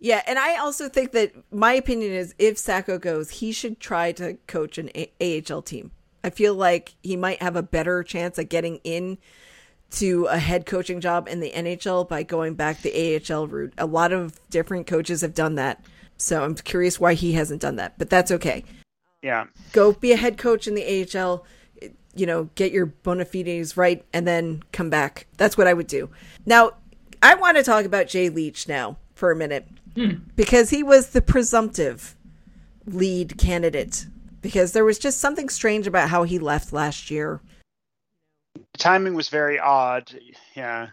Yeah, 0.00 0.22
and 0.26 0.38
I 0.38 0.58
also 0.58 0.88
think 0.88 1.12
that 1.12 1.32
my 1.50 1.72
opinion 1.72 2.12
is 2.12 2.34
if 2.38 2.58
Sacco 2.58 2.98
goes, 2.98 3.30
he 3.30 3.52
should 3.52 3.80
try 3.80 4.12
to 4.12 4.34
coach 4.46 4.76
an 4.76 4.90
a- 4.94 5.42
AHL 5.48 5.62
team. 5.62 5.92
I 6.22 6.30
feel 6.30 6.54
like 6.54 6.94
he 7.02 7.16
might 7.16 7.40
have 7.40 7.56
a 7.56 7.62
better 7.62 8.02
chance 8.02 8.38
at 8.38 8.48
getting 8.48 8.80
in 8.84 9.18
to 9.94 10.26
a 10.26 10.38
head 10.38 10.66
coaching 10.66 11.00
job 11.00 11.28
in 11.28 11.40
the 11.40 11.52
NHL 11.52 12.08
by 12.08 12.22
going 12.22 12.54
back 12.54 12.82
the 12.82 13.22
AHL 13.30 13.46
route. 13.46 13.72
A 13.78 13.86
lot 13.86 14.12
of 14.12 14.38
different 14.50 14.86
coaches 14.86 15.20
have 15.20 15.34
done 15.34 15.54
that. 15.56 15.84
So 16.16 16.44
I'm 16.44 16.54
curious 16.54 17.00
why 17.00 17.14
he 17.14 17.32
hasn't 17.32 17.60
done 17.60 17.76
that, 17.76 17.98
but 17.98 18.10
that's 18.10 18.30
okay. 18.30 18.64
Yeah. 19.22 19.46
Go 19.72 19.92
be 19.92 20.12
a 20.12 20.16
head 20.16 20.38
coach 20.38 20.68
in 20.68 20.74
the 20.74 20.84
AHL, 20.84 21.44
you 22.14 22.26
know, 22.26 22.50
get 22.54 22.72
your 22.72 22.86
bona 22.86 23.24
fides 23.24 23.76
right, 23.76 24.04
and 24.12 24.26
then 24.26 24.62
come 24.72 24.90
back. 24.90 25.26
That's 25.36 25.56
what 25.56 25.66
I 25.66 25.74
would 25.74 25.86
do. 25.86 26.10
Now, 26.46 26.72
I 27.22 27.34
want 27.34 27.56
to 27.56 27.62
talk 27.62 27.84
about 27.84 28.06
Jay 28.06 28.28
Leach 28.28 28.68
now 28.68 28.98
for 29.14 29.30
a 29.30 29.36
minute 29.36 29.66
hmm. 29.94 30.16
because 30.36 30.70
he 30.70 30.82
was 30.82 31.10
the 31.10 31.22
presumptive 31.22 32.16
lead 32.86 33.38
candidate 33.38 34.06
because 34.42 34.72
there 34.72 34.84
was 34.84 34.98
just 34.98 35.20
something 35.20 35.48
strange 35.48 35.86
about 35.86 36.10
how 36.10 36.24
he 36.24 36.38
left 36.38 36.72
last 36.72 37.10
year. 37.10 37.40
The 38.54 38.78
timing 38.78 39.14
was 39.14 39.28
very 39.28 39.58
odd. 39.58 40.12
Yeah. 40.54 40.88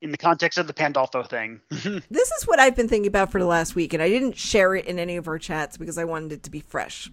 In 0.00 0.12
the 0.12 0.16
context 0.16 0.58
of 0.58 0.66
the 0.66 0.74
Pandolfo 0.74 1.22
thing. 1.24 1.60
This 2.10 2.30
is 2.30 2.46
what 2.46 2.60
I've 2.60 2.76
been 2.76 2.88
thinking 2.88 3.08
about 3.08 3.32
for 3.32 3.40
the 3.40 3.46
last 3.46 3.74
week, 3.74 3.92
and 3.92 4.02
I 4.02 4.08
didn't 4.08 4.36
share 4.36 4.74
it 4.74 4.86
in 4.86 4.98
any 4.98 5.16
of 5.16 5.26
our 5.26 5.38
chats 5.38 5.76
because 5.76 5.98
I 5.98 6.04
wanted 6.04 6.32
it 6.32 6.42
to 6.44 6.50
be 6.50 6.60
fresh. 6.60 7.10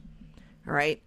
All 0.68 0.74
right. 0.74 1.02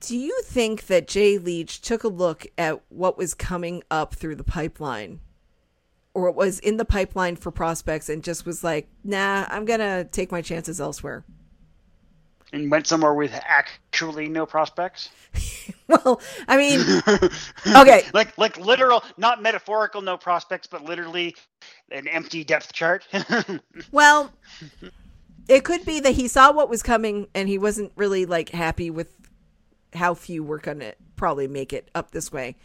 Do 0.00 0.18
you 0.18 0.42
think 0.44 0.88
that 0.88 1.08
Jay 1.08 1.38
Leach 1.38 1.80
took 1.80 2.04
a 2.04 2.08
look 2.08 2.46
at 2.58 2.82
what 2.90 3.16
was 3.16 3.32
coming 3.32 3.82
up 3.90 4.14
through 4.14 4.36
the 4.36 4.44
pipeline 4.44 5.20
or 6.12 6.30
was 6.30 6.58
in 6.60 6.76
the 6.76 6.84
pipeline 6.84 7.36
for 7.36 7.50
prospects 7.50 8.08
and 8.10 8.22
just 8.22 8.44
was 8.44 8.62
like, 8.62 8.88
nah, 9.02 9.46
I'm 9.48 9.64
going 9.64 9.80
to 9.80 10.04
take 10.04 10.30
my 10.30 10.42
chances 10.42 10.80
elsewhere? 10.80 11.24
And 12.54 12.70
went 12.70 12.86
somewhere 12.86 13.14
with 13.14 13.34
actually 13.44 14.28
no 14.28 14.46
prospects. 14.46 15.10
Well, 15.86 16.22
I 16.48 16.56
mean, 16.56 16.80
okay. 17.76 18.04
like 18.14 18.36
like 18.38 18.56
literal, 18.56 19.04
not 19.18 19.42
metaphorical, 19.42 20.00
no 20.00 20.16
prospects, 20.16 20.66
but 20.66 20.82
literally 20.82 21.36
an 21.90 22.08
empty 22.08 22.42
depth 22.42 22.72
chart. 22.72 23.06
Well, 23.92 24.32
it 25.46 25.64
could 25.64 25.84
be 25.84 26.00
that 26.00 26.14
he 26.14 26.26
saw 26.26 26.52
what 26.52 26.70
was 26.70 26.82
coming 26.82 27.28
and 27.34 27.48
he 27.50 27.58
wasn't 27.58 27.92
really 27.96 28.24
like 28.24 28.48
happy 28.48 28.88
with 28.88 29.14
how 29.92 30.14
few 30.14 30.42
were 30.42 30.58
going 30.58 30.80
to 30.80 30.94
probably 31.16 31.48
make 31.48 31.74
it 31.74 31.90
up 31.94 32.12
this 32.12 32.32
way. 32.32 32.56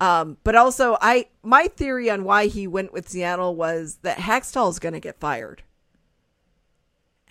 Um, 0.00 0.36
but 0.44 0.54
also, 0.54 0.96
I 1.00 1.26
my 1.42 1.66
theory 1.68 2.10
on 2.10 2.24
why 2.24 2.46
he 2.46 2.66
went 2.66 2.92
with 2.92 3.08
Seattle 3.08 3.56
was 3.56 3.98
that 4.02 4.18
Hakstol 4.18 4.70
is 4.70 4.78
going 4.78 4.94
to 4.94 5.00
get 5.00 5.18
fired. 5.18 5.62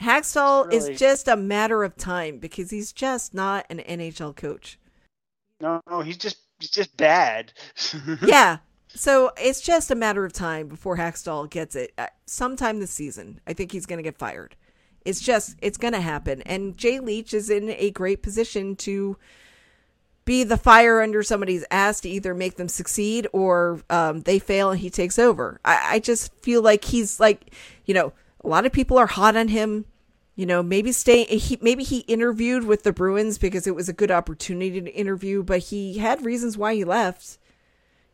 Hakstol 0.02 0.68
Really? 0.68 0.94
is 0.94 1.00
just 1.00 1.28
a 1.28 1.36
matter 1.38 1.84
of 1.84 1.96
time 1.96 2.38
because 2.40 2.70
he's 2.72 2.92
just 2.92 3.34
not 3.34 3.66
an 3.70 3.80
NHL 3.80 4.36
coach. 4.36 4.78
no, 5.62 5.82
no, 5.90 6.02
he's 6.02 6.18
just 6.18 6.38
he's 6.60 6.70
just 6.72 6.96
bad. 6.98 7.54
Yeah, 8.26 8.58
So 8.90 9.32
it's 9.38 9.62
just 9.62 9.92
a 9.92 9.96
matter 9.96 10.24
of 10.26 10.34
time 10.34 10.68
before 10.68 10.98
Hakstol 10.98 11.50
gets 11.50 11.76
it. 11.76 11.94
Uh, 11.98 12.08
Sometime 12.26 12.80
this 12.80 12.92
season, 12.92 13.40
I 13.48 13.54
think 13.54 13.72
he's 13.72 13.86
going 13.86 13.98
to 13.98 14.04
get 14.04 14.18
fired. 14.18 14.56
It's 15.06 15.20
just, 15.20 15.58
it's 15.62 15.78
going 15.78 15.94
to 15.94 16.00
happen. 16.02 16.42
And 16.44 16.78
Jay 16.78 17.00
Leach 17.00 17.34
is 17.34 17.50
in 17.50 17.70
a 17.72 17.92
great 17.92 18.22
position 18.24 18.76
to 18.78 19.18
be 20.26 20.46
the 20.46 20.56
fire 20.58 21.02
under 21.02 21.22
somebody's 21.22 21.66
ass 21.70 22.00
to 22.02 22.10
either 22.10 22.34
make 22.34 22.56
them 22.56 22.70
succeed 22.70 23.28
or 23.34 23.82
um, 23.90 24.22
they 24.22 24.40
fail 24.40 24.72
and 24.72 24.80
he 24.80 24.90
takes 24.90 25.20
over. 25.20 25.60
I, 25.66 25.96
I 25.96 26.00
just 26.00 26.32
feel 26.42 26.62
like 26.62 26.86
he's 26.86 27.20
like, 27.20 27.54
you 27.86 27.94
know, 27.94 28.14
a 28.44 28.48
lot 28.48 28.66
of 28.66 28.72
people 28.72 28.98
are 28.98 29.08
hot 29.08 29.36
on 29.36 29.48
him. 29.48 29.86
You 30.36 30.48
know, 30.48 30.64
maybe 30.64 30.92
stay. 30.92 31.26
He 31.26 31.60
maybe 31.62 31.84
he 31.84 32.00
interviewed 32.00 32.66
with 32.66 32.84
the 32.84 32.92
Bruins 32.92 33.38
because 33.38 33.68
it 33.68 33.76
was 33.76 33.88
a 33.88 33.94
good 33.94 34.10
opportunity 34.10 34.82
to 34.82 34.92
interview, 34.92 35.44
but 35.44 35.60
he 35.60 36.00
had 36.00 36.26
reasons 36.26 36.58
why 36.58 36.74
he 36.74 36.84
left. 36.84 37.38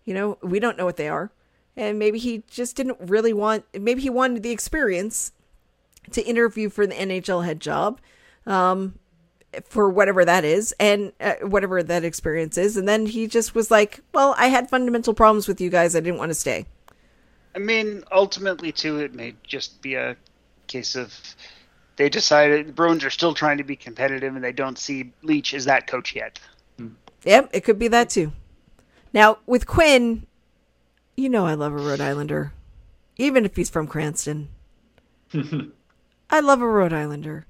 You 0.03 0.13
know, 0.13 0.37
we 0.41 0.59
don't 0.59 0.77
know 0.77 0.85
what 0.85 0.97
they 0.97 1.07
are, 1.07 1.31
and 1.77 1.97
maybe 1.97 2.19
he 2.19 2.43
just 2.49 2.75
didn't 2.75 2.97
really 2.99 3.31
want. 3.31 3.63
Maybe 3.73 4.01
he 4.01 4.09
wanted 4.09 4.43
the 4.43 4.51
experience 4.51 5.31
to 6.11 6.21
interview 6.21 6.69
for 6.69 6.85
the 6.85 6.95
NHL 6.95 7.45
head 7.45 7.61
job, 7.61 8.01
um, 8.45 8.95
for 9.63 9.89
whatever 9.89 10.25
that 10.25 10.43
is, 10.43 10.73
and 10.77 11.13
uh, 11.21 11.35
whatever 11.43 11.81
that 11.81 12.03
experience 12.03 12.57
is, 12.57 12.75
and 12.75 12.85
then 12.85 13.05
he 13.05 13.27
just 13.27 13.55
was 13.55 13.71
like, 13.71 14.01
"Well, 14.13 14.35
I 14.37 14.47
had 14.47 14.69
fundamental 14.69 15.13
problems 15.13 15.47
with 15.47 15.61
you 15.61 15.69
guys. 15.69 15.95
I 15.95 16.01
didn't 16.01 16.19
want 16.19 16.31
to 16.31 16.35
stay." 16.35 16.65
I 17.59 17.61
mean, 17.61 18.05
ultimately, 18.09 18.71
too, 18.71 18.99
it 18.99 19.13
may 19.13 19.35
just 19.43 19.81
be 19.81 19.95
a 19.95 20.15
case 20.67 20.95
of 20.95 21.13
they 21.97 22.07
decided 22.07 22.67
the 22.67 22.71
Bruins 22.71 23.03
are 23.03 23.09
still 23.09 23.33
trying 23.33 23.57
to 23.57 23.65
be 23.65 23.75
competitive 23.75 24.33
and 24.33 24.41
they 24.41 24.53
don't 24.53 24.79
see 24.79 25.11
Leach 25.23 25.53
as 25.53 25.65
that 25.65 25.85
coach 25.85 26.15
yet. 26.15 26.39
Hmm. 26.77 26.91
Yep, 27.25 27.49
it 27.51 27.65
could 27.65 27.77
be 27.77 27.89
that 27.89 28.09
too. 28.09 28.31
Now, 29.11 29.39
with 29.45 29.67
Quinn, 29.67 30.25
you 31.17 31.27
know 31.27 31.45
I 31.45 31.53
love 31.55 31.73
a 31.73 31.77
Rhode 31.77 31.99
Islander, 31.99 32.53
even 33.17 33.43
if 33.43 33.57
he's 33.57 33.69
from 33.69 33.87
Cranston. 33.87 34.47
I 36.29 36.39
love 36.39 36.61
a 36.61 36.67
Rhode 36.67 36.93
Islander. 36.93 37.45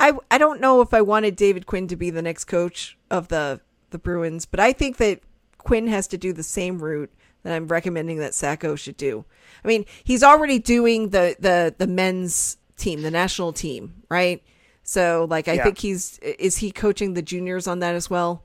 I 0.00 0.12
I 0.30 0.38
don't 0.38 0.62
know 0.62 0.80
if 0.80 0.94
I 0.94 1.02
wanted 1.02 1.36
David 1.36 1.66
Quinn 1.66 1.88
to 1.88 1.96
be 1.96 2.08
the 2.08 2.22
next 2.22 2.46
coach 2.46 2.96
of 3.10 3.28
the 3.28 3.60
the 3.90 3.98
Bruins, 3.98 4.46
but 4.46 4.60
I 4.60 4.72
think 4.72 4.96
that 4.96 5.20
Quinn 5.58 5.88
has 5.88 6.06
to 6.06 6.16
do 6.16 6.32
the 6.32 6.42
same 6.42 6.78
route 6.78 7.12
that 7.42 7.54
I'm 7.54 7.68
recommending 7.68 8.18
that 8.18 8.34
Sacco 8.34 8.76
should 8.76 8.96
do. 8.96 9.24
I 9.64 9.68
mean, 9.68 9.84
he's 10.04 10.22
already 10.22 10.58
doing 10.58 11.10
the 11.10 11.36
the 11.38 11.74
the 11.76 11.86
men's 11.86 12.56
team, 12.76 13.02
the 13.02 13.10
national 13.10 13.52
team, 13.52 14.02
right? 14.10 14.42
So, 14.82 15.26
like, 15.28 15.48
I 15.48 15.54
Yeah. 15.54 15.64
think 15.64 15.78
he's 15.78 16.18
is 16.18 16.58
he 16.58 16.70
coaching 16.70 17.14
the 17.14 17.22
juniors 17.22 17.66
on 17.66 17.80
that 17.80 17.94
as 17.94 18.08
well? 18.08 18.44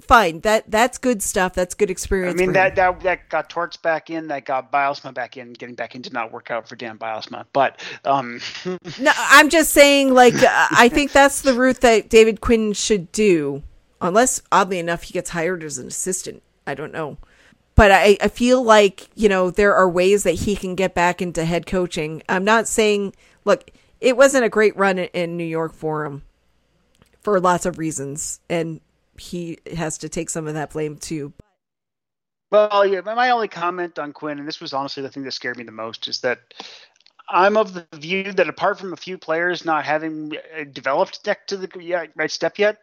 Fine, 0.00 0.40
that 0.40 0.70
that's 0.70 0.96
good 0.96 1.22
stuff. 1.22 1.52
That's 1.52 1.74
good 1.74 1.90
experience. 1.90 2.40
I 2.40 2.46
mean, 2.46 2.54
that, 2.54 2.74
that 2.76 3.00
that 3.02 3.28
got 3.28 3.50
Torts 3.50 3.76
back 3.76 4.08
in, 4.08 4.28
that 4.28 4.46
got 4.46 4.72
Bylsma 4.72 5.12
back 5.12 5.36
in. 5.36 5.52
Getting 5.52 5.74
back 5.74 5.94
in 5.94 6.00
did 6.00 6.14
not 6.14 6.32
work 6.32 6.50
out 6.50 6.66
for 6.66 6.74
Dan 6.74 6.96
Bylsma. 6.96 7.44
But 7.52 7.78
um, 8.06 8.40
No, 8.98 9.12
I'm 9.14 9.50
just 9.50 9.72
saying, 9.72 10.14
like, 10.14 10.32
I 10.38 10.88
think 10.88 11.12
that's 11.12 11.42
the 11.42 11.52
route 11.52 11.82
that 11.82 12.08
David 12.08 12.40
Quinn 12.40 12.72
should 12.72 13.12
do, 13.12 13.62
unless, 14.00 14.40
oddly 14.50 14.78
enough, 14.78 15.02
he 15.02 15.12
gets 15.12 15.30
hired 15.30 15.62
as 15.62 15.76
an 15.76 15.86
assistant. 15.86 16.42
I 16.66 16.74
don't 16.74 16.92
know. 16.92 17.18
But 17.78 17.92
I, 17.92 18.18
I 18.20 18.26
feel 18.26 18.64
like, 18.64 19.08
you 19.14 19.28
know, 19.28 19.52
there 19.52 19.72
are 19.72 19.88
ways 19.88 20.24
that 20.24 20.32
he 20.32 20.56
can 20.56 20.74
get 20.74 20.96
back 20.96 21.22
into 21.22 21.44
head 21.44 21.64
coaching. 21.64 22.24
I'm 22.28 22.42
not 22.42 22.66
saying, 22.66 23.14
look, 23.44 23.70
it 24.00 24.16
wasn't 24.16 24.44
a 24.44 24.48
great 24.48 24.76
run 24.76 24.98
in, 24.98 25.36
New 25.36 25.44
York 25.44 25.72
for 25.74 26.04
him 26.04 26.22
for 27.20 27.38
lots 27.38 27.66
of 27.66 27.78
reasons. 27.78 28.40
And 28.50 28.80
he 29.16 29.58
has 29.76 29.96
to 29.98 30.08
take 30.08 30.28
some 30.28 30.48
of 30.48 30.54
that 30.54 30.70
blame 30.70 30.96
too. 30.96 31.32
Well, 32.50 32.84
yeah, 32.84 33.00
my- 33.02 33.30
only 33.30 33.46
comment 33.46 34.00
on 34.00 34.12
Quinn, 34.12 34.40
and 34.40 34.48
this 34.48 34.60
was 34.60 34.72
honestly 34.72 35.04
the 35.04 35.08
thing 35.08 35.22
that 35.22 35.30
scared 35.30 35.56
me 35.56 35.62
the 35.62 35.70
most, 35.70 36.08
is 36.08 36.20
that 36.22 36.40
I'm 37.28 37.56
of 37.56 37.74
the 37.74 37.86
view 37.94 38.32
that 38.32 38.48
apart 38.48 38.80
from 38.80 38.92
a 38.92 38.96
few 38.96 39.16
players 39.16 39.64
not 39.64 39.84
having 39.84 40.32
uh, 40.36 40.64
developed 40.72 41.22
deck 41.22 41.46
to 41.46 41.56
the 41.56 42.10
right 42.16 42.30
step 42.32 42.58
yet, 42.58 42.82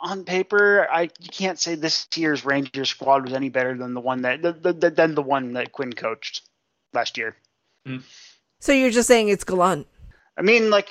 on 0.00 0.24
paper, 0.24 0.86
I 0.90 1.02
you 1.02 1.28
can't 1.30 1.58
say 1.58 1.74
this 1.74 2.06
year's 2.14 2.44
Ranger 2.44 2.84
squad 2.84 3.24
was 3.24 3.32
any 3.32 3.48
better 3.48 3.76
than 3.76 3.94
the 3.94 4.00
one 4.00 4.22
that 4.22 4.42
the, 4.42 4.52
the, 4.52 4.72
the, 4.72 4.90
than 4.90 5.14
the 5.14 5.22
one 5.22 5.54
that 5.54 5.72
Quinn 5.72 5.92
coached 5.92 6.42
last 6.92 7.18
year. 7.18 7.36
Hmm. 7.86 7.98
So 8.60 8.72
you're 8.72 8.90
just 8.90 9.08
saying 9.08 9.28
it's 9.28 9.44
Gallant. 9.44 9.86
I 10.36 10.42
mean, 10.42 10.70
like, 10.70 10.88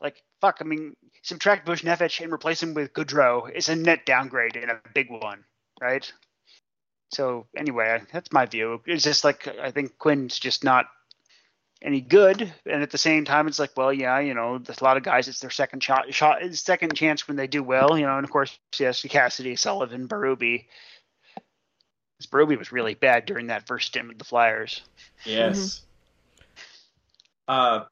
like 0.00 0.22
fuck. 0.40 0.58
I 0.60 0.64
mean, 0.64 0.96
subtract 1.22 1.66
Bush 1.66 1.82
Buchnevich 1.82 2.22
and 2.22 2.32
replace 2.32 2.62
him 2.62 2.74
with 2.74 2.92
Goodrow 2.92 3.50
is 3.52 3.68
a 3.68 3.76
net 3.76 4.06
downgrade 4.06 4.56
and 4.56 4.70
a 4.70 4.80
big 4.94 5.10
one, 5.10 5.44
right? 5.80 6.10
So 7.12 7.46
anyway, 7.56 8.00
that's 8.12 8.32
my 8.32 8.46
view. 8.46 8.80
It's 8.86 9.04
just 9.04 9.24
like 9.24 9.48
I 9.60 9.70
think 9.70 9.98
Quinn's 9.98 10.38
just 10.38 10.64
not 10.64 10.86
any 11.82 12.00
good, 12.00 12.52
and 12.66 12.82
at 12.82 12.90
the 12.90 12.98
same 12.98 13.24
time, 13.24 13.48
it's 13.48 13.58
like, 13.58 13.76
well, 13.76 13.92
yeah, 13.92 14.18
you 14.18 14.34
know, 14.34 14.58
there's 14.58 14.80
a 14.80 14.84
lot 14.84 14.96
of 14.96 15.02
guys. 15.02 15.28
It's 15.28 15.40
their 15.40 15.50
second 15.50 15.82
shot, 15.82 16.12
shot, 16.12 16.38
second 16.52 16.94
chance 16.94 17.26
when 17.26 17.36
they 17.36 17.46
do 17.46 17.62
well, 17.62 17.96
you 17.98 18.06
know. 18.06 18.16
And 18.16 18.24
of 18.24 18.30
course, 18.30 18.58
yes, 18.78 19.02
Cassidy, 19.02 19.56
Sullivan, 19.56 20.08
Berube. 20.08 20.66
This 22.18 22.26
Berube 22.26 22.58
was 22.58 22.70
really 22.70 22.94
bad 22.94 23.24
during 23.24 23.46
that 23.46 23.66
first 23.66 23.88
stint 23.88 24.08
with 24.08 24.18
the 24.18 24.24
Flyers. 24.24 24.82
Yes. 25.24 25.82
Uh, 27.48 27.84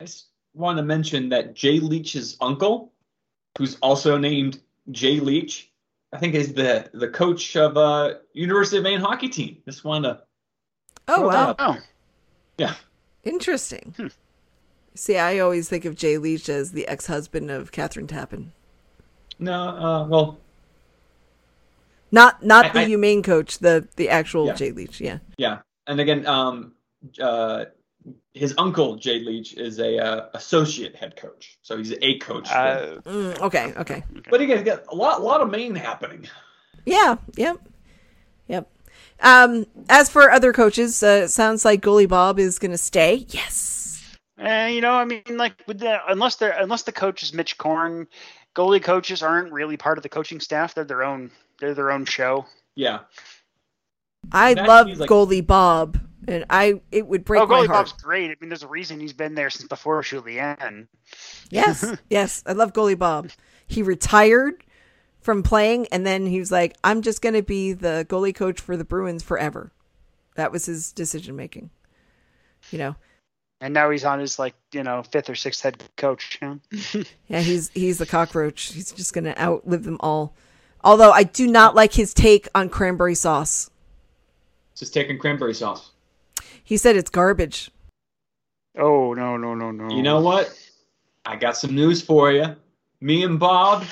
I 0.00 0.04
just 0.04 0.26
want 0.54 0.78
to 0.78 0.84
mention 0.84 1.30
that 1.30 1.54
Jay 1.54 1.80
Leach's 1.80 2.36
uncle, 2.40 2.92
who's 3.58 3.76
also 3.82 4.16
named 4.16 4.60
Jay 4.90 5.18
Leach, 5.18 5.72
I 6.12 6.18
think 6.18 6.34
is 6.34 6.52
the 6.52 6.88
the 6.92 7.08
coach 7.08 7.56
of 7.56 7.76
uh 7.76 8.14
University 8.32 8.76
of 8.76 8.84
Maine 8.84 9.00
hockey 9.00 9.28
team. 9.28 9.62
Just 9.66 9.82
wanted 9.82 10.08
to 10.08 10.22
Oh, 11.08 11.26
wow. 11.26 11.54
Oh, 11.58 11.78
Yeah. 12.58 12.74
Interesting. 13.24 13.94
Hmm. 13.96 14.06
See, 14.94 15.16
I 15.16 15.38
always 15.38 15.68
think 15.68 15.84
of 15.84 15.94
Jay 15.94 16.18
Leach 16.18 16.48
as 16.48 16.72
the 16.72 16.86
ex 16.86 17.06
husband 17.06 17.50
of 17.50 17.70
Kathryn 17.72 18.06
Tappen. 18.06 18.48
No, 19.38 19.52
uh, 19.52 20.06
well, 20.06 20.38
Not 22.10 22.44
not 22.44 22.66
I- 22.66 22.68
the 22.72 22.80
I- 22.80 22.96
UMaine 22.96 23.24
coach, 23.24 23.58
the 23.58 23.88
the 23.96 24.08
actual 24.10 24.46
Yeah. 24.46 24.54
Jay 24.54 24.70
Leach. 24.72 25.00
Yeah. 25.00 25.18
yeah. 25.38 25.58
And 25.86 25.98
again, 26.00 26.26
um, 26.26 26.72
uh, 27.20 27.64
his 28.34 28.54
uncle 28.58 28.96
Jay 28.96 29.20
Leach 29.20 29.54
is 29.54 29.78
a 29.78 29.98
uh, 29.98 30.28
associate 30.34 30.94
head 30.94 31.16
coach, 31.16 31.58
so 31.62 31.76
he's 31.78 31.92
a 32.02 32.18
coach. 32.18 32.50
uh, 32.50 33.00
Mm, 33.04 33.40
okay. 33.40 33.72
Okay. 33.78 34.04
but 34.30 34.40
again, 34.40 34.62
got 34.64 34.84
a 34.88 34.94
lot, 34.94 35.22
lot 35.22 35.40
of 35.40 35.50
Maine 35.50 35.74
happening. 35.74 36.26
Yeah. 36.84 37.16
Yep. 37.36 37.58
Yep. 38.48 38.68
Um, 39.22 39.66
as 39.88 40.08
for 40.08 40.30
other 40.30 40.52
coaches, 40.52 41.02
uh, 41.02 41.28
sounds 41.28 41.64
like 41.64 41.80
Goalie 41.80 42.08
Bob 42.08 42.38
is 42.38 42.58
going 42.58 42.72
to 42.72 42.78
stay. 42.78 43.24
Yes. 43.28 44.16
Eh, 44.38 44.68
you 44.68 44.80
know, 44.80 44.94
I 44.94 45.04
mean, 45.04 45.22
like 45.30 45.54
with 45.68 45.78
the 45.78 46.00
unless 46.10 46.36
they're 46.36 46.56
unless 46.58 46.82
the 46.82 46.92
coach 46.92 47.22
is 47.22 47.32
Mitch 47.32 47.56
Korn, 47.58 48.08
goalie 48.56 48.82
coaches 48.82 49.22
aren't 49.22 49.52
really 49.52 49.76
part 49.76 49.98
of 49.98 50.02
the 50.02 50.08
coaching 50.08 50.40
staff. 50.40 50.74
They're 50.74 50.84
their 50.84 51.04
own. 51.04 51.30
They're 51.60 51.74
their 51.74 51.92
own 51.92 52.04
show. 52.04 52.46
Yeah. 52.74 53.00
I 54.32 54.54
That 54.54 54.66
love 54.66 54.86
he's 54.88 54.98
like- 54.98 55.08
Goalie 55.10 55.46
Bob, 55.46 55.98
and 56.26 56.44
I 56.50 56.80
it 56.90 57.06
would 57.06 57.24
break 57.24 57.42
oh, 57.42 57.46
my 57.46 57.54
goalie 57.60 57.66
heart. 57.68 57.86
Bob's 57.86 58.02
great. 58.02 58.30
I 58.30 58.36
mean, 58.40 58.48
there's 58.50 58.64
a 58.64 58.68
reason 58.68 58.98
he's 58.98 59.12
been 59.12 59.34
there 59.36 59.50
since 59.50 59.68
before 59.68 60.02
Julien. 60.02 60.88
Yes, 61.50 61.84
yes, 62.10 62.42
I 62.46 62.52
love 62.52 62.72
Goalie 62.72 62.98
Bob. 62.98 63.30
He 63.68 63.82
retired 63.82 64.64
from 65.22 65.42
playing, 65.42 65.86
and 65.92 66.06
then 66.06 66.26
he 66.26 66.38
was 66.38 66.50
like, 66.52 66.76
"I'm 66.84 67.02
just 67.02 67.22
going 67.22 67.34
to 67.34 67.42
be 67.42 67.72
the 67.72 68.06
goalie 68.08 68.34
coach 68.34 68.60
for 68.60 68.76
the 68.76 68.84
Bruins 68.84 69.22
forever." 69.22 69.72
That 70.34 70.52
was 70.52 70.66
his 70.66 70.92
decision 70.92 71.36
making. 71.36 71.70
You 72.70 72.78
know, 72.78 72.96
And 73.60 73.74
now 73.74 73.90
he's 73.90 74.04
on 74.04 74.18
his 74.20 74.38
like 74.38 74.54
you 74.72 74.82
know 74.82 75.02
fifth 75.02 75.28
or 75.28 75.34
sixth 75.34 75.62
head 75.62 75.82
coach. 75.96 76.38
You 76.40 76.48
know? 76.48 77.02
yeah, 77.28 77.40
he's 77.40 77.70
he's 77.70 77.98
the 77.98 78.06
cockroach. 78.06 78.72
He's 78.72 78.92
just 78.92 79.12
going 79.14 79.24
to 79.24 79.40
outlive 79.40 79.84
them 79.84 79.98
all. 80.00 80.34
Although 80.84 81.12
I 81.12 81.22
do 81.24 81.46
not 81.46 81.74
like 81.74 81.92
his 81.92 82.12
take 82.14 82.48
on 82.54 82.68
cranberry 82.68 83.14
sauce. 83.14 83.70
Just 84.74 84.94
taking 84.94 85.18
cranberry 85.18 85.54
sauce. 85.54 85.90
He 86.64 86.76
said 86.76 86.96
it's 86.96 87.10
garbage. 87.10 87.70
oh 88.78 89.12
no 89.14 89.36
no 89.36 89.54
no 89.54 89.70
no. 89.70 89.94
You 89.94 90.02
know 90.02 90.20
what? 90.20 90.52
I 91.24 91.36
got 91.36 91.56
some 91.56 91.74
news 91.74 92.02
for 92.02 92.32
you. 92.32 92.56
Me 93.00 93.22
and 93.22 93.38
Bob 93.38 93.84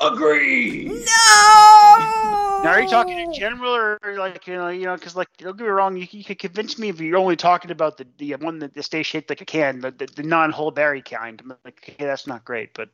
agree. 0.00 0.84
No. 0.84 2.60
Now, 2.62 2.72
are 2.72 2.82
you 2.82 2.88
talking 2.88 3.18
in 3.18 3.32
general, 3.32 3.72
or 3.72 3.98
like 4.18 4.46
you 4.46 4.54
know, 4.54 4.68
you 4.68 4.84
know, 4.84 4.94
because 4.94 5.16
like 5.16 5.28
don't 5.38 5.56
get 5.56 5.64
me 5.64 5.70
wrong, 5.70 5.96
you, 5.96 6.06
you 6.10 6.24
could 6.24 6.38
convince 6.38 6.78
me 6.78 6.90
if 6.90 7.00
you're 7.00 7.16
only 7.16 7.36
talking 7.36 7.70
about 7.70 7.96
the 7.96 8.06
the 8.18 8.34
one 8.34 8.58
that, 8.58 8.74
that 8.74 8.82
stays 8.82 9.06
shaped 9.06 9.30
like 9.30 9.40
a 9.40 9.46
can, 9.46 9.80
the 9.80 9.90
the, 9.90 10.06
the 10.06 10.22
non-whole 10.22 10.70
berry 10.70 11.00
kind. 11.00 11.40
I'm 11.42 11.54
like, 11.64 11.82
okay, 11.82 12.04
that's 12.04 12.26
not 12.26 12.44
great, 12.44 12.74
but 12.74 12.90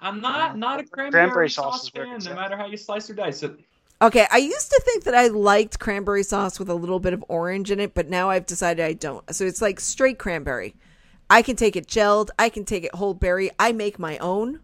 I'm 0.00 0.20
not 0.20 0.58
not 0.58 0.80
a 0.80 0.84
cranberry, 0.84 1.24
Cranberry 1.24 1.50
sauce 1.50 1.82
sauce, 1.82 1.88
fan, 1.90 2.18
no 2.24 2.34
matter 2.34 2.56
how 2.56 2.66
you 2.66 2.76
slice 2.76 3.08
or 3.08 3.14
dice 3.14 3.44
it. 3.44 3.52
Okay, 4.02 4.26
I 4.30 4.38
used 4.38 4.70
to 4.70 4.80
think 4.84 5.04
that 5.04 5.14
I 5.14 5.26
liked 5.28 5.78
cranberry 5.78 6.22
sauce 6.22 6.58
with 6.58 6.70
a 6.70 6.74
little 6.74 7.00
bit 7.00 7.12
of 7.12 7.24
orange 7.28 7.70
in 7.70 7.78
it, 7.78 7.94
but 7.94 8.08
now 8.08 8.30
I've 8.30 8.46
decided 8.46 8.84
I 8.84 8.94
don't. 8.94 9.32
So 9.34 9.44
it's 9.44 9.60
like 9.60 9.78
straight 9.78 10.18
cranberry. 10.18 10.74
I 11.28 11.42
can 11.42 11.54
take 11.54 11.76
it 11.76 11.86
gelled, 11.86 12.30
I 12.38 12.48
can 12.48 12.64
take 12.64 12.82
it 12.82 12.94
whole 12.94 13.14
berry. 13.14 13.50
I 13.58 13.72
make 13.72 13.98
my 13.98 14.18
own. 14.18 14.60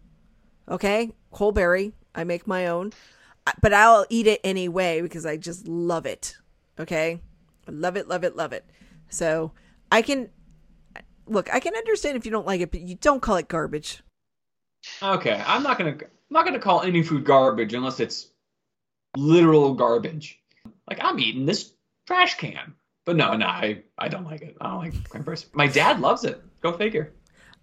Okay? 0.69 1.11
Whole 1.31 1.51
berry. 1.51 1.93
I 2.15 2.23
make 2.23 2.47
my 2.47 2.67
own. 2.67 2.93
but 3.61 3.73
I'll 3.73 4.05
eat 4.09 4.27
it 4.27 4.41
anyway 4.43 5.01
because 5.01 5.25
I 5.25 5.37
just 5.37 5.67
love 5.67 6.05
it. 6.05 6.35
Okay, 6.79 7.21
I 7.67 7.71
love 7.71 7.95
it, 7.95 8.07
love 8.07 8.23
it, 8.23 8.35
love 8.35 8.53
it. 8.53 8.65
So 9.09 9.51
I 9.91 10.01
can 10.01 10.29
look. 11.25 11.53
I 11.53 11.59
can 11.59 11.75
understand 11.75 12.17
if 12.17 12.25
you 12.25 12.31
don't 12.31 12.45
like 12.45 12.61
it, 12.61 12.71
but 12.71 12.81
you 12.81 12.95
don't 12.95 13.21
call 13.21 13.37
it 13.37 13.47
garbage. 13.47 14.01
Okay, 15.01 15.41
I'm 15.45 15.63
not 15.63 15.77
gonna 15.77 15.91
I'm 15.91 16.07
not 16.29 16.45
gonna 16.45 16.59
call 16.59 16.81
any 16.81 17.03
food 17.03 17.23
garbage 17.23 17.73
unless 17.73 17.99
it's 17.99 18.31
literal 19.15 19.73
garbage. 19.73 20.39
Like 20.89 20.99
I'm 21.01 21.19
eating 21.19 21.45
this 21.45 21.73
trash 22.05 22.37
can, 22.37 22.73
but 23.05 23.15
no, 23.15 23.35
no, 23.35 23.45
I 23.45 23.83
I 23.97 24.07
don't 24.07 24.25
like 24.25 24.41
it. 24.41 24.55
I 24.61 24.69
don't 24.69 24.79
like 24.79 25.09
cranberries. 25.09 25.47
My 25.53 25.67
dad 25.67 25.99
loves 25.99 26.23
it. 26.23 26.41
Go 26.61 26.73
figure. 26.73 27.13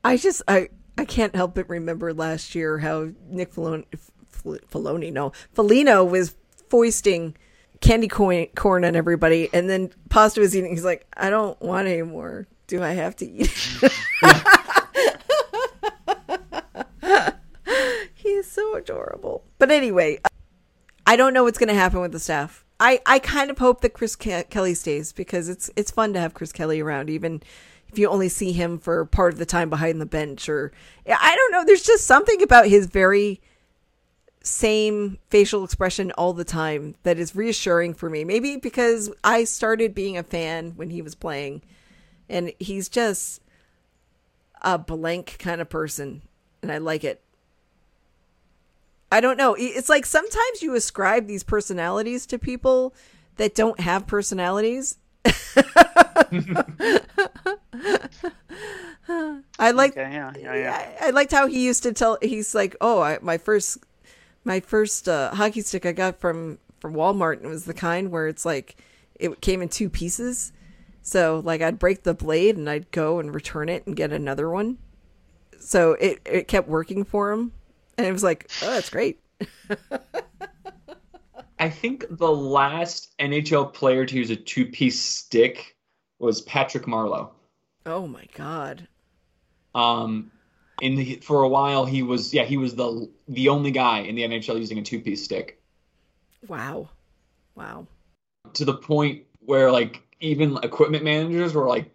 I 0.03 0.17
just 0.17 0.43
I 0.49 0.69
I 0.97 1.05
can't 1.05 1.35
help 1.35 1.55
but 1.55 1.69
remember 1.69 2.15
last 2.15 2.55
year 2.55 2.79
how 2.79 3.11
Nick 3.29 3.53
Filoni, 3.53 5.13
no 5.13 5.33
Foligno 5.53 6.05
was 6.05 6.37
foisting 6.69 7.37
candy 7.81 8.09
corn, 8.09 8.47
corn 8.55 8.85
on 8.85 8.97
everybody, 8.97 9.49
and 9.53 9.69
then 9.69 9.91
Pasta 10.09 10.41
was 10.41 10.57
eating. 10.57 10.71
He's 10.71 10.85
like, 10.85 11.07
I 11.17 11.31
don't 11.31 11.61
want 11.61 11.89
any 11.89 12.03
more. 12.03 12.47
Do 12.67 12.83
I 12.83 12.93
have 12.93 13.17
to 13.17 13.27
eat? 13.27 13.49
he 18.15 18.29
is 18.31 18.51
so 18.51 18.75
adorable. 18.75 19.45
But 19.59 19.71
anyway, 19.71 20.21
I 21.07 21.17
don't 21.17 21.35
know 21.35 21.45
what's 21.45 21.59
going 21.59 21.69
to 21.69 21.75
happen 21.75 22.01
with 22.01 22.13
the 22.13 22.21
staff. 22.21 22.65
I, 22.81 23.01
I 23.07 23.19
kind 23.19 23.51
of 23.51 23.59
hope 23.59 23.83
that 23.83 23.91
Chris 23.91 24.17
Ke- 24.17 24.49
Kelly 24.51 24.75
stays 24.75 25.13
because 25.13 25.49
it's 25.49 25.71
it's 25.77 25.91
fun 25.91 26.13
to 26.15 26.21
have 26.21 26.35
Chris 26.35 26.53
Kelly 26.53 26.81
around, 26.81 27.09
even 27.09 27.43
if 27.95 27.99
you 28.01 28.09
only 28.09 28.29
see 28.29 28.51
him 28.51 28.77
for 28.77 29.05
part 29.05 29.33
of 29.33 29.39
the 29.39 29.47
time 29.47 29.71
behind 29.71 30.01
the 30.01 30.07
bench. 30.07 30.49
Or 30.49 30.73
I 31.07 31.37
don't 31.37 31.53
know. 31.53 31.65
There's 31.65 31.85
just 31.85 32.07
something 32.07 32.43
about 32.43 32.67
his 32.67 32.87
very 32.87 33.41
same 34.43 35.19
facial 35.31 35.63
expression 35.63 36.11
all 36.13 36.33
the 36.33 36.45
time 36.45 36.97
that 37.05 37.21
is 37.21 37.37
reassuring 37.37 37.95
for 37.95 38.11
me. 38.11 38.25
Maybe 38.25 38.57
because 38.57 39.11
I 39.23 39.45
started 39.45 39.95
being 39.95 40.19
a 40.19 40.25
fan 40.25 40.73
when 40.75 40.91
he 40.91 41.03
was 41.03 41.15
playing, 41.15 41.63
and 42.29 42.53
he's 42.59 42.89
just 42.89 43.41
a 44.61 44.77
blank 44.77 45.37
kind 45.39 45.61
of 45.61 45.71
person, 45.71 46.23
and 46.63 46.73
I 46.73 46.79
like 46.79 47.05
it. 47.05 47.23
I 49.13 49.21
don't 49.21 49.37
know. 49.37 49.55
It's 49.57 49.89
like 49.89 50.05
sometimes 50.05 50.63
you 50.63 50.75
ascribe 50.75 51.29
these 51.29 51.45
personalities 51.45 52.27
to 52.27 52.41
people 52.41 52.93
that 53.37 53.55
don't 53.55 53.79
have 53.79 54.09
personalities. 54.09 54.99
I 59.59 59.71
like. 59.73 59.93
Okay, 59.93 60.13
yeah, 60.13 60.33
yeah, 60.39 60.55
yeah. 60.55 60.95
I, 61.01 61.09
I 61.09 61.11
liked 61.11 61.33
how 61.33 61.47
he 61.47 61.65
used 61.65 61.83
to 61.85 61.93
tell. 61.93 62.19
He's 62.23 62.55
like, 62.55 62.77
"Oh, 62.81 63.01
I, 63.01 63.19
my 63.21 63.39
first, 63.39 63.79
my 64.45 64.61
first 64.61 65.09
uh, 65.09 65.35
hockey 65.35 65.61
stick 65.61 65.87
I 65.87 65.93
got 65.93 66.21
from 66.21 66.59
from 66.81 66.95
Walmart, 66.95 67.39
and 67.39 67.47
it 67.47 67.49
was 67.49 67.65
the 67.65 67.75
kind 67.75 68.11
where 68.11 68.29
it's 68.29 68.45
like 68.45 68.77
it 69.15 69.41
came 69.41 69.63
in 69.63 69.69
two 69.69 69.89
pieces. 69.89 70.53
So 71.03 71.41
like 71.45 71.61
I'd 71.63 71.79
break 71.79 72.03
the 72.03 72.15
blade 72.15 72.57
and 72.57 72.69
I'd 72.69 72.91
go 72.91 73.21
and 73.21 73.35
return 73.35 73.69
it 73.69 73.87
and 73.87 73.95
get 73.95 74.13
another 74.13 74.49
one. 74.49 74.79
So 75.59 75.93
it 75.93 76.21
it 76.25 76.49
kept 76.49 76.69
working 76.69 77.05
for 77.05 77.33
him, 77.33 77.53
and 77.97 78.07
it 78.07 78.13
was 78.13 78.23
like, 78.23 78.51
oh, 78.63 78.71
that's 78.71 78.91
great. 78.91 79.21
I 81.59 81.71
think 81.71 82.07
the 82.11 82.31
last 82.31 83.15
NHL 83.19 83.73
player 83.73 84.05
to 84.05 84.17
use 84.17 84.31
a 84.31 84.37
two 84.37 84.67
piece 84.67 85.01
stick 85.01 85.74
was 86.25 86.41
Patrick 86.41 86.87
Marleau. 86.87 87.31
Oh 87.87 88.07
my 88.07 88.27
god. 88.35 88.89
Um, 89.75 90.31
in 90.81 90.97
the, 90.97 91.17
for 91.17 91.43
a 91.43 91.49
while 91.49 91.85
he 91.85 92.03
was 92.03 92.33
yeah 92.33 92.45
he 92.45 92.57
was 92.57 92.75
the 92.75 93.09
the 93.29 93.49
only 93.49 93.71
guy 93.71 94.01
in 94.01 94.15
the 94.15 94.23
NHL 94.23 94.59
using 94.59 94.79
a 94.79 94.83
two 94.83 95.01
piece 95.01 95.23
stick. 95.23 95.61
Wow. 96.49 96.89
Wow. 97.55 97.87
To 98.55 98.65
the 98.65 98.75
point 98.75 99.25
where 99.41 99.71
like 99.71 100.03
even 100.21 100.59
equipment 100.63 101.05
managers 101.05 101.55
were 101.55 101.67
like, 101.67 101.91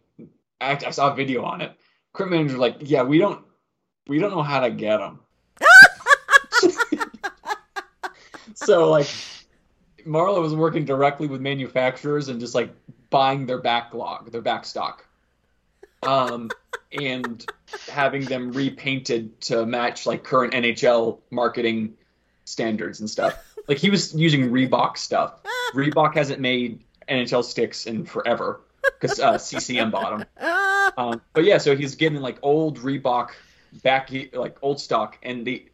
I, 0.61 0.79
I 0.85 0.91
saw 0.91 1.11
a 1.11 1.15
video 1.15 1.43
on 1.43 1.61
it. 1.61 1.73
Equipment 2.13 2.41
managers 2.41 2.57
were 2.57 2.61
like, 2.61 2.77
yeah, 2.81 3.03
we 3.03 3.17
don't 3.17 3.43
we 4.07 4.19
don't 4.19 4.31
know 4.31 4.43
how 4.43 4.59
to 4.61 4.69
get 4.69 4.97
them. 4.97 5.19
so 8.55 8.89
like 8.89 9.07
Marleau 10.05 10.41
was 10.41 10.55
working 10.55 10.85
directly 10.85 11.27
with 11.27 11.41
manufacturers 11.41 12.29
and 12.29 12.39
just 12.39 12.55
like 12.55 12.73
buying 13.09 13.45
their 13.45 13.59
backlog, 13.59 14.31
their 14.31 14.41
back 14.41 14.65
stock. 14.65 15.05
Um, 16.01 16.49
and 16.91 17.45
having 17.89 18.25
them 18.25 18.51
repainted 18.51 19.39
to 19.41 19.65
match 19.65 20.05
like 20.05 20.23
current 20.23 20.53
NHL 20.53 21.19
marketing 21.29 21.95
standards 22.45 22.99
and 22.99 23.09
stuff. 23.09 23.37
Like 23.67 23.77
he 23.77 23.89
was 23.89 24.15
using 24.15 24.49
Reebok 24.49 24.97
stuff. 24.97 25.41
Reebok 25.73 26.15
hasn't 26.15 26.39
made 26.39 26.81
NHL 27.07 27.43
sticks 27.43 27.85
in 27.85 28.05
forever 28.05 28.61
because 28.99 29.19
uh, 29.19 29.37
CCM 29.37 29.91
bought 29.91 30.19
them. 30.19 30.91
Um, 30.97 31.21
but 31.33 31.43
yeah, 31.43 31.59
so 31.59 31.75
he's 31.75 31.95
getting 31.95 32.19
like 32.19 32.39
old 32.41 32.79
Reebok 32.79 33.29
back, 33.83 34.11
like 34.33 34.57
old 34.61 34.79
stock, 34.79 35.17
and 35.21 35.45
the 35.45 35.65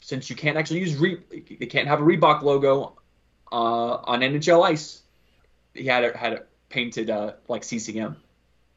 since 0.00 0.30
you 0.30 0.36
can't 0.36 0.56
actually 0.56 0.80
use 0.80 0.96
Re, 0.96 1.18
they 1.30 1.66
can't 1.66 1.88
have 1.88 2.00
a 2.00 2.02
Reebok 2.02 2.42
logo 2.42 2.96
uh, 3.52 3.54
on 4.04 4.20
NHL 4.20 4.64
ice. 4.64 5.02
He 5.74 5.86
had 5.86 6.04
it 6.04 6.16
had 6.16 6.34
it 6.34 6.48
painted 6.70 7.10
uh, 7.10 7.34
like 7.48 7.62
CCM, 7.62 8.16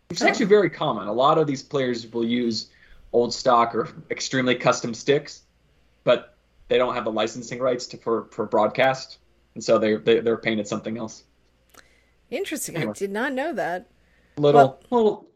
which 0.10 0.20
is 0.20 0.24
actually 0.24 0.48
very 0.48 0.70
common. 0.70 1.08
A 1.08 1.14
lot 1.14 1.38
of 1.38 1.48
these 1.48 1.64
players 1.64 2.06
will 2.12 2.26
use 2.26 2.70
old 3.14 3.34
stock 3.34 3.74
or 3.74 3.88
extremely 4.12 4.56
custom 4.56 4.94
sticks, 4.94 5.44
but 6.04 6.36
they 6.68 6.78
don't 6.78 6.96
have 6.96 7.06
the 7.06 7.12
licensing 7.12 7.60
rights 7.60 7.88
to 7.88 7.98
for, 7.98 8.26
for 8.32 8.46
broadcast, 8.46 9.20
and 9.56 9.64
so 9.64 9.78
they, 9.78 9.96
they 9.96 10.20
they're 10.20 10.38
painted 10.38 10.68
something 10.68 10.98
else. 10.98 11.24
Interesting. 12.30 12.76
Anyway. 12.76 12.92
I 12.92 12.94
did 12.94 13.12
not 13.12 13.34
know 13.34 13.54
that. 13.54 13.90
Little 14.38 14.82
little, 14.90 15.28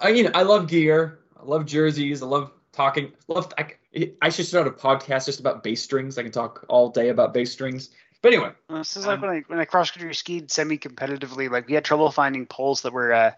I 0.00 0.08
you 0.10 0.24
know 0.24 0.32
I 0.34 0.42
love 0.42 0.68
gear. 0.68 1.20
I 1.40 1.44
love 1.44 1.64
jerseys. 1.64 2.22
I 2.22 2.26
love 2.26 2.52
talking. 2.72 3.12
Love 3.28 3.52
I, 3.56 3.74
I 4.20 4.28
should 4.28 4.46
start 4.46 4.66
a 4.66 4.70
podcast 4.70 5.26
just 5.26 5.40
about 5.40 5.62
bass 5.62 5.82
strings. 5.82 6.18
I 6.18 6.22
can 6.22 6.32
talk 6.32 6.64
all 6.68 6.88
day 6.88 7.08
about 7.08 7.32
bass 7.32 7.52
strings. 7.52 7.90
But 8.22 8.34
anyway, 8.34 8.52
This 8.68 8.96
is 8.96 9.06
like 9.06 9.22
Um, 9.22 9.28
when 9.28 9.30
I 9.30 9.40
when 9.46 9.58
I 9.60 9.64
cross 9.64 9.90
country 9.90 10.14
skied 10.14 10.50
semi 10.50 10.78
competitively. 10.78 11.50
Like 11.50 11.66
we 11.68 11.74
had 11.74 11.84
trouble 11.84 12.10
finding 12.10 12.46
poles 12.46 12.82
that 12.82 12.92
were 12.92 13.12
uh, 13.12 13.32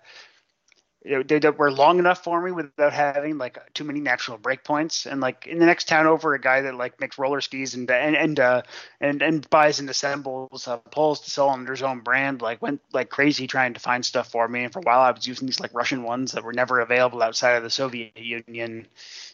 you 1.05 1.17
know, 1.17 1.23
they, 1.23 1.39
that 1.41 1.59
were 1.59 1.71
long 1.73 1.99
enough 1.99 2.23
for 2.23 2.41
me 2.41 2.53
without 2.53 2.93
having 2.93 3.37
like 3.39 3.59
too 3.75 3.85
many 3.85 4.01
natural 4.01 4.39
break 4.39 4.63
points. 4.63 5.07
And 5.07 5.21
like 5.21 5.47
in 5.47 5.59
the 5.59 5.67
next 5.67 5.89
town 5.89 6.07
over, 6.07 6.35
a 6.35 6.41
guy 6.41 6.61
that 6.63 6.75
like 6.75 7.01
makes 7.01 7.19
roller 7.19 7.41
skis 7.41 7.75
and 7.75 7.91
and 7.91 8.17
and 8.17 8.41
uh, 8.41 8.63
and, 9.01 9.23
and 9.23 9.51
buys 9.51 9.81
and 9.81 9.91
assembles 9.91 10.69
uh, 10.69 10.77
poles 10.79 11.21
to 11.23 11.31
sell 11.31 11.51
under 11.51 11.73
his 11.73 11.83
own 11.83 12.01
brand. 12.01 12.41
Like 12.41 12.63
went 12.63 12.83
like 12.93 13.11
crazy 13.11 13.47
trying 13.47 13.75
to 13.75 13.81
find 13.81 14.05
stuff 14.05 14.31
for 14.31 14.47
me. 14.47 14.65
And 14.65 14.73
for 14.73 14.79
a 14.79 14.83
while, 14.83 15.01
I 15.01 15.11
was 15.11 15.27
using 15.27 15.47
these 15.47 15.61
like 15.61 15.75
Russian 15.75 16.05
ones 16.05 16.33
that 16.33 16.45
were 16.45 16.53
never 16.53 16.81
available 16.81 17.23
outside 17.23 17.55
of 17.57 17.63
the 17.65 17.71
Soviet 17.71 18.17
Union. 18.17 18.87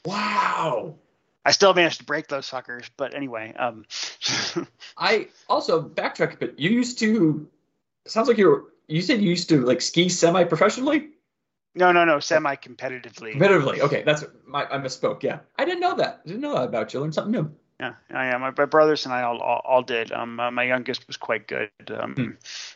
wow. 0.04 0.94
I 1.48 1.50
still 1.52 1.72
managed 1.72 2.00
to 2.00 2.04
break 2.04 2.28
those 2.28 2.44
suckers, 2.44 2.90
but 2.98 3.14
anyway, 3.14 3.54
um, 3.58 3.86
I 4.98 5.28
also 5.48 5.82
backtrack, 5.82 6.38
but 6.38 6.58
you 6.58 6.68
used 6.68 6.98
to. 6.98 7.48
Sounds 8.06 8.28
like 8.28 8.36
you 8.36 8.48
were. 8.48 8.64
You 8.86 9.00
said 9.00 9.22
you 9.22 9.30
used 9.30 9.48
to 9.48 9.64
like 9.64 9.80
ski 9.80 10.10
semi 10.10 10.44
professionally. 10.44 11.08
no, 11.74 11.90
no, 11.92 12.04
no, 12.04 12.20
semi-competitively. 12.20 13.34
Competitively. 13.34 13.80
Okay, 13.80 14.02
that's 14.02 14.24
my 14.46 14.66
I 14.66 14.76
misspoke. 14.76 15.22
Yeah, 15.22 15.38
I 15.58 15.64
didn't 15.64 15.80
know 15.80 15.96
that. 15.96 16.20
I 16.22 16.28
didn't 16.28 16.42
know 16.42 16.52
that 16.54 16.64
about 16.64 16.92
you. 16.92 17.00
Learned 17.00 17.14
something 17.14 17.32
new. 17.32 17.50
Yeah. 17.80 17.94
My, 18.10 18.36
my 18.36 18.50
brothers 18.66 19.06
and 19.06 19.14
I 19.14 19.22
all, 19.22 19.38
all, 19.38 19.62
all 19.64 19.82
did. 19.82 20.12
Um, 20.12 20.38
uh, 20.40 20.50
my 20.50 20.64
youngest 20.64 21.06
was 21.06 21.16
quite 21.16 21.46
good. 21.46 21.70
Um, 21.88 22.14
Hmm. 22.14 22.30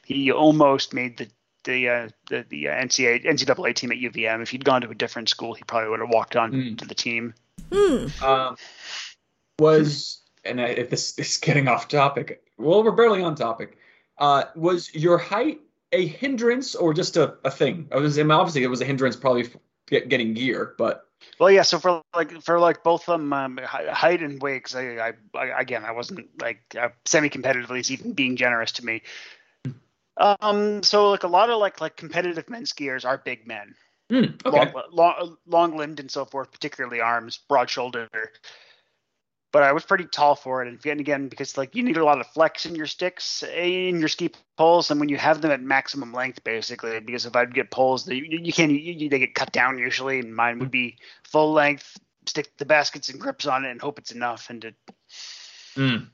he 0.06 0.32
almost 0.32 0.94
made 0.94 1.18
the 1.18 1.28
the 1.64 1.88
uh, 1.90 2.08
the, 2.30 2.44
the 2.48 2.68
uh, 2.68 2.72
NCAA 2.72 3.24
NCAA 3.26 3.74
team 3.74 3.92
at 3.92 3.98
UVM. 3.98 4.42
If 4.42 4.48
he'd 4.50 4.64
gone 4.64 4.80
to 4.80 4.88
a 4.90 4.94
different 4.94 5.28
school, 5.28 5.52
he 5.52 5.62
probably 5.64 5.90
would 5.90 6.00
have 6.00 6.08
walked 6.08 6.36
on 6.36 6.52
Hmm. 6.52 6.74
to 6.76 6.86
the 6.86 6.94
team. 6.94 7.34
Hmm. 7.72 8.24
Um, 8.24 8.56
was 9.58 10.22
and 10.44 10.60
I, 10.60 10.68
if 10.68 10.90
this, 10.90 11.12
this 11.12 11.32
is 11.32 11.38
getting 11.38 11.68
off 11.68 11.88
topic. 11.88 12.42
Well, 12.58 12.82
we're 12.82 12.92
barely 12.92 13.22
on 13.22 13.34
topic. 13.34 13.78
Uh, 14.18 14.44
was 14.54 14.94
your 14.94 15.18
height 15.18 15.60
a 15.92 16.06
hindrance 16.06 16.74
or 16.74 16.94
just 16.94 17.16
a, 17.16 17.36
a 17.44 17.50
thing? 17.50 17.88
I 17.92 17.96
was 17.96 18.18
I 18.18 18.22
mean, 18.22 18.32
obviously 18.32 18.62
it 18.62 18.68
was 18.68 18.80
a 18.80 18.84
hindrance 18.84 19.16
probably 19.16 19.44
for 19.44 19.58
get, 19.86 20.08
getting 20.08 20.34
gear, 20.34 20.74
but 20.78 21.06
Well, 21.38 21.50
yeah. 21.50 21.62
So 21.62 21.78
for 21.78 22.02
like 22.14 22.42
for 22.42 22.58
like 22.58 22.82
both 22.82 23.08
of 23.08 23.20
them, 23.20 23.32
um, 23.32 23.60
height 23.64 24.22
and 24.22 24.40
weight, 24.42 24.64
because 24.64 24.76
I, 24.76 25.08
I, 25.08 25.12
I 25.34 25.60
again 25.60 25.84
I 25.84 25.92
wasn't 25.92 26.28
like 26.40 26.60
uh, 26.78 26.90
semi-competitively 27.04 27.80
is 27.80 27.90
even 27.90 28.12
being 28.12 28.36
generous 28.36 28.72
to 28.72 28.84
me. 28.84 29.02
Um, 30.16 30.82
so 30.82 31.10
like 31.10 31.22
a 31.22 31.28
lot 31.28 31.50
of 31.50 31.58
like 31.58 31.80
like 31.80 31.96
competitive 31.96 32.48
men 32.50 32.64
skiers 32.64 33.04
are 33.04 33.18
big 33.18 33.46
men. 33.46 33.74
Hmm, 34.12 34.24
okay. 34.46 34.72
long, 34.72 34.82
long, 34.92 35.36
long 35.46 35.76
limbed 35.76 36.00
and 36.00 36.10
so 36.10 36.24
forth, 36.24 36.52
particularly 36.52 37.00
arms, 37.00 37.40
broad 37.48 37.70
shouldered. 37.70 38.08
But 39.52 39.62
I 39.62 39.72
was 39.72 39.84
pretty 39.84 40.06
tall 40.06 40.34
for 40.34 40.64
it, 40.64 40.68
and 40.68 41.00
again, 41.00 41.28
because 41.28 41.58
like 41.58 41.74
you 41.74 41.82
need 41.82 41.98
a 41.98 42.04
lot 42.04 42.20
of 42.20 42.26
flex 42.28 42.64
in 42.64 42.74
your 42.74 42.86
sticks, 42.86 43.42
in 43.42 44.00
your 44.00 44.08
ski 44.08 44.30
poles, 44.56 44.90
and 44.90 44.98
when 44.98 45.10
you 45.10 45.18
have 45.18 45.42
them 45.42 45.50
at 45.50 45.60
maximum 45.60 46.12
length, 46.14 46.42
basically, 46.42 46.98
because 47.00 47.26
if 47.26 47.36
I'd 47.36 47.54
get 47.54 47.70
poles, 47.70 48.06
that 48.06 48.16
you, 48.16 48.24
you 48.42 48.52
can't, 48.52 48.72
you, 48.72 49.10
they 49.10 49.18
get 49.18 49.34
cut 49.34 49.52
down 49.52 49.78
usually, 49.78 50.20
and 50.20 50.34
mine 50.34 50.58
would 50.58 50.70
be 50.70 50.96
full 51.24 51.52
length, 51.52 51.98
stick 52.26 52.56
the 52.56 52.64
baskets 52.64 53.10
and 53.10 53.20
grips 53.20 53.46
on 53.46 53.66
it, 53.66 53.70
and 53.70 53.80
hope 53.80 53.98
it's 53.98 54.12
enough, 54.12 54.48
and 54.48 54.64
it, 54.64 54.74
Mm. 55.76 56.08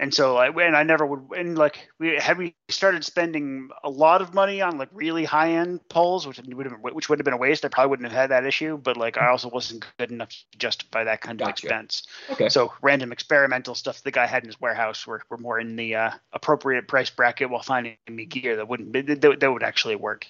And 0.00 0.14
so 0.14 0.34
like 0.34 0.56
and 0.56 0.74
I 0.74 0.82
never 0.82 1.04
would 1.04 1.38
and 1.38 1.58
like 1.58 1.90
we 1.98 2.16
had 2.16 2.38
we 2.38 2.54
started 2.70 3.04
spending 3.04 3.68
a 3.84 3.90
lot 3.90 4.22
of 4.22 4.32
money 4.32 4.62
on 4.62 4.78
like 4.78 4.88
really 4.92 5.26
high 5.26 5.50
end 5.52 5.86
poles, 5.90 6.26
which 6.26 6.38
would 6.38 6.66
have 6.66 6.82
been, 6.82 6.94
which 6.94 7.10
would 7.10 7.18
have 7.18 7.24
been 7.24 7.34
a 7.34 7.36
waste. 7.36 7.66
I 7.66 7.68
probably 7.68 7.90
wouldn't 7.90 8.10
have 8.10 8.18
had 8.18 8.30
that 8.30 8.46
issue, 8.46 8.78
but 8.78 8.96
like 8.96 9.18
I 9.18 9.28
also 9.28 9.50
wasn't 9.50 9.84
good 9.98 10.10
enough 10.10 10.30
to 10.30 10.58
justify 10.58 11.04
that 11.04 11.20
kind 11.20 11.42
of 11.42 11.48
expense. 11.48 12.04
Okay. 12.30 12.48
So 12.48 12.72
random 12.80 13.12
experimental 13.12 13.74
stuff 13.74 14.02
the 14.02 14.10
guy 14.10 14.26
had 14.26 14.42
in 14.42 14.48
his 14.48 14.58
warehouse 14.58 15.06
were, 15.06 15.22
were 15.28 15.36
more 15.36 15.60
in 15.60 15.76
the 15.76 15.94
uh, 15.94 16.10
appropriate 16.32 16.88
price 16.88 17.10
bracket 17.10 17.50
while 17.50 17.62
finding 17.62 17.96
me 18.08 18.24
gear 18.24 18.56
that 18.56 18.68
wouldn't 18.68 18.92
that, 18.92 19.40
that 19.40 19.52
would 19.52 19.62
actually 19.62 19.96
work. 19.96 20.26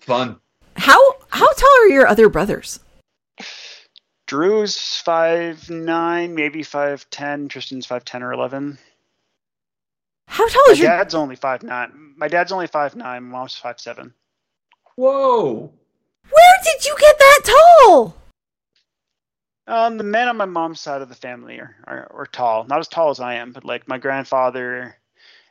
Fun. 0.00 0.38
How 0.76 1.00
how 1.30 1.50
tall 1.50 1.84
are 1.84 1.88
your 1.88 2.06
other 2.06 2.28
brothers? 2.28 2.78
Drew's 4.32 4.96
five 4.96 5.68
nine, 5.68 6.34
maybe 6.34 6.62
five 6.62 7.04
ten. 7.10 7.48
Tristan's 7.48 7.84
five 7.84 8.02
ten 8.02 8.22
or 8.22 8.32
eleven. 8.32 8.78
How 10.26 10.48
tall 10.48 10.62
My 10.68 10.72
is 10.72 10.78
your 10.78 10.88
dad's 10.88 11.14
only 11.14 11.36
five 11.36 11.62
nine. 11.62 12.14
My 12.16 12.28
dad's 12.28 12.50
only 12.50 12.66
five 12.66 12.96
nine. 12.96 13.24
My 13.24 13.40
mom's 13.40 13.54
five 13.54 13.78
seven. 13.78 14.14
Whoa. 14.96 15.70
Where 16.30 16.58
did 16.64 16.82
you 16.82 16.96
get 16.98 17.18
that 17.18 17.40
tall? 17.44 18.16
Um, 19.66 19.98
the 19.98 20.04
men 20.04 20.28
on 20.28 20.38
my 20.38 20.46
mom's 20.46 20.80
side 20.80 21.02
of 21.02 21.10
the 21.10 21.14
family 21.14 21.58
are, 21.58 21.76
are, 21.86 22.10
are 22.14 22.26
tall. 22.26 22.64
Not 22.64 22.78
as 22.78 22.88
tall 22.88 23.10
as 23.10 23.20
I 23.20 23.34
am, 23.34 23.52
but 23.52 23.66
like 23.66 23.86
my 23.86 23.98
grandfather 23.98 24.96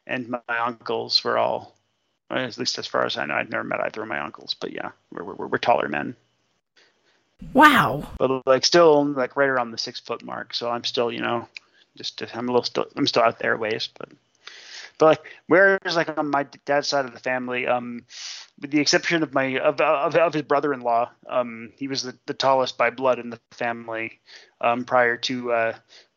and 0.08 0.28
my 0.28 0.58
uncles 0.58 1.24
were 1.24 1.38
all, 1.38 1.76
at 2.32 2.58
least 2.58 2.80
as 2.80 2.88
far 2.88 3.06
as 3.06 3.16
I 3.16 3.28
know, 3.28 3.36
I'd 3.36 3.52
never 3.52 3.64
met 3.64 3.82
either 3.82 4.02
of 4.02 4.08
my 4.08 4.22
uncles. 4.22 4.56
But 4.56 4.74
yeah, 4.74 4.90
we're, 5.12 5.24
we're, 5.36 5.46
we're 5.46 5.58
taller 5.60 5.88
men. 5.88 6.16
Wow. 7.54 8.08
But 8.18 8.46
like 8.46 8.66
still 8.66 9.06
like 9.06 9.36
right 9.36 9.50
around 9.50 9.72
the 9.72 9.78
six 9.78 10.00
foot 10.00 10.24
mark. 10.24 10.54
So 10.54 10.70
I'm 10.70 10.84
still, 10.84 11.12
you 11.12 11.20
know, 11.20 11.48
just 11.98 12.22
I'm 12.34 12.48
a 12.48 12.52
little 12.52 12.64
still 12.64 12.88
I'm 12.96 13.08
still 13.08 13.24
out 13.24 13.40
there 13.40 13.54
a 13.54 13.58
ways, 13.58 13.90
but 13.98 14.10
but 14.98 15.06
like 15.06 15.22
whereas 15.48 15.96
like 15.96 16.18
on 16.18 16.30
my 16.30 16.44
dad's 16.66 16.88
side 16.88 17.06
of 17.06 17.14
the 17.14 17.20
family, 17.20 17.68
um, 17.68 18.06
with 18.60 18.72
the 18.72 18.80
exception 18.80 19.24
of 19.24 19.34
my 19.34 19.60
of 19.60 19.82
of, 19.82 20.16
of 20.16 20.34
his 20.34 20.44
brother-in-law, 20.44 21.10
um, 21.28 21.72
he 21.76 21.88
was 21.88 22.04
the, 22.04 22.16
the 22.28 22.34
tallest 22.34 22.78
by 22.78 22.90
blood 22.90 23.20
in 23.20 23.30
the 23.30 23.40
family, 23.52 24.20
um, 24.62 24.86
prior 24.86 25.18
to 25.18 25.52
uh 25.52 25.74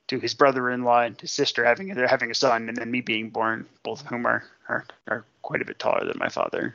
to 0.06 0.18
his 0.18 0.34
brother-in-law 0.34 1.00
and 1.00 1.20
his 1.20 1.32
sister 1.32 1.64
having 1.64 1.88
they're 1.94 2.06
having 2.06 2.30
a 2.30 2.34
son 2.34 2.68
and 2.68 2.76
then 2.76 2.90
me 2.90 3.00
being 3.00 3.30
born, 3.30 3.66
both 3.82 4.02
of 4.02 4.06
whom 4.06 4.26
are 4.26 4.44
are, 4.68 4.84
are 5.08 5.24
quite 5.42 5.62
a 5.62 5.64
bit 5.64 5.78
taller 5.78 6.04
than 6.04 6.18
my 6.18 6.28
father. 6.28 6.74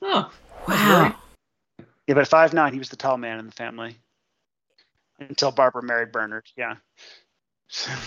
Oh, 0.00 0.32
Wow. 0.66 1.16
Yeah, 2.06 2.14
but 2.14 2.22
at 2.22 2.28
five 2.28 2.52
nine, 2.52 2.72
he 2.72 2.78
was 2.78 2.88
the 2.88 2.96
tall 2.96 3.16
man 3.16 3.38
in 3.38 3.46
the 3.46 3.52
family 3.52 3.96
until 5.18 5.50
Barbara 5.52 5.82
married 5.82 6.12
Bernard. 6.12 6.44
Yeah. 6.56 6.76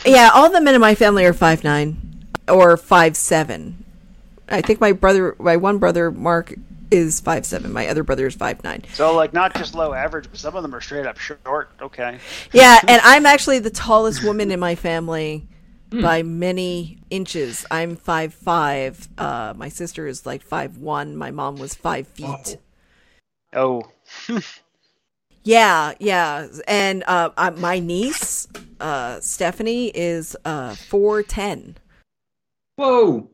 Yeah, 0.06 0.30
all 0.32 0.52
the 0.52 0.62
men 0.62 0.76
in 0.76 0.82
my 0.82 0.94
family 0.94 1.26
are 1.26 1.34
five 1.34 1.64
nine 1.64 2.28
or 2.48 2.78
five 2.78 3.18
seven. 3.18 3.84
I 4.48 4.62
think 4.62 4.80
my 4.80 4.92
brother, 4.92 5.36
my 5.40 5.58
one 5.58 5.80
brother, 5.80 6.12
Mark, 6.12 6.54
is 6.92 7.20
five 7.20 7.48
seven. 7.48 7.74
My 7.74 7.88
other 7.88 8.04
brother 8.04 8.28
is 8.28 8.36
five 8.36 8.64
nine. 8.64 8.84
So 8.94 9.16
like 9.16 9.34
not 9.34 9.56
just 9.56 9.74
low 9.74 9.94
average, 9.94 10.28
but 10.30 10.40
some 10.40 10.56
of 10.56 10.62
them 10.62 10.76
are 10.76 10.82
straight 10.82 11.08
up 11.08 11.18
short. 11.18 11.72
Okay. 11.82 12.20
Yeah, 12.54 12.80
and 12.88 13.02
I'm 13.04 13.26
actually 13.26 13.58
the 13.60 13.72
tallest 13.72 14.24
woman 14.24 14.52
in 14.52 14.60
my 14.60 14.76
family 14.76 15.48
by 15.90 16.22
many 16.24 17.00
inches. 17.10 17.66
I'm 17.72 17.96
five 17.96 18.34
five. 18.34 19.10
Uh, 19.18 19.54
my 19.58 19.70
sister 19.70 20.06
is 20.08 20.26
like 20.26 20.44
five 20.44 20.78
one. 20.78 21.16
My 21.18 21.32
mom 21.32 21.56
was 21.56 21.74
five 21.74 22.08
feet. 22.08 22.58
Oh. 23.56 23.84
Yeah, 25.46 25.94
yeah, 26.00 26.48
and 26.68 27.04
uh, 27.06 27.30
uh, 27.38 27.52
my 27.56 27.78
niece, 27.78 28.48
uh, 28.80 29.20
Stephanie, 29.20 29.90
is 29.90 30.36
uh 30.44 30.74
four 30.74 31.22
ten. 31.22 31.78
Whoa. 32.78 33.30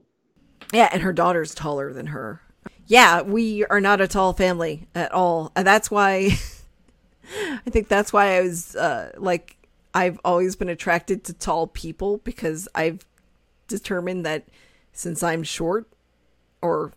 Yeah, 0.74 0.90
and 0.92 1.02
her 1.02 1.14
daughter's 1.14 1.56
taller 1.56 1.94
than 1.94 2.08
her. 2.08 2.42
Yeah, 2.86 3.22
we 3.22 3.66
are 3.68 3.80
not 3.80 4.02
a 4.02 4.10
tall 4.10 4.34
family 4.34 4.90
at 4.94 5.14
all, 5.14 5.54
and 5.56 5.66
that's 5.66 5.90
why 5.90 6.32
I 7.66 7.70
think 7.70 7.88
that's 7.88 8.12
why 8.12 8.38
I 8.38 8.42
was 8.42 8.76
uh, 8.76 9.14
like 9.18 9.56
I've 9.94 10.20
always 10.26 10.58
been 10.58 10.70
attracted 10.70 11.24
to 11.24 11.34
tall 11.34 11.66
people 11.68 12.18
because 12.18 12.68
I've 12.76 13.06
determined 13.70 14.26
that 14.26 14.50
since 14.92 15.24
I'm 15.24 15.44
short, 15.44 15.88
or 16.62 16.92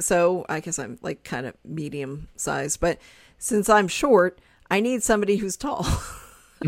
so 0.00 0.44
I 0.48 0.60
guess 0.60 0.78
I'm 0.78 0.98
like 1.02 1.24
kind 1.24 1.46
of 1.46 1.54
medium 1.64 2.28
size, 2.36 2.76
but 2.76 2.98
since 3.38 3.68
I'm 3.68 3.88
short, 3.88 4.38
I 4.70 4.80
need 4.80 5.02
somebody 5.02 5.36
who's 5.36 5.56
tall. 5.56 5.86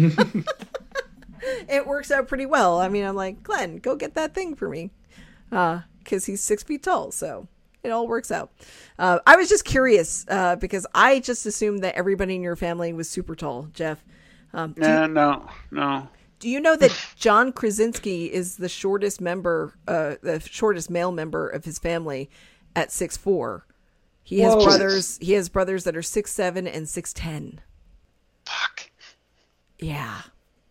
it 1.69 1.87
works 1.87 2.11
out 2.11 2.29
pretty 2.29 2.47
well. 2.47 2.81
I 2.81 2.89
mean, 2.89 3.05
I'm 3.05 3.17
like 3.17 3.43
Glenn, 3.43 3.77
go 3.79 3.97
get 3.97 4.15
that 4.15 4.35
thing 4.35 4.55
for 4.55 4.69
me 4.69 4.91
because 5.51 6.27
he's 6.27 6.41
six 6.41 6.63
feet 6.63 6.83
tall. 6.83 7.11
So 7.13 7.49
it 7.83 7.91
all 7.91 8.07
works 8.07 8.31
out. 8.31 8.51
Uh, 8.99 9.21
I 9.27 9.37
was 9.37 9.49
just 9.49 9.65
curious 9.65 10.25
uh, 10.29 10.57
because 10.57 10.87
I 10.95 11.21
just 11.21 11.47
assumed 11.47 11.83
that 11.83 11.95
everybody 11.95 12.37
in 12.37 12.43
your 12.43 12.57
family 12.57 12.93
was 12.93 13.09
super 13.09 13.35
tall. 13.35 13.69
Jeff, 13.73 14.05
um, 14.53 14.75
No, 14.77 15.03
you, 15.03 15.09
no, 15.09 15.49
no. 15.71 16.09
do 16.39 16.49
you 16.49 16.61
know 16.61 16.77
that 16.77 16.95
John 17.17 17.53
Krasinski 17.53 18.33
is 18.33 18.57
the 18.57 18.69
shortest 18.69 19.21
member, 19.21 19.75
uh, 19.89 20.17
the 20.23 20.41
shortest 20.41 20.91
male 20.91 21.11
member 21.13 21.49
of 21.49 21.65
his 21.65 21.79
family 21.79 22.29
at 22.77 22.91
six 22.93 23.17
four? 23.17 23.67
He 24.23 24.41
has 24.41 24.55
Whoa. 24.55 24.65
brothers. 24.65 25.19
He 25.21 25.33
has 25.33 25.49
brothers 25.49 25.85
that 25.85 25.97
are 25.97 26.03
six 26.03 26.33
seven 26.33 26.67
and 26.67 26.89
six 26.89 27.13
ten. 27.13 27.61
Fuck. 28.45 28.91
Yeah, 29.79 30.23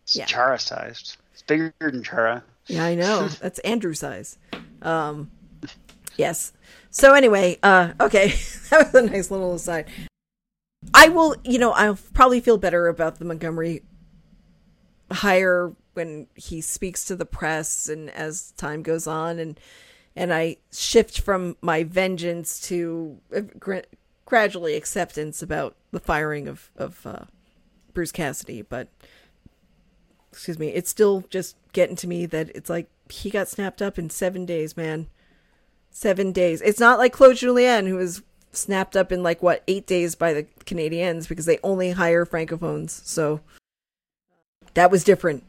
It's 0.04 0.16
Yeah. 0.16 0.24
Chara 0.26 0.58
sized. 0.58 1.16
It's 1.32 1.42
bigger 1.42 1.74
than 1.80 2.02
Chara. 2.02 2.44
Yeah, 2.66 2.84
I 2.84 2.94
know. 2.94 3.28
That's 3.40 3.58
Andrew 3.60 3.92
size. 3.94 4.38
Um, 4.82 5.30
yes. 6.16 6.52
So 6.90 7.14
anyway, 7.14 7.58
uh, 7.62 7.92
okay, 8.00 8.28
that 8.70 8.92
was 8.92 8.94
a 8.94 9.02
nice 9.10 9.30
little 9.30 9.54
aside. 9.54 9.86
I 10.94 11.08
will, 11.08 11.34
you 11.44 11.58
know, 11.58 11.72
I'll 11.72 11.98
probably 12.14 12.40
feel 12.40 12.56
better 12.56 12.86
about 12.88 13.18
the 13.18 13.24
Montgomery 13.24 13.82
hire 15.12 15.72
when 15.94 16.28
he 16.34 16.60
speaks 16.60 17.04
to 17.06 17.16
the 17.16 17.26
press 17.26 17.88
and 17.88 18.08
as 18.10 18.52
time 18.52 18.82
goes 18.82 19.06
on 19.06 19.38
and 19.38 19.58
and 20.16 20.32
I 20.32 20.56
shift 20.72 21.20
from 21.20 21.56
my 21.60 21.84
vengeance 21.84 22.60
to 22.62 23.18
uh, 23.34 23.40
gra- 23.58 23.84
gradually 24.24 24.74
acceptance 24.74 25.42
about 25.42 25.76
the 25.90 26.00
firing 26.00 26.48
of 26.48 26.70
of 26.76 27.06
uh, 27.06 27.24
Bruce 27.92 28.12
Cassidy, 28.12 28.62
but 28.62 28.88
excuse 30.32 30.58
me, 30.58 30.68
it's 30.68 30.90
still 30.90 31.24
just 31.30 31.56
getting 31.72 31.96
to 31.96 32.06
me 32.06 32.26
that 32.26 32.50
it's 32.54 32.70
like 32.70 32.88
he 33.08 33.30
got 33.30 33.48
snapped 33.48 33.82
up 33.82 33.98
in 33.98 34.10
seven 34.10 34.46
days, 34.46 34.76
man. 34.76 35.08
Seven 35.90 36.30
days. 36.30 36.60
It's 36.62 36.78
not 36.78 36.98
like 36.98 37.12
Claude 37.12 37.36
Julien, 37.36 37.86
who 37.86 37.96
was 37.96 38.22
snapped 38.52 38.96
up 38.96 39.12
in 39.12 39.22
like 39.22 39.42
what 39.42 39.62
eight 39.66 39.86
days 39.86 40.14
by 40.14 40.32
the 40.32 40.44
Canadiens 40.64 41.28
because 41.28 41.46
they 41.46 41.58
only 41.62 41.92
hire 41.92 42.24
francophones. 42.24 42.90
So 42.90 43.40
that 44.74 44.90
was 44.90 45.04
different. 45.04 45.42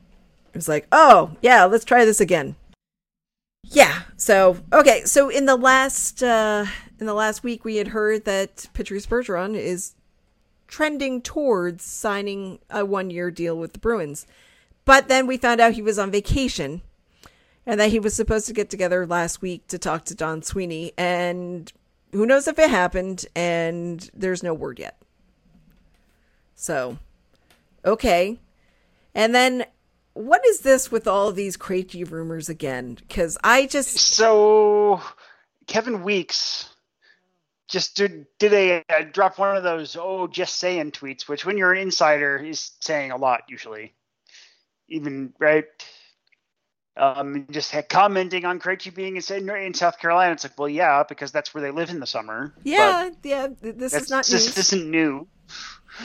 It 0.53 0.57
was 0.57 0.67
like, 0.67 0.87
oh 0.91 1.35
yeah, 1.41 1.65
let's 1.65 1.85
try 1.85 2.05
this 2.05 2.19
again. 2.19 2.55
Yeah. 3.63 4.01
So 4.17 4.57
okay. 4.73 5.03
So 5.05 5.29
in 5.29 5.45
the 5.45 5.55
last 5.55 6.21
uh, 6.21 6.65
in 6.99 7.05
the 7.05 7.13
last 7.13 7.43
week, 7.43 7.63
we 7.63 7.77
had 7.77 7.89
heard 7.89 8.25
that 8.25 8.67
Patrice 8.73 9.05
Bergeron 9.05 9.55
is 9.55 9.95
trending 10.67 11.21
towards 11.21 11.83
signing 11.83 12.59
a 12.69 12.85
one 12.85 13.09
year 13.09 13.31
deal 13.31 13.57
with 13.57 13.73
the 13.73 13.79
Bruins. 13.79 14.25
But 14.85 15.07
then 15.07 15.27
we 15.27 15.37
found 15.37 15.61
out 15.61 15.73
he 15.73 15.81
was 15.81 15.99
on 15.99 16.11
vacation 16.11 16.81
and 17.65 17.79
that 17.79 17.91
he 17.91 17.99
was 17.99 18.15
supposed 18.15 18.47
to 18.47 18.53
get 18.53 18.69
together 18.69 19.05
last 19.05 19.41
week 19.41 19.67
to 19.67 19.77
talk 19.77 20.05
to 20.05 20.15
Don 20.15 20.41
Sweeney. 20.41 20.93
And 20.97 21.71
who 22.11 22.25
knows 22.25 22.47
if 22.47 22.59
it 22.59 22.69
happened, 22.69 23.25
and 23.35 24.09
there's 24.13 24.43
no 24.43 24.53
word 24.53 24.79
yet. 24.79 25.01
So, 26.55 26.97
okay. 27.85 28.39
And 29.13 29.33
then 29.33 29.65
what 30.13 30.45
is 30.45 30.61
this 30.61 30.91
with 30.91 31.07
all 31.07 31.29
of 31.29 31.35
these 31.35 31.57
crazy 31.57 32.03
rumors 32.03 32.49
again? 32.49 32.95
Because 32.95 33.37
I 33.43 33.65
just. 33.67 33.97
So 33.97 35.01
Kevin 35.67 36.03
Weekes 36.03 36.69
just 37.67 37.95
did 37.95 38.25
did 38.37 38.53
a 38.53 38.83
uh, 38.89 39.03
drop 39.11 39.39
one 39.39 39.55
of 39.55 39.63
those 39.63 39.95
oh 39.99 40.27
just 40.27 40.57
saying 40.57 40.91
tweets, 40.91 41.27
which 41.27 41.45
when 41.45 41.57
you're 41.57 41.73
an 41.73 41.81
insider 41.81 42.37
is 42.37 42.71
saying 42.81 43.11
a 43.11 43.17
lot 43.17 43.43
usually. 43.49 43.93
Even 44.89 45.33
right. 45.39 45.65
Um, 46.97 47.47
just 47.49 47.73
commenting 47.87 48.43
on 48.43 48.59
Krejci 48.59 48.93
being 48.93 49.15
in, 49.15 49.49
in 49.49 49.73
South 49.73 49.97
Carolina. 49.97 50.33
It's 50.33 50.43
like, 50.43 50.59
well, 50.59 50.67
yeah, 50.67 51.03
because 51.07 51.31
that's 51.31 51.53
where 51.53 51.61
they 51.61 51.71
live 51.71 51.89
in 51.89 52.01
the 52.01 52.05
summer. 52.05 52.53
Yeah, 52.65 53.11
yeah, 53.23 53.47
this 53.61 53.93
is 53.93 54.09
not 54.09 54.25
this 54.25 54.47
news. 54.47 54.57
isn't 54.57 54.91
new. 54.91 55.27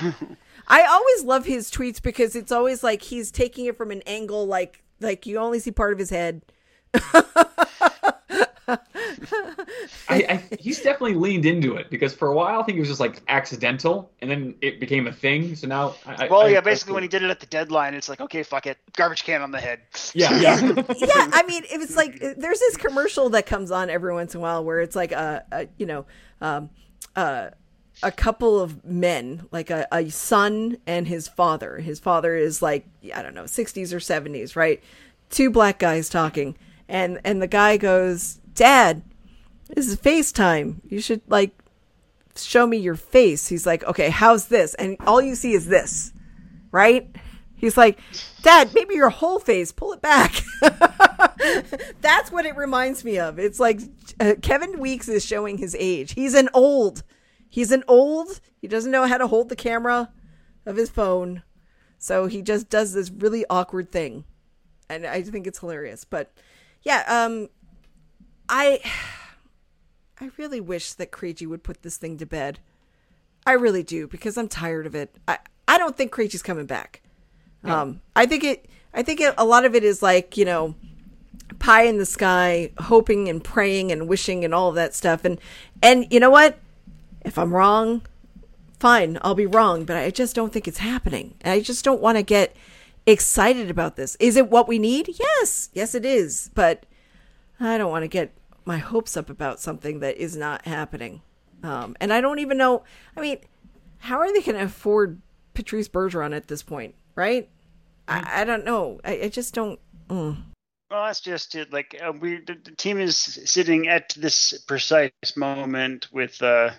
I 0.68 0.82
always 0.84 1.24
love 1.24 1.46
his 1.46 1.70
tweets 1.70 2.02
because 2.02 2.34
it's 2.34 2.50
always 2.52 2.82
like 2.82 3.02
he's 3.02 3.30
taking 3.30 3.66
it 3.66 3.76
from 3.76 3.90
an 3.90 4.02
angle 4.06 4.46
like 4.46 4.82
like 5.00 5.26
you 5.26 5.38
only 5.38 5.58
see 5.58 5.70
part 5.70 5.92
of 5.92 5.98
his 5.98 6.10
head. 6.10 6.42
I, 8.68 8.78
I 10.08 10.42
he's 10.58 10.78
definitely 10.82 11.14
leaned 11.14 11.46
into 11.46 11.76
it 11.76 11.88
because 11.90 12.12
for 12.14 12.28
a 12.28 12.34
while 12.34 12.60
I 12.60 12.64
think 12.64 12.76
it 12.76 12.80
was 12.80 12.88
just 12.88 13.00
like 13.00 13.22
accidental, 13.28 14.10
and 14.20 14.30
then 14.30 14.54
it 14.60 14.80
became 14.80 15.06
a 15.06 15.12
thing. 15.12 15.54
So 15.54 15.68
now, 15.68 15.94
I, 16.04 16.26
well, 16.28 16.42
I, 16.42 16.48
yeah, 16.48 16.58
I- 16.58 16.62
basically 16.62 16.94
when 16.94 17.02
he 17.04 17.08
did 17.08 17.22
it 17.22 17.30
at 17.30 17.38
the 17.40 17.46
deadline, 17.46 17.94
it's 17.94 18.08
like, 18.08 18.20
okay, 18.20 18.42
fuck 18.42 18.66
it, 18.66 18.78
garbage 18.96 19.24
can 19.24 19.42
on 19.42 19.52
the 19.52 19.60
head. 19.60 19.80
yeah, 20.14 20.40
yeah, 20.40 20.82
yeah, 20.96 21.30
I 21.32 21.44
mean, 21.46 21.62
it 21.70 21.78
was 21.78 21.96
like 21.96 22.18
there's 22.18 22.58
this 22.58 22.76
commercial 22.76 23.30
that 23.30 23.46
comes 23.46 23.70
on 23.70 23.88
every 23.88 24.12
once 24.12 24.34
in 24.34 24.38
a 24.38 24.42
while 24.42 24.64
where 24.64 24.80
it's 24.80 24.96
like 24.96 25.12
a, 25.12 25.44
a 25.52 25.68
you 25.78 25.86
know, 25.86 26.06
um, 26.40 26.70
uh, 27.14 27.50
a 28.02 28.12
couple 28.12 28.60
of 28.60 28.84
men, 28.84 29.46
like 29.50 29.70
a, 29.70 29.86
a 29.92 30.08
son 30.10 30.78
and 30.86 31.08
his 31.08 31.28
father. 31.28 31.78
His 31.78 31.98
father 31.98 32.36
is 32.36 32.62
like 32.62 32.86
I 33.14 33.22
don't 33.22 33.34
know, 33.34 33.44
60s 33.44 33.92
or 33.92 33.98
70s, 33.98 34.56
right? 34.56 34.82
Two 35.30 35.50
black 35.50 35.78
guys 35.78 36.08
talking, 36.08 36.56
and 36.88 37.20
and 37.24 37.42
the 37.42 37.48
guy 37.48 37.76
goes, 37.76 38.40
"Dad, 38.54 39.02
this 39.68 39.88
is 39.88 39.96
FaceTime. 39.96 40.76
You 40.88 41.00
should 41.00 41.22
like 41.28 41.52
show 42.36 42.66
me 42.66 42.76
your 42.76 42.94
face." 42.94 43.48
He's 43.48 43.66
like, 43.66 43.84
"Okay, 43.84 44.10
how's 44.10 44.48
this?" 44.48 44.74
And 44.74 44.96
all 45.06 45.20
you 45.20 45.34
see 45.34 45.52
is 45.52 45.66
this, 45.66 46.12
right? 46.70 47.08
He's 47.56 47.76
like, 47.76 47.98
Dad, 48.42 48.72
maybe 48.74 48.94
your 48.94 49.10
whole 49.10 49.38
face, 49.38 49.72
pull 49.72 49.92
it 49.94 50.02
back. 50.02 50.42
That's 52.00 52.30
what 52.30 52.44
it 52.44 52.54
reminds 52.54 53.02
me 53.02 53.18
of. 53.18 53.38
It's 53.38 53.58
like 53.58 53.80
uh, 54.20 54.34
Kevin 54.42 54.78
Weekes 54.78 55.08
is 55.08 55.24
showing 55.24 55.58
his 55.58 55.74
age. 55.78 56.12
He's 56.12 56.34
an 56.34 56.50
old. 56.52 57.02
He's 57.48 57.72
an 57.72 57.84
old. 57.88 58.40
He 58.56 58.68
doesn't 58.68 58.90
know 58.90 59.06
how 59.06 59.18
to 59.18 59.26
hold 59.26 59.48
the 59.48 59.56
camera 59.56 60.10
of 60.64 60.76
his 60.76 60.90
phone. 60.90 61.42
So 61.98 62.26
he 62.26 62.42
just 62.42 62.68
does 62.68 62.92
this 62.92 63.10
really 63.10 63.44
awkward 63.48 63.90
thing. 63.90 64.24
And 64.88 65.06
I 65.06 65.22
think 65.22 65.46
it's 65.46 65.58
hilarious. 65.58 66.04
But 66.04 66.32
yeah, 66.82 67.04
um 67.08 67.48
I 68.48 68.80
I 70.20 70.30
really 70.36 70.60
wish 70.60 70.92
that 70.94 71.12
Krejci 71.12 71.46
would 71.46 71.62
put 71.62 71.82
this 71.82 71.96
thing 71.96 72.16
to 72.18 72.26
bed. 72.26 72.60
I 73.46 73.52
really 73.52 73.82
do 73.82 74.06
because 74.06 74.36
I'm 74.36 74.48
tired 74.48 74.86
of 74.86 74.94
it. 74.94 75.14
I 75.28 75.38
I 75.68 75.78
don't 75.78 75.96
think 75.96 76.12
Krejci's 76.12 76.42
coming 76.42 76.66
back. 76.66 77.02
Um, 77.64 78.00
I 78.14 78.26
think 78.26 78.44
it. 78.44 78.66
I 78.94 79.02
think 79.02 79.20
it, 79.20 79.34
a 79.36 79.44
lot 79.44 79.64
of 79.64 79.74
it 79.74 79.84
is 79.84 80.02
like 80.02 80.36
you 80.36 80.44
know, 80.44 80.74
pie 81.58 81.82
in 81.82 81.98
the 81.98 82.06
sky, 82.06 82.72
hoping 82.78 83.28
and 83.28 83.42
praying 83.42 83.92
and 83.92 84.08
wishing 84.08 84.44
and 84.44 84.54
all 84.54 84.68
of 84.68 84.74
that 84.76 84.94
stuff. 84.94 85.24
And 85.24 85.40
and 85.82 86.06
you 86.10 86.20
know 86.20 86.30
what? 86.30 86.58
If 87.26 87.38
I'm 87.38 87.52
wrong, 87.52 88.02
fine, 88.78 89.18
I'll 89.20 89.34
be 89.34 89.46
wrong. 89.46 89.84
But 89.84 89.96
I 89.96 90.10
just 90.10 90.34
don't 90.34 90.52
think 90.52 90.68
it's 90.68 90.78
happening. 90.78 91.34
I 91.44 91.60
just 91.60 91.84
don't 91.84 92.00
want 92.00 92.16
to 92.16 92.22
get 92.22 92.56
excited 93.04 93.68
about 93.68 93.96
this. 93.96 94.16
Is 94.20 94.36
it 94.36 94.48
what 94.48 94.68
we 94.68 94.78
need? 94.78 95.10
Yes, 95.18 95.68
yes, 95.72 95.94
it 95.94 96.06
is. 96.06 96.50
But 96.54 96.86
I 97.58 97.76
don't 97.78 97.90
want 97.90 98.04
to 98.04 98.08
get 98.08 98.32
my 98.64 98.78
hopes 98.78 99.16
up 99.16 99.28
about 99.28 99.60
something 99.60 100.00
that 100.00 100.16
is 100.16 100.36
not 100.36 100.66
happening. 100.66 101.20
Um, 101.64 101.96
and 102.00 102.12
I 102.12 102.20
don't 102.20 102.38
even 102.38 102.58
know. 102.58 102.84
I 103.16 103.20
mean, 103.20 103.38
how 103.98 104.18
are 104.18 104.32
they 104.32 104.40
going 104.40 104.58
to 104.58 104.64
afford 104.64 105.20
Patrice 105.54 105.88
Bergeron 105.88 106.34
at 106.34 106.46
this 106.46 106.62
point? 106.62 106.94
Right? 107.16 107.48
I, 108.06 108.42
I 108.42 108.44
don't 108.44 108.64
know. 108.64 109.00
I, 109.04 109.22
I 109.22 109.28
just 109.28 109.52
don't. 109.52 109.80
Mm. 110.08 110.36
Well, 110.90 111.06
that's 111.06 111.20
just 111.20 111.56
it. 111.56 111.72
Like 111.72 112.00
uh, 112.00 112.12
we, 112.12 112.36
the, 112.36 112.56
the 112.62 112.70
team 112.70 113.00
is 113.00 113.16
sitting 113.16 113.88
at 113.88 114.14
this 114.16 114.56
precise 114.68 115.10
moment 115.34 116.06
with 116.12 116.40
uh, 116.40 116.70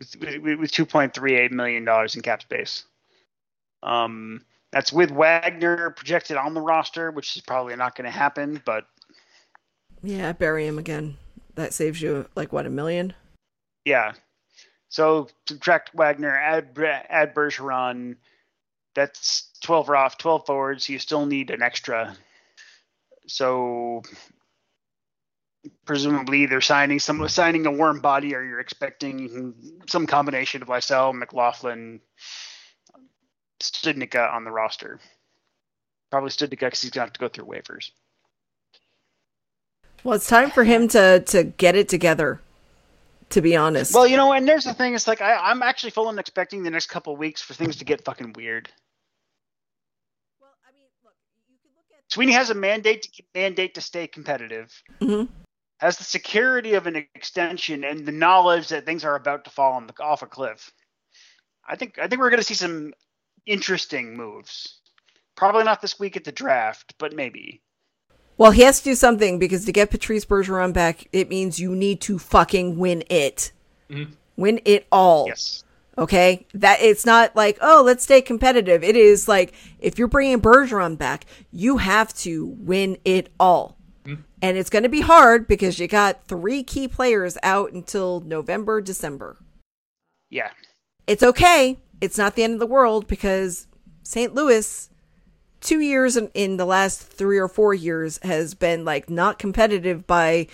with 0.00 0.16
with, 0.42 0.58
with 0.58 0.72
two 0.72 0.84
point 0.86 1.14
three 1.14 1.36
eight 1.36 1.52
million 1.52 1.84
dollars 1.84 2.16
in 2.16 2.22
cap 2.22 2.42
space. 2.42 2.84
Um, 3.84 4.44
that's 4.72 4.92
with 4.92 5.10
Wagner 5.10 5.90
projected 5.90 6.36
on 6.36 6.54
the 6.54 6.60
roster, 6.60 7.10
which 7.12 7.36
is 7.36 7.42
probably 7.42 7.76
not 7.76 7.94
going 7.94 8.04
to 8.06 8.10
happen. 8.10 8.60
But 8.64 8.86
Yeah, 10.02 10.32
bury 10.32 10.66
him 10.66 10.78
again. 10.78 11.16
That 11.54 11.72
saves 11.72 12.02
you 12.02 12.26
like 12.34 12.52
what 12.52 12.66
a 12.66 12.70
million. 12.70 13.14
yeah, 13.84 14.12
so 14.88 15.28
subtract 15.48 15.94
Wagner, 15.94 16.36
add 16.36 16.76
add 17.08 17.34
Bergeron. 17.34 18.16
That's 18.94 19.50
twelve 19.60 19.88
off, 19.90 20.18
twelve 20.18 20.46
forwards. 20.46 20.88
You 20.88 20.98
still 20.98 21.26
need 21.26 21.50
an 21.50 21.62
extra. 21.62 22.16
So 23.26 24.02
presumably 25.84 26.46
they're 26.46 26.60
signing 26.60 26.98
some 26.98 27.26
signing 27.28 27.66
a 27.66 27.70
warm 27.70 28.00
body, 28.00 28.34
or 28.34 28.42
you're 28.42 28.60
expecting 28.60 29.54
some 29.86 30.06
combination 30.06 30.62
of 30.62 30.68
Lysell, 30.68 31.14
McLaughlin, 31.14 32.00
Studnicka 33.60 34.32
on 34.32 34.44
the 34.44 34.50
roster. 34.50 34.98
Probably 36.10 36.30
Studnicka 36.30 36.60
because 36.60 36.82
he's 36.82 36.90
going 36.90 37.02
to 37.02 37.06
have 37.06 37.12
to 37.12 37.20
go 37.20 37.28
through 37.28 37.46
waivers. 37.46 37.90
Well, 40.02 40.14
it's 40.14 40.28
time 40.28 40.50
for 40.50 40.64
him 40.64 40.88
to 40.88 41.20
to 41.20 41.44
get 41.44 41.76
it 41.76 41.88
together. 41.88 42.40
To 43.30 43.40
be 43.40 43.54
honest. 43.54 43.94
Well, 43.94 44.08
you 44.08 44.16
know, 44.16 44.32
and 44.32 44.48
there's 44.48 44.64
the 44.64 44.74
thing. 44.74 44.94
It's 44.94 45.06
like 45.06 45.20
I, 45.20 45.36
I'm 45.36 45.62
actually 45.62 45.90
fully 45.90 46.18
expecting 46.18 46.64
the 46.64 46.70
next 46.70 46.86
couple 46.86 47.12
of 47.12 47.18
weeks 47.20 47.40
for 47.40 47.54
things 47.54 47.76
to 47.76 47.84
get 47.84 48.04
fucking 48.04 48.32
weird. 48.32 48.68
Well, 50.40 50.50
I 50.68 50.72
mean, 50.72 50.82
look, 51.04 51.12
you 51.48 51.56
can 51.62 51.70
look 51.76 51.84
at 51.96 52.12
Sweeney 52.12 52.32
has 52.32 52.50
a 52.50 52.54
mandate 52.54 53.02
to 53.02 53.22
mandate 53.32 53.74
to 53.74 53.80
stay 53.80 54.08
competitive. 54.08 54.82
Mhm. 55.00 55.28
Has 55.80 55.96
the 55.96 56.04
security 56.04 56.74
of 56.74 56.86
an 56.86 56.94
extension 57.14 57.84
and 57.84 58.04
the 58.04 58.12
knowledge 58.12 58.68
that 58.68 58.84
things 58.84 59.02
are 59.02 59.14
about 59.14 59.44
to 59.44 59.50
fall 59.50 59.72
on 59.72 59.86
the, 59.86 59.94
off 60.02 60.20
a 60.20 60.26
cliff. 60.26 60.70
I 61.66 61.74
think 61.74 61.98
I 61.98 62.06
think 62.06 62.20
we're 62.20 62.28
going 62.28 62.42
to 62.42 62.46
see 62.46 62.52
some 62.52 62.92
interesting 63.46 64.14
moves. 64.14 64.80
Probably 65.36 65.64
not 65.64 65.80
this 65.80 65.98
week 65.98 66.18
at 66.18 66.24
the 66.24 66.32
draft, 66.32 66.92
but 66.98 67.14
maybe. 67.14 67.62
Well, 68.36 68.50
he 68.50 68.60
has 68.60 68.80
to 68.80 68.90
do 68.90 68.94
something 68.94 69.38
because 69.38 69.64
to 69.64 69.72
get 69.72 69.90
Patrice 69.90 70.26
Bergeron 70.26 70.74
back, 70.74 71.08
it 71.12 71.30
means 71.30 71.58
you 71.58 71.74
need 71.74 72.02
to 72.02 72.18
fucking 72.18 72.76
win 72.76 73.02
it. 73.08 73.50
Mhm. 73.88 74.12
Win 74.36 74.60
it 74.66 74.86
all. 74.92 75.28
Yes. 75.28 75.64
Okay? 75.96 76.46
That 76.52 76.82
it's 76.82 77.06
not 77.06 77.34
like, 77.34 77.56
"Oh, 77.62 77.82
let's 77.86 78.04
stay 78.04 78.20
competitive." 78.20 78.84
It 78.84 78.96
is 78.96 79.28
like 79.28 79.54
if 79.78 79.98
you're 79.98 80.08
bringing 80.08 80.42
Bergeron 80.42 80.98
back, 80.98 81.24
you 81.50 81.78
have 81.78 82.12
to 82.16 82.48
win 82.58 82.98
it 83.06 83.30
all. 83.40 83.78
And 84.06 84.56
it's 84.56 84.70
going 84.70 84.82
to 84.82 84.88
be 84.88 85.02
hard 85.02 85.46
because 85.46 85.78
you 85.78 85.86
got 85.86 86.24
3 86.24 86.62
key 86.62 86.88
players 86.88 87.36
out 87.42 87.72
until 87.72 88.20
November, 88.20 88.80
December. 88.80 89.36
Yeah. 90.30 90.50
It's 91.06 91.22
okay. 91.22 91.78
It's 92.00 92.16
not 92.16 92.34
the 92.34 92.42
end 92.42 92.54
of 92.54 92.60
the 92.60 92.66
world 92.66 93.06
because 93.06 93.66
St. 94.02 94.34
Louis 94.34 94.88
two 95.60 95.80
years 95.80 96.16
in, 96.16 96.30
in 96.34 96.56
the 96.56 96.64
last 96.64 97.02
three 97.02 97.38
or 97.38 97.48
four 97.48 97.74
years 97.74 98.18
has 98.22 98.54
been 98.54 98.84
like 98.84 99.10
not 99.10 99.38
competitive 99.38 100.06
by 100.06 100.46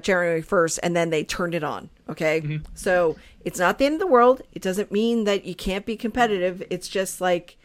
January 0.00 0.42
1st 0.42 0.78
and 0.82 0.96
then 0.96 1.10
they 1.10 1.22
turned 1.22 1.54
it 1.54 1.62
on. 1.62 1.90
Okay. 2.08 2.40
Mm-hmm. 2.40 2.64
So 2.74 3.16
it's 3.44 3.58
not 3.58 3.78
the 3.78 3.86
end 3.86 3.94
of 3.94 4.00
the 4.00 4.06
world. 4.06 4.42
It 4.52 4.62
doesn't 4.62 4.90
mean 4.90 5.24
that 5.24 5.44
you 5.44 5.54
can't 5.54 5.86
be 5.86 5.96
competitive. 5.96 6.62
It's 6.70 6.88
just 6.88 7.20
like 7.20 7.56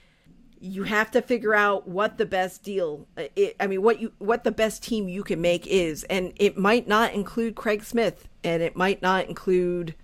you 0.62 0.84
have 0.84 1.12
to 1.12 1.22
figure 1.22 1.56
out 1.56 1.88
what 1.88 2.18
the 2.18 2.26
best 2.26 2.64
deal 2.64 3.08
it, 3.18 3.56
I 3.60 3.68
mean 3.68 3.82
what 3.82 4.00
you 4.00 4.12
what 4.20 4.44
the 4.44 4.52
best 4.52 4.84
team 4.84 5.08
you 5.08 5.24
can 5.24 5.42
make 5.42 5.66
is 5.68 6.04
and 6.06 6.34
it 6.36 6.58
might 6.58 6.88
not 6.88 7.14
include 7.14 7.56
Craig 7.56 7.84
Smith 7.84 8.28
and 8.44 8.62
it 8.62 8.76
might 8.76 9.02
not 9.02 9.28
include 9.28 9.96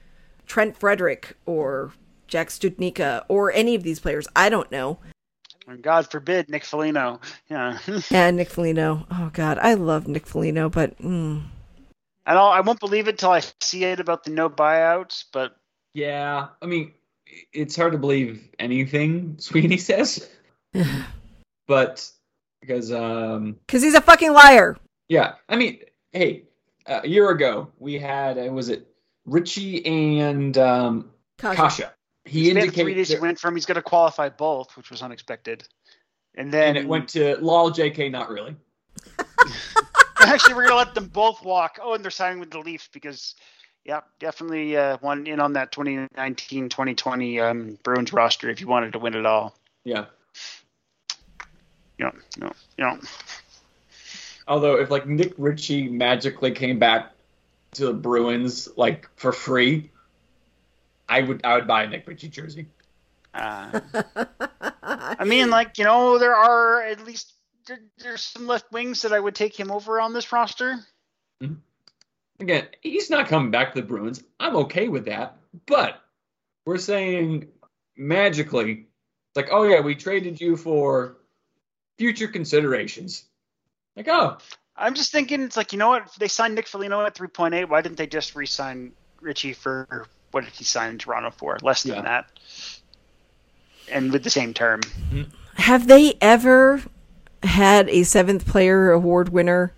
Trent 0.46 0.78
Frederic 0.78 1.36
or 1.46 1.92
Jack 2.28 2.50
Studnicka 2.50 3.24
or 3.28 3.52
any 3.52 3.76
of 3.76 3.84
these 3.84 4.00
players. 4.00 4.28
I 4.36 4.50
don't 4.50 4.72
know. 4.72 5.00
And 5.68 5.82
God 5.82 6.10
forbid 6.10 6.50
Nick 6.50 6.64
Foligno. 6.64 7.20
Yeah. 7.50 7.80
And 8.12 8.38
Nick 8.38 8.50
Foligno. 8.50 9.06
Oh 9.10 9.32
God, 9.34 9.58
I 9.58 9.74
love 9.74 10.08
Nick 10.08 10.28
Foligno, 10.28 10.70
but 10.70 10.98
mm, 11.00 11.42
I 12.26 12.34
don't. 12.34 12.54
I 12.54 12.62
won't 12.62 12.80
believe 12.80 13.08
it 13.08 13.18
till 13.18 13.32
I 13.32 13.42
see 13.62 13.84
it 13.84 14.00
about 14.00 14.24
the 14.24 14.32
no 14.32 14.50
buyouts. 14.50 15.26
But 15.32 15.56
yeah. 15.94 16.48
I 16.62 16.66
mean, 16.66 16.94
it's 17.52 17.76
hard 17.76 17.94
to 17.94 17.98
believe 17.98 18.48
anything 18.60 19.38
Sweeney 19.40 19.78
says, 19.78 20.30
but 21.68 22.10
because 22.62 22.92
um, 22.92 23.58
because 23.66 23.84
he's 23.84 23.94
a 23.94 24.02
fucking 24.02 24.34
liar. 24.34 24.78
Yeah, 25.08 25.36
I 25.50 25.56
mean, 25.56 25.80
hey, 26.12 26.44
a 26.88 27.08
year 27.08 27.30
ago 27.30 27.70
we 27.80 28.00
had 28.00 28.38
uh, 28.38 28.52
was 28.52 28.70
it 28.70 28.88
Ritchie 29.26 29.86
and 29.86 30.58
um, 30.58 31.12
Kase. 31.38 31.58
Kase. 31.58 31.82
He 32.28 32.50
Smith 32.50 32.74
three 32.74 32.92
indicated 32.92 32.96
days 32.96 33.10
he 33.10 33.20
went 33.20 33.40
from 33.40 33.56
he's 33.56 33.68
going 33.68 33.76
to 33.76 33.84
qualify 33.84 34.30
both, 34.30 34.76
which 34.76 34.90
was 34.90 35.04
unexpected. 35.04 35.68
And 36.36 36.52
then 36.52 36.70
and 36.70 36.78
it 36.78 36.88
went 36.88 37.08
to 37.10 37.38
lol 37.38 37.72
JK 37.72 38.12
not 38.12 38.30
really. 38.30 38.56
actually 40.26 40.54
we're 40.54 40.68
going 40.68 40.72
to 40.72 40.78
let 40.78 40.96
them 40.96 41.08
both 41.08 41.44
walk. 41.44 41.80
Oh, 41.82 41.94
and 41.94 42.04
they're 42.04 42.12
signing 42.12 42.40
with 42.40 42.52
the 42.52 42.60
Leafs 42.60 42.90
because, 42.92 43.36
yeah, 43.84 44.02
definitely 44.20 44.76
uh, 44.76 44.98
one 45.02 45.28
in 45.28 45.40
on 45.40 45.54
that 45.54 45.72
2019-2020 45.72 47.42
um, 47.42 47.80
Bruins 47.84 48.14
roster 48.14 48.50
if 48.50 48.62
you 48.62 48.68
wanted 48.68 48.94
to 48.94 49.00
win 49.00 49.16
it 49.16 49.26
all. 49.26 49.56
Yeah. 49.84 50.06
You 51.98 52.06
yeah, 52.06 52.12
you 52.36 52.44
know, 52.44 52.52
you 52.78 52.84
know. 52.86 53.00
Although 54.48 54.80
if 54.80 54.92
like 54.92 55.08
Nick 55.08 55.34
Ritchie 55.38 55.90
magically 55.90 56.52
came 56.52 56.80
back 56.80 57.12
to 57.74 57.88
the 57.88 57.94
Bruins 57.94 58.70
like 58.78 59.10
for 59.16 59.32
free, 59.32 59.92
I 61.10 61.22
would 61.22 61.42
I 61.44 61.56
would 61.56 61.68
buy 61.68 61.84
a 61.84 61.88
Nick 61.88 62.08
Ritchie 62.08 62.30
jersey. 62.30 62.68
Uh, 63.34 63.80
I 64.84 65.26
mean, 65.26 65.50
like 65.50 65.78
you 65.78 65.84
know, 65.84 66.18
there 66.20 66.36
are 66.36 66.82
at 66.84 67.06
least 67.06 67.34
there, 67.68 67.80
there's 67.98 68.22
some 68.22 68.48
left 68.48 68.72
wings 68.72 69.02
that 69.02 69.14
I 69.14 69.20
would 69.20 69.36
take 69.36 69.60
him 69.60 69.72
over 69.72 70.00
on 70.00 70.14
this 70.14 70.32
roster. 70.32 70.80
Mhm. 71.42 71.58
Again, 72.40 72.68
he's 72.82 73.10
not 73.10 73.28
coming 73.28 73.52
back 73.52 73.74
to 73.74 73.82
the 73.82 73.88
Bruins. 73.88 74.24
I'm 74.40 74.56
okay 74.58 74.88
with 74.90 75.06
that. 75.06 75.38
But 75.66 76.02
we're 76.66 76.78
saying 76.78 77.48
magically, 77.96 78.88
like, 79.36 79.50
oh 79.52 79.64
yeah, 79.64 79.80
we 79.80 79.96
traded 79.96 80.40
you 80.40 80.58
for 80.58 81.18
future 81.98 82.28
considerations. 82.28 83.26
Like, 83.96 84.08
oh, 84.08 84.38
I'm 84.76 84.94
just 84.94 85.12
thinking, 85.12 85.42
it's 85.44 85.58
like 85.58 85.72
you 85.72 85.80
know 85.80 85.90
what? 85.90 86.14
They 86.20 86.28
signed 86.28 86.56
Nick 86.56 86.68
Foligno 86.68 87.06
at 87.06 87.16
3.8. 87.16 87.70
Why 87.70 87.82
didn't 87.82 87.98
they 87.98 88.08
just 88.08 88.36
re-sign 88.36 88.92
Ritchie 89.22 89.54
for 89.54 90.08
what 90.32 90.44
did 90.44 90.54
he 90.54 90.66
sign 90.66 90.92
in 90.92 90.98
Toronto 90.98 91.32
for? 91.32 91.58
Less 91.62 91.84
than 91.84 91.96
Yeah. 91.96 92.02
that, 92.02 92.26
and 93.90 94.12
with 94.12 94.24
the 94.24 94.30
same 94.30 94.54
term. 94.54 94.82
Have 95.56 95.88
they 95.88 96.16
ever 96.20 96.84
had 97.44 97.88
a 97.90 98.04
seventh 98.04 98.46
player 98.46 98.92
award 98.92 99.30
winner 99.30 99.72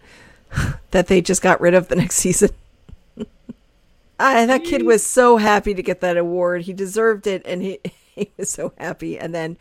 that 0.92 1.08
they 1.08 1.20
just 1.20 1.42
got 1.42 1.60
rid 1.60 1.74
of 1.74 1.88
the 1.88 1.96
next 1.96 2.16
season? 2.16 2.50
I, 4.18 4.46
that 4.46 4.64
kid 4.64 4.84
was 4.84 5.04
so 5.04 5.36
happy 5.36 5.74
to 5.74 5.82
get 5.82 6.00
that 6.00 6.16
award. 6.16 6.62
He 6.62 6.72
deserved 6.72 7.26
it, 7.26 7.42
and 7.44 7.60
he 7.60 7.78
he 8.14 8.30
was 8.38 8.48
so 8.50 8.72
happy. 8.78 9.18
And 9.18 9.34
then, 9.34 9.58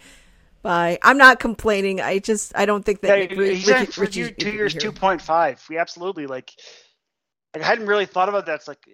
by 0.62 1.00
I'm 1.04 1.18
not 1.18 1.40
complaining. 1.40 2.02
I 2.02 2.20
just 2.20 2.52
I 2.56 2.66
don't 2.66 2.84
think 2.86 3.02
that 3.02 3.08
Yeah, 3.18 3.26
Nick- 3.28 3.38
Ri- 3.38 3.56
he 3.56 3.62
signed 3.62 3.80
Ritchie- 3.80 3.92
for 3.94 4.02
Ritchie 4.02 4.22
two, 4.22 4.28
should 4.28 4.40
two 4.40 4.52
years, 4.52 4.74
two 4.74 4.92
point 4.92 5.22
five. 5.22 5.64
We 5.70 5.78
absolutely 5.78 6.28
like. 6.28 6.52
I 7.54 7.60
hadn't 7.64 7.88
really 7.88 8.06
thought 8.06 8.30
about 8.30 8.46
that. 8.46 8.56
It's 8.56 8.68
like, 8.68 8.88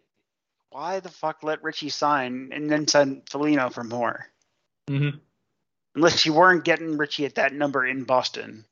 why 0.72 0.99
the 0.99 1.09
fuck 1.09 1.43
let 1.43 1.61
Ritchie 1.63 1.89
sign 1.89 2.49
and 2.51 2.70
then 2.70 2.88
sign 2.88 3.22
Foligno 3.30 3.70
for 3.70 3.84
more? 3.84 4.28
Mm-hmm. 4.89 5.18
Unless 5.95 6.26
you 6.26 6.34
weren't 6.34 6.63
getting 6.63 6.97
Ritchie 6.97 7.26
at 7.26 7.36
that 7.36 7.53
number 7.53 7.86
in 7.86 8.03
Boston. 8.03 8.65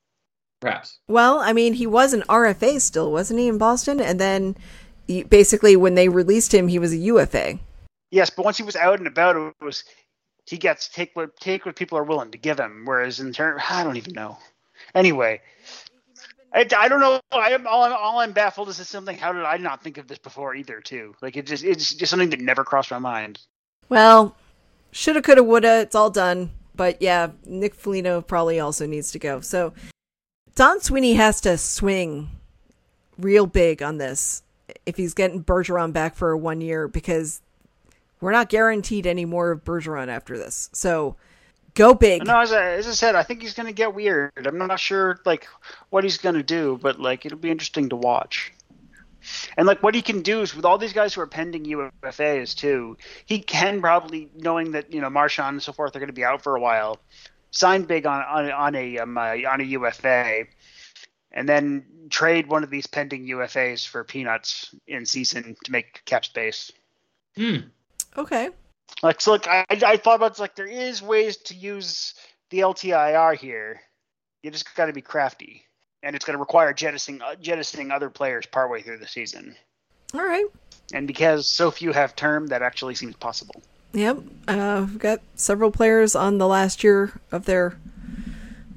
perhaps. 0.60 0.98
Well, 1.08 1.40
I 1.40 1.54
mean, 1.54 1.74
he 1.74 1.86
was 1.86 2.14
an 2.14 2.24
RFA 2.30 2.82
still, 2.82 3.12
wasn't 3.12 3.40
he, 3.40 3.48
in 3.48 3.58
Boston? 3.60 4.00
And 4.00 4.20
then, 4.20 4.56
he, 5.08 5.22
basically, 5.24 5.76
when 5.76 5.94
they 5.96 6.10
released 6.10 6.54
him, 6.54 6.68
he 6.68 6.80
was 6.80 6.92
a 6.92 6.98
UFA. 6.98 7.60
Yes, 8.12 8.30
but 8.32 8.46
once 8.46 8.58
he 8.58 8.64
was 8.64 8.76
out 8.76 8.98
and 9.00 9.08
about, 9.08 9.36
it 9.36 9.54
was 9.64 9.84
he 10.46 10.58
gets 10.58 10.88
take 10.88 11.16
what 11.16 11.38
take 11.40 11.66
what 11.66 11.76
people 11.76 11.98
are 11.98 12.04
willing 12.04 12.32
to 12.32 12.38
give 12.38 12.60
him. 12.60 12.84
Whereas 12.86 13.20
in 13.20 13.34
turn, 13.34 13.60
I 13.70 13.84
don't 13.84 13.98
even 13.98 14.14
know. 14.14 14.38
Anyway, 14.94 15.42
I, 16.54 16.68
I 16.78 16.88
don't 16.88 17.00
know. 17.00 17.20
I 17.32 17.52
am 17.52 17.68
all, 17.68 17.84
I'm 17.84 17.94
all 17.94 18.20
I'm 18.20 18.32
baffled 18.32 18.70
is 18.70 18.78
this 18.78 18.90
something. 18.90 19.18
How 19.18 19.34
did 19.34 19.44
I 19.44 19.58
not 19.58 19.84
think 19.84 19.98
of 19.98 20.08
this 20.08 20.20
before 20.20 20.56
either? 20.56 20.82
Too 20.82 21.16
like 21.22 21.36
it 21.36 21.46
just 21.46 21.64
it's 21.64 21.94
just 21.94 22.10
something 22.10 22.30
that 22.30 22.40
never 22.40 22.64
crossed 22.64 22.92
my 22.92 23.00
mind. 23.00 23.40
Well, 23.90 24.36
shoulda, 24.92 25.22
coulda, 25.22 25.44
woulda. 25.44 25.82
It's 25.82 25.96
all 25.96 26.10
done. 26.10 26.52
But 26.76 27.02
yeah, 27.02 27.30
Nick 27.46 27.74
Foligno 27.74 28.22
probably 28.22 28.60
also 28.60 28.86
needs 28.86 29.12
to 29.12 29.20
go. 29.20 29.40
So 29.40 29.74
Don 30.56 30.82
Sweeney 30.82 31.14
has 31.14 31.42
to 31.42 31.58
swing 31.58 32.30
real 33.18 33.46
big 33.46 33.82
on 33.82 33.98
this 33.98 34.44
if 34.86 34.98
he's 34.98 35.14
getting 35.14 35.44
Bergeron 35.44 35.94
back 35.94 36.16
for 36.16 36.36
one 36.36 36.62
year 36.62 36.88
because 36.88 37.42
we're 38.26 38.32
not 38.32 38.50
guaranteed 38.50 39.06
any 39.06 39.24
more 39.24 39.52
of 39.52 39.64
Bergeron 39.64 40.08
after 40.08 40.36
this. 40.36 40.72
So 40.74 41.16
go 41.76 41.94
big. 41.94 42.26
No, 42.26 42.40
as 42.40 42.52
I, 42.52 42.72
as 42.72 42.88
I 42.88 42.92
said, 42.92 43.14
I 43.14 43.22
think 43.22 43.44
he's 43.44 43.54
going 43.54 43.68
to 43.68 43.74
get 43.74 43.94
weird. 43.94 44.32
I'm 44.36 44.58
not 44.58 44.80
sure 44.80 45.20
like 45.26 45.48
what 45.92 46.04
he's 46.04 46.18
going 46.18 46.34
to 46.34 46.42
do, 46.42 46.80
but 46.82 47.00
like 47.00 47.28
it'll 47.28 47.38
be 47.38 47.52
interesting 47.52 47.90
to 47.90 47.96
watch. 47.96 48.52
And 49.58 49.68
like 49.68 49.84
what 49.84 49.94
he 49.94 50.02
can 50.02 50.24
do 50.24 50.42
is 50.42 50.56
with 50.56 50.66
all 50.66 50.80
these 50.80 50.92
guys 50.92 51.14
who 51.14 51.22
are 51.22 51.28
pending 51.28 51.66
UFAs 51.66 52.56
too, 52.56 52.98
he 53.28 53.40
can 53.40 53.80
probably 53.80 54.32
knowing 54.36 54.72
that 54.72 54.92
you 54.92 55.02
know 55.02 55.10
Marchand 55.12 55.54
and 55.54 55.62
so 55.62 55.72
forth 55.72 55.96
are 55.96 56.00
going 56.00 56.08
to 56.08 56.14
be 56.14 56.26
out 56.26 56.42
for 56.42 56.56
a 56.56 56.60
while, 56.60 57.00
sign 57.52 57.84
big 57.84 58.08
on 58.08 58.24
on, 58.24 58.52
on 58.52 58.74
a 58.74 58.98
um, 58.98 59.20
uh, 59.20 59.36
on 59.48 59.62
a 59.62 59.66
UFA, 59.66 60.46
and 61.32 61.48
then 61.48 61.86
trade 62.10 62.48
one 62.48 62.64
of 62.64 62.72
these 62.72 62.88
pending 62.88 63.28
UFAs 63.28 63.88
for 63.88 64.04
peanuts 64.04 64.74
in 64.88 65.06
season 65.06 65.56
to 65.64 65.72
make 65.72 66.04
cap 66.06 66.26
space. 66.26 66.72
Hmm. 67.36 67.58
Okay. 68.18 68.50
Like, 69.04 69.22
so 69.22 69.32
look, 69.32 69.48
I, 69.48 69.66
I 69.70 69.98
thought 69.98 70.16
about 70.16 70.32
it's 70.32 70.40
like 70.40 70.56
there 70.56 70.68
is 70.68 71.02
ways 71.02 71.38
to 71.38 71.56
use 71.56 72.14
the 72.50 72.60
LTIR 72.60 73.38
here. 73.38 73.82
You 74.44 74.52
just 74.52 74.74
got 74.76 74.86
to 74.86 74.94
be 74.94 75.02
crafty, 75.02 75.64
and 76.04 76.16
it's 76.16 76.24
going 76.24 76.36
to 76.36 76.40
require 76.40 76.72
jettisoning 76.74 77.22
uh, 77.22 77.36
jettisoning 77.36 77.92
other 77.92 78.10
players 78.10 78.46
partway 78.46 78.82
through 78.82 79.00
the 79.00 79.08
season. 79.08 79.56
All 80.14 80.24
right. 80.24 80.46
And 80.94 81.08
because 81.08 81.48
so 81.48 81.72
few 81.72 81.92
have 81.92 82.16
term, 82.16 82.48
that 82.48 82.62
actually 82.62 82.96
seems 82.96 83.16
possible. 83.16 83.62
Yep. 83.94 84.20
Uh, 84.48 84.86
we've 84.88 85.00
got 85.00 85.22
several 85.36 85.72
players 85.72 86.16
on 86.16 86.38
the 86.38 86.48
last 86.48 86.84
year 86.84 87.20
of 87.32 87.46
their 87.46 87.78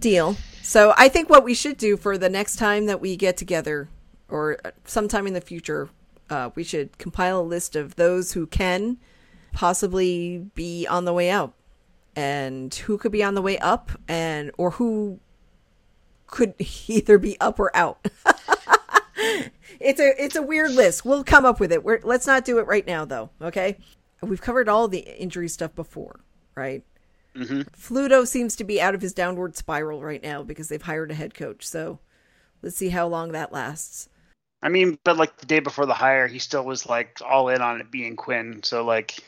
deal. 0.00 0.36
So 0.62 0.94
I 0.96 1.08
think 1.08 1.28
what 1.28 1.44
we 1.44 1.54
should 1.54 1.76
do 1.76 1.96
for 1.96 2.16
the 2.16 2.28
next 2.28 2.56
time 2.56 2.86
that 2.86 3.00
we 3.00 3.16
get 3.16 3.36
together, 3.36 3.88
or 4.28 4.58
sometime 4.84 5.26
in 5.26 5.34
the 5.34 5.40
future, 5.40 5.90
uh, 6.30 6.50
we 6.54 6.64
should 6.64 6.96
compile 6.98 7.40
a 7.40 7.42
list 7.42 7.76
of 7.76 7.96
those 7.96 8.32
who 8.32 8.46
can 8.46 8.98
possibly 9.58 10.38
be 10.54 10.86
on 10.86 11.04
the 11.04 11.12
way 11.12 11.28
out, 11.30 11.52
and 12.14 12.72
who 12.72 12.96
could 12.96 13.10
be 13.10 13.24
on 13.24 13.34
the 13.34 13.42
way 13.42 13.58
up, 13.58 13.90
and 14.06 14.52
or 14.56 14.70
who 14.70 15.18
could 16.28 16.54
either 16.86 17.18
be 17.18 17.38
up 17.40 17.58
or 17.58 17.76
out. 17.76 18.06
it's 19.80 19.98
a 19.98 20.22
it's 20.22 20.36
a 20.36 20.42
weird 20.42 20.70
list. 20.70 21.04
We'll 21.04 21.24
come 21.24 21.44
up 21.44 21.58
with 21.58 21.72
it. 21.72 21.82
We're, 21.82 21.98
let's 22.04 22.24
not 22.24 22.44
do 22.44 22.58
it 22.60 22.68
right 22.68 22.86
now, 22.86 23.04
though. 23.04 23.30
Okay. 23.42 23.76
We've 24.22 24.40
covered 24.40 24.68
all 24.68 24.86
the 24.86 25.00
injury 25.00 25.48
stuff 25.48 25.74
before, 25.74 26.20
right? 26.54 26.84
hmm 27.34 27.62
Fluto 27.76 28.26
seems 28.26 28.54
to 28.56 28.64
be 28.64 28.80
out 28.80 28.94
of 28.94 29.02
his 29.02 29.12
downward 29.12 29.56
spiral 29.56 30.02
right 30.02 30.22
now 30.22 30.44
because 30.44 30.68
they've 30.68 30.82
hired 30.82 31.10
a 31.10 31.14
head 31.14 31.34
coach. 31.34 31.66
So 31.66 31.98
let's 32.62 32.76
see 32.76 32.90
how 32.90 33.08
long 33.08 33.32
that 33.32 33.52
lasts. 33.52 34.08
I 34.62 34.68
mean, 34.68 34.98
but 35.04 35.16
like 35.16 35.36
the 35.36 35.46
day 35.46 35.58
before 35.58 35.86
the 35.86 35.94
hire, 35.94 36.28
he 36.28 36.38
still 36.38 36.64
was 36.64 36.86
like 36.86 37.18
all 37.24 37.48
in 37.48 37.60
on 37.60 37.80
it 37.80 37.90
being 37.90 38.14
Quinn. 38.14 38.60
So 38.62 38.84
like, 38.84 39.18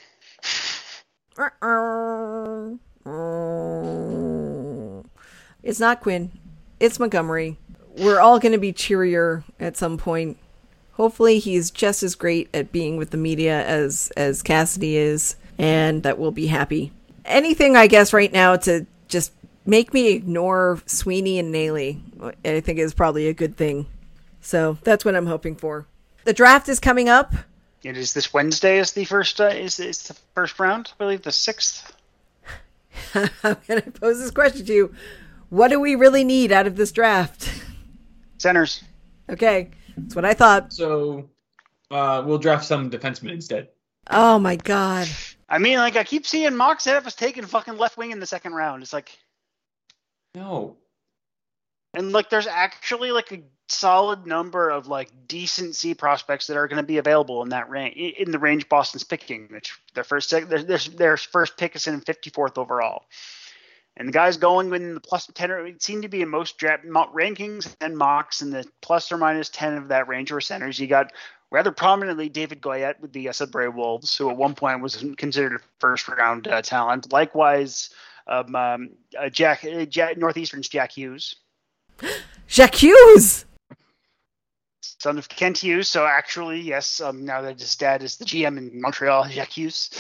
It's 5.63 5.81
not 5.81 6.01
Quinn. 6.01 6.33
It's 6.79 6.99
Montgomery. 6.99 7.57
We're 7.97 8.21
all 8.21 8.39
going 8.39 8.53
to 8.53 8.59
be 8.59 8.73
cheerier 8.73 9.45
at 9.59 9.77
some 9.77 9.99
point. 9.99 10.39
Hopefully, 10.93 11.39
he's 11.39 11.71
just 11.71 12.03
as 12.03 12.15
great 12.15 12.49
at 12.53 12.73
being 12.73 12.97
with 12.97 13.11
the 13.11 13.17
media 13.17 13.65
as 13.67 14.11
as 14.17 14.43
Cassidy 14.43 14.97
is, 14.97 15.37
and 15.59 16.03
that 16.03 16.19
we'll 16.19 16.31
be 16.31 16.47
happy. 16.47 16.93
Anything, 17.25 17.77
I 17.77 17.87
guess, 17.87 18.13
right 18.13 18.33
now 18.33 18.57
to 18.57 18.87
just 19.09 19.33
make 19.65 19.95
me 19.95 20.09
ignore 20.09 20.81
Sweeney 20.87 21.39
and 21.39 21.53
Neely, 21.53 22.03
I 22.45 22.61
think 22.61 22.79
is 22.79 22.95
probably 22.95 23.29
a 23.29 23.35
good 23.35 23.57
thing. 23.57 23.87
So 24.41 24.79
that's 24.83 25.05
what 25.05 25.15
I'm 25.15 25.27
hoping 25.27 25.57
for. 25.57 25.87
The 26.25 26.33
draft 26.33 26.69
is 26.69 26.81
coming 26.81 27.09
up. 27.09 27.33
It 27.83 27.97
is 27.97 28.13
this 28.13 28.33
Wednesday 28.33 28.79
is 28.79 28.93
the 28.93 29.05
first 29.05 29.41
uh, 29.41 29.47
is 29.47 29.81
is 29.81 30.03
the 30.09 30.15
first 30.35 30.59
round. 30.59 30.93
I 30.93 30.97
believe 30.99 31.23
the 31.23 31.33
sixth. 31.33 31.97
I'm 33.15 33.57
going 33.67 33.83
to 33.83 33.91
pose 33.93 34.19
this 34.19 34.31
question 34.31 34.67
to 34.67 34.73
you. 34.73 34.95
What 35.49 35.69
do 35.69 35.81
we 35.81 35.95
really 35.95 36.25
need 36.25 36.53
out 36.53 36.67
of 36.67 36.77
this 36.77 36.93
draft? 36.93 37.51
Centers. 38.39 38.83
Okay, 39.29 39.71
that's 39.97 40.15
what 40.15 40.25
I 40.25 40.35
thought. 40.35 40.73
So 40.73 41.29
uh, 41.91 42.23
we'll 42.27 42.39
draft 42.39 42.65
some 42.65 42.91
defensemen 42.91 43.33
instead. 43.33 43.69
Oh 44.11 44.39
my 44.39 44.57
god. 44.57 45.09
I 45.49 45.59
mean, 45.59 45.79
like 45.79 45.97
I 45.97 46.05
keep 46.05 46.27
seeing 46.27 46.55
mocks 46.55 46.85
that 46.85 47.05
was 47.05 47.15
taking 47.15 47.45
fucking 47.45 47.77
left 47.77 47.97
wing 47.97 48.13
in 48.13 48.21
the 48.21 48.27
second 48.27 48.53
round. 48.55 48.83
It's 48.83 48.93
like, 48.93 49.19
No. 50.35 50.77
And 51.95 52.13
like 52.13 52.31
there's 52.31 52.47
actually 52.47 53.13
like 53.13 53.33
a 53.33 53.43
solid 53.69 54.27
number 54.27 54.69
of 54.69 54.87
like 54.87 55.11
decent 55.27 55.77
C 55.77 55.95
prospects 55.95 56.47
that 56.47 56.57
are 56.57 56.69
going 56.69 56.83
to 56.83 56.87
be 56.87 56.99
available 56.99 57.43
in 57.43 57.51
that 57.51 57.71
range 57.71 57.97
in 57.97 58.31
the 58.31 58.39
range 58.39 58.69
Boston's 58.69 59.05
picking. 59.05 59.49
Which 59.51 59.79
their 59.95 60.05
first 60.05 60.31
their, 60.31 60.63
their, 60.63 61.17
first 61.17 61.57
pick 61.57 61.77
is 61.77 61.87
in 61.87 62.01
54th 62.01 62.59
overall, 62.59 63.05
and 63.97 64.09
the 64.09 64.13
guys 64.13 64.37
going 64.37 64.73
in 64.75 64.95
the 64.95 65.01
plus 65.01 65.27
10 65.33 65.51
or 65.51 65.67
it 65.67 65.83
seemed 65.83 66.03
to 66.03 66.09
be 66.09 66.23
in 66.23 66.29
most 66.29 66.59
draft 66.59 66.85
rankings 66.85 67.75
and 67.81 67.97
mocks 67.97 68.43
in 68.43 68.51
the 68.51 68.65
plus 68.81 69.11
or 69.11 69.17
minus 69.17 69.49
10 69.51 69.75
of 69.75 69.89
that 69.89 70.09
range 70.09 70.33
were 70.33 70.41
centers. 70.41 70.79
You 70.79 70.87
got 70.87 71.13
rather 71.51 71.73
prominently 71.73 72.29
David 72.29 72.61
Goyette 72.61 73.01
with 73.01 73.13
the 73.13 73.33
Sudbury 73.33 73.69
Wolves, 73.69 74.17
who 74.17 74.31
at 74.31 74.37
one 74.37 74.55
point 74.55 74.81
was 74.81 75.05
considered 75.17 75.55
a 75.55 75.65
first 75.79 76.09
round 76.09 76.47
uh, 76.49 76.63
talent. 76.63 77.13
Likewise, 77.13 77.91
um, 78.27 78.55
um, 78.55 78.91
uh, 79.19 79.29
Jack, 79.29 79.65
uh, 79.65 79.85
Jack 79.85 80.17
Northeastern's 80.17 80.69
Jack 80.69 80.93
Hughes. 80.93 81.37
Jacques 82.49 82.83
Hughes! 82.83 83.45
son 85.01 85.17
of 85.17 85.29
Kent 85.29 85.59
Hughes. 85.59 85.89
So 85.89 86.07
actually, 86.07 86.61
yes, 86.61 87.01
um, 87.01 87.25
now 87.25 87.41
that 87.43 87.59
his 87.59 87.75
dad 87.75 88.03
is 88.03 88.17
the 88.17 88.25
GM 88.25 88.59
in 88.59 88.81
Montreal, 88.81 89.29
Jacques 89.29 89.57
Hughes. 89.57 89.91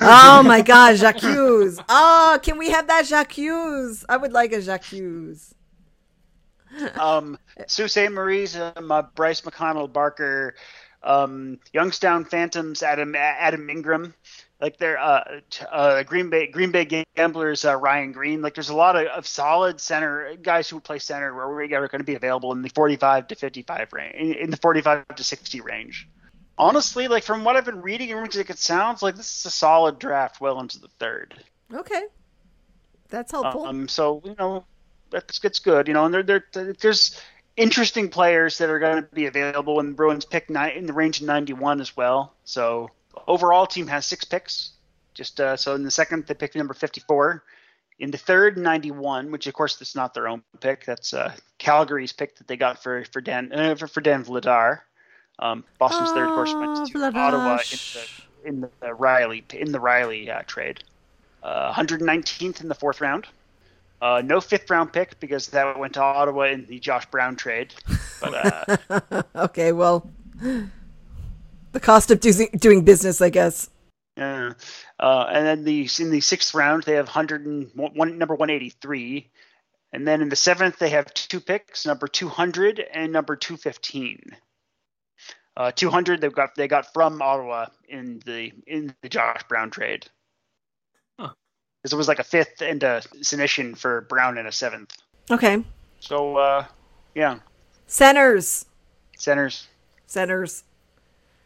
Oh 0.00 0.42
my 0.42 0.60
god, 0.60 0.96
Jacques 0.96 1.20
Hughes. 1.22 1.80
Oh, 1.88 2.38
can 2.42 2.58
we 2.58 2.70
have 2.70 2.86
that 2.88 3.06
Jacques 3.06 3.32
Hughes? 3.32 4.04
I 4.08 4.16
would 4.16 4.32
like 4.32 4.52
a 4.52 4.60
Jacques 4.60 4.84
Hughes. 4.84 5.54
um, 7.00 7.38
Sault 7.66 7.90
Ste. 7.90 8.10
Marie's 8.10 8.56
um, 8.56 8.90
uh, 8.90 9.02
Bryce 9.14 9.40
McConnell 9.40 9.90
Barker, 9.90 10.54
um, 11.02 11.58
Youngstown 11.72 12.24
Phantoms 12.24 12.82
Adam 12.82 13.14
Adam 13.14 13.70
Ingram, 13.70 14.14
like 14.60 14.78
they're 14.78 14.98
uh, 14.98 15.40
uh 15.70 16.02
Green 16.02 16.30
Bay 16.30 16.46
Green 16.46 16.70
Bay 16.70 17.04
Gamblers 17.14 17.64
uh, 17.64 17.76
Ryan 17.76 18.12
Greene. 18.12 18.42
Like 18.42 18.54
there's 18.54 18.70
a 18.70 18.76
lot 18.76 18.96
of, 18.96 19.06
of 19.08 19.26
solid 19.26 19.80
center 19.80 20.34
guys 20.36 20.68
who 20.68 20.80
play 20.80 20.98
center 20.98 21.34
where 21.34 21.54
we 21.54 21.74
are 21.74 21.88
going 21.88 22.00
to 22.00 22.04
be 22.04 22.14
available 22.14 22.52
in 22.52 22.62
the 22.62 22.70
45 22.70 23.28
to 23.28 23.34
55 23.34 23.92
range, 23.92 24.14
in, 24.14 24.32
in 24.34 24.50
the 24.50 24.56
45 24.56 25.08
to 25.14 25.24
60 25.24 25.60
range. 25.60 26.08
Honestly, 26.58 27.06
like 27.06 27.22
from 27.22 27.44
what 27.44 27.56
I've 27.56 27.66
been 27.66 27.82
reading, 27.82 28.08
it 28.08 28.36
it 28.36 28.58
sounds 28.58 29.02
like 29.02 29.16
this 29.16 29.40
is 29.40 29.46
a 29.46 29.50
solid 29.50 29.98
draft, 29.98 30.40
well 30.40 30.58
into 30.60 30.78
the 30.78 30.88
third. 30.98 31.34
Okay, 31.72 32.04
that's 33.10 33.32
helpful. 33.32 33.66
Um, 33.66 33.88
so 33.88 34.22
you 34.24 34.34
know, 34.38 34.64
that's 35.10 35.42
it's 35.44 35.58
good. 35.58 35.86
You 35.86 35.92
know, 35.92 36.06
and 36.06 36.14
there, 36.14 36.22
there 36.22 36.72
there's 36.80 37.20
interesting 37.56 38.08
players 38.08 38.56
that 38.58 38.70
are 38.70 38.78
going 38.78 39.02
to 39.02 39.08
be 39.14 39.26
available 39.26 39.76
when 39.76 39.88
the 39.88 39.94
Bruins 39.94 40.24
pick 40.24 40.48
nine 40.48 40.72
in 40.72 40.86
the 40.86 40.92
range 40.92 41.20
of 41.20 41.26
91 41.26 41.80
as 41.80 41.96
well. 41.96 42.34
So 42.44 42.90
overall, 43.26 43.66
team 43.66 43.86
has 43.88 44.06
six 44.06 44.24
picks. 44.24 44.72
Just 45.14 45.40
uh, 45.40 45.56
so 45.56 45.74
in 45.74 45.82
the 45.82 45.90
second, 45.90 46.26
they 46.26 46.34
picked 46.34 46.56
number 46.56 46.74
54. 46.74 47.42
In 47.98 48.10
the 48.10 48.18
third, 48.18 48.58
91, 48.58 49.30
which 49.30 49.46
of 49.46 49.54
course 49.54 49.76
that's 49.76 49.94
not 49.94 50.12
their 50.12 50.28
own 50.28 50.42
pick. 50.60 50.84
That's 50.84 51.14
uh, 51.14 51.34
Calgary's 51.58 52.12
pick 52.12 52.36
that 52.36 52.46
they 52.46 52.56
got 52.56 52.82
for 52.82 53.04
for 53.06 53.20
Dan 53.22 53.50
uh, 53.52 53.74
for, 53.74 53.86
for 53.86 54.00
Dan 54.02 54.24
Vladar. 54.24 54.80
Um, 55.38 55.64
Boston's 55.78 56.10
third, 56.12 56.28
of 56.28 56.34
course, 56.34 56.52
went 56.54 56.88
to 56.88 56.98
Oh, 56.98 57.12
Ottawa 57.14 57.58
in 58.44 58.60
the 58.60 58.66
in 58.66 58.70
the 58.80 58.94
Riley 58.94 59.44
in 59.52 59.72
the 59.72 59.80
Riley 59.80 60.30
uh, 60.30 60.42
trade. 60.46 60.84
Uh, 61.42 61.72
119th 61.72 62.60
in 62.60 62.68
the 62.68 62.74
fourth 62.74 63.00
round. 63.00 63.26
Uh, 64.02 64.20
no 64.24 64.40
fifth 64.40 64.68
round 64.68 64.92
pick 64.92 65.18
because 65.20 65.48
that 65.48 65.78
went 65.78 65.94
to 65.94 66.02
Ottawa 66.02 66.44
in 66.44 66.66
the 66.66 66.78
Josh 66.78 67.06
Brown 67.06 67.36
trade. 67.36 67.72
But 68.20 68.78
uh, 68.90 69.22
okay, 69.36 69.72
well, 69.72 70.10
the 71.72 71.80
cost 71.80 72.10
of 72.10 72.20
doing 72.20 72.48
doing 72.58 72.84
business, 72.84 73.20
I 73.20 73.30
guess. 73.30 73.70
yeah. 74.16 74.52
Uh, 74.98 75.26
and 75.30 75.46
then 75.46 75.64
the 75.64 75.88
in 76.00 76.10
the 76.10 76.20
sixth 76.20 76.54
round 76.54 76.84
they 76.84 76.94
have 76.94 77.06
100 77.06 77.46
and 77.46 77.70
one, 77.74 78.18
number 78.18 78.34
183, 78.34 79.30
and 79.92 80.06
then 80.08 80.22
in 80.22 80.28
the 80.28 80.36
seventh 80.36 80.78
they 80.78 80.90
have 80.90 81.12
two 81.14 81.40
picks, 81.40 81.86
number 81.86 82.06
200 82.08 82.80
and 82.80 83.12
number 83.12 83.36
215. 83.36 84.36
Uh, 85.56 85.72
200 85.72 86.20
they've 86.20 86.34
got 86.34 86.54
they 86.54 86.68
got 86.68 86.92
from 86.92 87.20
Ottawa 87.22 87.66
in 87.88 88.20
the 88.26 88.52
in 88.66 88.94
the 89.02 89.08
Josh 89.08 89.42
Brown 89.48 89.70
trade. 89.70 90.06
Huh. 91.18 91.30
Because 91.82 91.92
it 91.94 91.96
was 91.96 92.08
like 92.08 92.18
a 92.18 92.24
fifth 92.24 92.60
and 92.62 92.82
a 92.82 93.02
submission 93.22 93.74
for 93.74 94.02
Brown 94.02 94.38
and 94.38 94.48
a 94.48 94.52
seventh. 94.52 94.94
Okay, 95.30 95.64
So 96.00 96.36
uh, 96.36 96.66
yeah, 97.14 97.38
centers, 97.86 98.66
centers, 99.16 99.66
centers, 100.06 100.62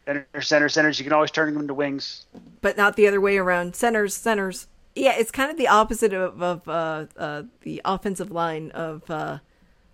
center, 0.05 0.41
center, 0.41 0.69
centers. 0.69 0.99
You 0.99 1.03
can 1.03 1.13
always 1.13 1.31
turn 1.31 1.53
them 1.53 1.61
into 1.61 1.73
wings. 1.73 2.25
but 2.61 2.77
not 2.77 2.95
the 2.95 3.07
other 3.07 3.21
way 3.21 3.37
around. 3.37 3.75
Centers, 3.75 4.13
centers. 4.13 4.67
Yeah, 4.95 5.13
it's 5.17 5.31
kind 5.31 5.49
of 5.49 5.57
the 5.57 5.67
opposite 5.67 6.13
of, 6.13 6.41
of 6.41 6.67
uh, 6.67 7.05
uh, 7.17 7.43
the 7.61 7.81
offensive 7.85 8.31
line 8.31 8.71
of 8.71 9.09
uh, 9.09 9.39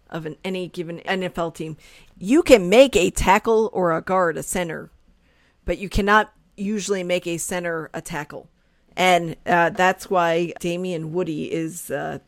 of 0.10 0.26
an 0.26 0.38
any 0.44 0.68
given 0.68 1.00
NFL 1.00 1.54
team. 1.54 1.78
You 2.18 2.42
can 2.42 2.70
make 2.70 2.96
a 2.96 3.12
tackle 3.12 3.70
or 3.74 3.96
a 3.96 4.02
guard 4.02 4.38
a 4.38 4.44
center, 4.44 4.90
but 5.66 5.78
you 5.78 5.90
cannot 5.90 6.34
usually 6.56 7.04
make 7.04 7.28
a 7.28 7.38
center 7.38 7.92
a 7.94 8.02
tackle, 8.02 8.50
and 8.96 9.36
uh, 9.46 9.70
that's 9.70 10.10
why 10.10 10.54
Damien 10.60 11.14
Woody 11.14 11.54
is 11.54 11.92
uh, 11.92 12.20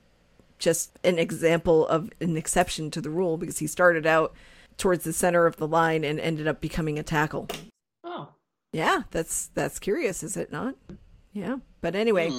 just 0.60 1.00
an 1.04 1.18
example 1.18 1.88
of 1.88 2.12
an 2.22 2.38
exception 2.38 2.92
to 2.92 3.02
the 3.02 3.10
rule 3.10 3.38
because 3.38 3.58
he 3.58 3.66
started 3.66 4.06
out 4.06 4.34
towards 4.80 5.04
the 5.04 5.14
center 5.14 5.46
of 5.46 5.58
the 5.58 5.68
line 5.68 6.04
and 6.04 6.20
ended 6.20 6.48
up 6.48 6.60
becoming 6.62 6.98
a 6.98 7.04
tackle. 7.04 7.48
Oh, 8.04 8.30
Yeah, 8.74 9.04
that's 9.12 9.48
that's 9.54 9.78
curious, 9.78 10.24
is 10.24 10.36
it 10.36 10.52
not? 10.52 10.76
Yeah, 11.34 11.58
but 11.82 11.96
anyway, 11.96 12.32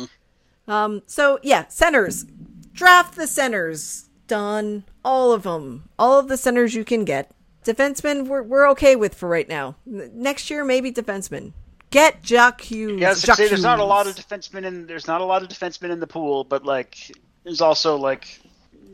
um, 0.67 1.03
so 1.07 1.39
yeah, 1.43 1.69
centers, 1.69 2.25
draft 2.73 3.15
the 3.15 3.27
centers, 3.29 4.09
done, 4.27 4.85
all 5.05 5.33
of 5.33 5.45
them, 5.45 5.89
all 5.99 6.19
of 6.19 6.27
the 6.29 6.37
centers 6.37 6.75
you 6.75 6.85
can 6.85 7.05
get. 7.05 7.31
Defensemen, 7.65 8.27
we're 8.27 8.43
we're 8.43 8.69
okay 8.71 8.97
with 8.97 9.15
for 9.15 9.29
right 9.29 9.49
now. 9.49 9.77
Next 9.87 10.51
year, 10.51 10.65
maybe 10.65 10.91
defensemen. 10.91 11.53
Get 11.91 12.23
Jock 12.23 12.61
Hughes. 12.61 13.01
Yeah, 13.01 13.09
I 13.09 13.11
was 13.11 13.25
gonna 13.25 13.37
say 13.37 13.49
there's 13.49 13.63
not 13.63 13.81
a 13.81 13.85
lot 13.85 14.07
of 14.07 14.15
Hughes. 14.17 14.25
defensemen 14.25 14.65
in 14.65 14.87
there's 14.87 15.07
not 15.07 15.21
a 15.21 15.25
lot 15.25 15.43
of 15.43 15.49
defensemen 15.49 15.91
in 15.91 16.01
the 16.01 16.07
pool, 16.07 16.45
but 16.45 16.65
like 16.65 16.97
there's 17.45 17.61
also 17.61 17.97
like 17.97 18.41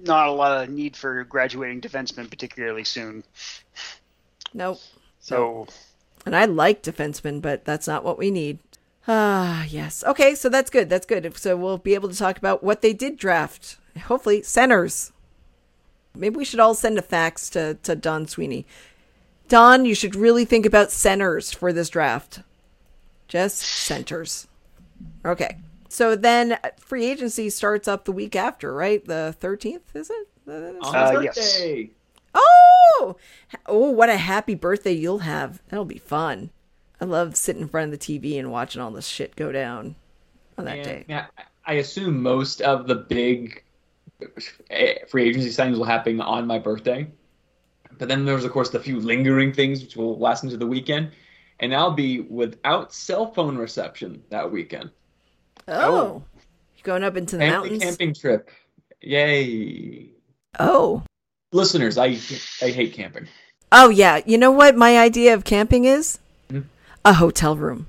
not 0.03 0.29
a 0.29 0.33
lot 0.33 0.63
of 0.63 0.71
need 0.71 0.97
for 0.97 1.25
graduating 1.25 1.81
defensemen 1.81 2.31
particularly 2.31 2.85
soon. 2.85 3.25
Nope. 4.55 4.81
So 5.21 5.67
And 6.25 6.35
I 6.37 6.45
like 6.45 6.83
defensemen, 6.83 7.43
but 7.43 7.65
that's 7.65 7.87
not 7.87 8.05
what 8.05 8.19
we 8.19 8.31
need. 8.31 8.59
Ah, 9.09 9.65
yes. 9.69 10.03
Okay, 10.05 10.35
so 10.35 10.49
that's 10.49 10.71
good. 10.71 10.89
That's 10.89 11.07
good. 11.07 11.37
So 11.37 11.57
we'll 11.57 11.79
be 11.79 11.95
able 11.95 12.09
to 12.09 12.17
talk 12.17 12.39
about 12.39 12.65
what 12.65 12.83
they 12.83 12.93
did 12.93 13.17
draft. 13.17 13.77
Hopefully, 14.05 14.43
centers. 14.43 15.13
Maybe 16.15 16.37
we 16.37 16.45
should 16.45 16.61
all 16.61 16.75
send 16.75 16.99
a 16.99 17.03
fax 17.03 17.49
to, 17.51 17.75
to 17.83 17.95
Don 17.95 18.27
Sweeney. 18.27 18.67
Don, 19.49 19.85
you 19.85 19.95
should 19.95 20.17
really 20.17 20.45
think 20.45 20.67
about 20.67 20.91
centers 20.91 21.53
for 21.53 21.73
this 21.73 21.89
draft. 21.89 22.41
Just 23.29 23.59
centers. 23.59 24.49
Okay. 25.25 25.59
So 25.97 26.15
then 26.15 26.53
uh, 26.53 26.59
free 26.79 27.07
agency 27.07 27.49
starts 27.49 27.89
up 27.89 28.05
the 28.05 28.13
week 28.13 28.37
after, 28.37 28.75
right? 28.75 29.03
The 29.03 29.35
13th, 29.41 29.81
is 29.95 30.11
it? 30.11 30.29
on 30.47 30.95
Uh, 30.95 31.21
yes. 31.23 31.37
birthday. 31.37 31.91
Oh, 32.35 33.17
oh, 33.65 33.91
what 33.93 34.11
a 34.11 34.19
happy 34.19 34.55
birthday 34.55 34.93
you'll 34.93 35.21
have. 35.21 35.63
That'll 35.71 35.87
be 35.87 35.97
fun. 35.97 36.51
I 37.01 37.07
love 37.07 37.35
sitting 37.35 37.63
in 37.63 37.69
front 37.69 37.95
of 37.95 37.99
the 37.99 38.19
TV 38.19 38.39
and 38.39 38.53
watching 38.53 38.83
all 38.83 38.91
this 38.91 39.07
shit 39.07 39.37
go 39.37 39.51
down 39.53 39.97
on 40.59 40.67
that 40.67 40.77
And, 40.77 40.85
day. 40.85 41.05
yeah, 41.09 41.27
I 41.65 41.75
assume 41.75 42.23
most 42.23 42.61
of 42.61 42.87
the 42.87 42.97
big 42.97 43.65
eh, 44.69 44.97
free 45.09 45.27
agency 45.27 45.49
signings 45.49 45.79
will 45.79 45.85
happen 45.85 46.21
on 46.21 46.47
my 46.47 46.59
birthday. 46.59 47.07
But 47.99 48.09
then 48.09 48.27
there's, 48.27 48.45
of 48.45 48.53
course, 48.53 48.69
the 48.69 48.81
few 48.81 49.01
lingering 49.01 49.51
things 49.55 49.81
which 49.81 49.97
will 49.97 50.19
last 50.19 50.45
into 50.45 50.59
the 50.59 50.67
weekend. 50.67 51.13
And 51.61 51.75
I'll 51.75 51.93
be 51.93 52.21
without 52.21 52.93
cell 52.93 53.33
phone 53.33 53.57
reception 53.57 54.23
that 54.29 54.53
weekend. 54.53 54.91
Oh, 55.69 56.23
you 56.77 56.83
going 56.85 57.03
up 57.05 57.17
into 57.17 57.37
the 57.37 57.43
Family 57.43 57.71
mountains? 57.71 57.83
camping 57.83 58.15
trip. 58.15 58.51
Yay. 59.01 60.07
Oh, 60.59 61.03
Listeners, 61.53 61.97
I 61.99 62.07
I 62.63 62.71
hate 62.71 62.93
camping. 62.93 63.29
oh 63.73 63.89
yeah. 63.89 64.21
You 64.27 64.39
know 64.39 64.51
what 64.51 64.77
my 64.77 64.99
idea 64.99 65.35
of 65.35 65.45
camping 65.45 65.85
is? 65.85 66.19
Hmm? 66.51 66.61
A 67.05 67.15
hotel 67.15 67.57
room. 67.57 67.87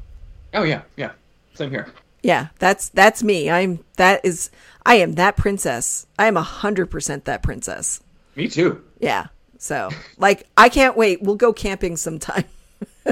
Oh 0.54 0.64
yeah, 0.64 0.82
yeah. 0.96 1.12
Same 1.56 1.70
here. 1.72 1.88
Yeah, 2.24 2.48
that's 2.60 2.90
that's 2.90 3.24
me. 3.24 3.50
I'm 3.50 3.84
that 3.98 4.22
is 4.24 4.50
I 4.86 4.96
am 4.96 5.14
that 5.14 5.38
princess. 5.38 6.06
I 6.18 6.28
am 6.28 6.38
a 6.38 6.42
hundred 6.42 6.88
percent 6.88 7.26
that 7.26 7.44
princess. 7.44 8.02
Me 8.36 8.48
too. 8.48 8.84
Yeah. 9.00 9.28
So 9.58 9.90
like 10.18 10.48
I 10.58 10.70
can't 10.70 10.96
wait. 10.98 11.22
We'll 11.22 11.36
go 11.36 11.52
camping 11.54 11.98
sometime. 11.98 12.46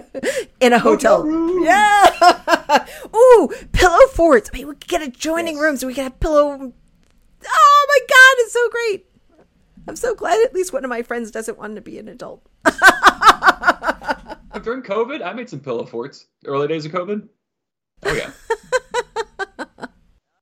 In 0.59 0.73
a 0.73 0.79
hotel. 0.79 1.23
room. 1.23 1.63
Yeah. 1.63 2.85
Ooh, 3.15 3.49
pillow 3.71 4.07
forts. 4.13 4.49
I 4.53 4.57
mean, 4.57 4.67
we 4.67 4.73
could 4.75 4.87
get 4.87 5.01
adjoining 5.01 5.57
rooms. 5.57 5.81
So 5.81 5.87
we 5.87 5.93
could 5.93 6.03
have 6.03 6.19
pillow. 6.19 6.73
Oh 7.47 7.85
my 7.87 7.99
god, 8.09 8.35
it's 8.39 8.53
so 8.53 8.69
great. 8.69 9.05
I'm 9.87 9.95
so 9.95 10.15
glad 10.15 10.43
at 10.43 10.53
least 10.53 10.73
one 10.73 10.83
of 10.83 10.89
my 10.89 11.03
friends 11.03 11.29
doesn't 11.31 11.57
want 11.59 11.75
to 11.75 11.81
be 11.81 11.99
an 11.99 12.07
adult. 12.07 12.43
During 14.63 14.81
COVID, 14.81 15.23
I 15.23 15.33
made 15.33 15.49
some 15.49 15.59
pillow 15.59 15.85
forts. 15.85 16.25
Early 16.45 16.67
days 16.67 16.85
of 16.85 16.91
COVID. 16.91 17.27
Oh 18.03 18.13
yeah. 18.13 18.31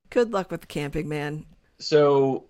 Good 0.09 0.31
luck 0.31 0.49
with 0.51 0.61
the 0.61 0.67
camping, 0.67 1.09
man. 1.09 1.45
so 1.79 2.45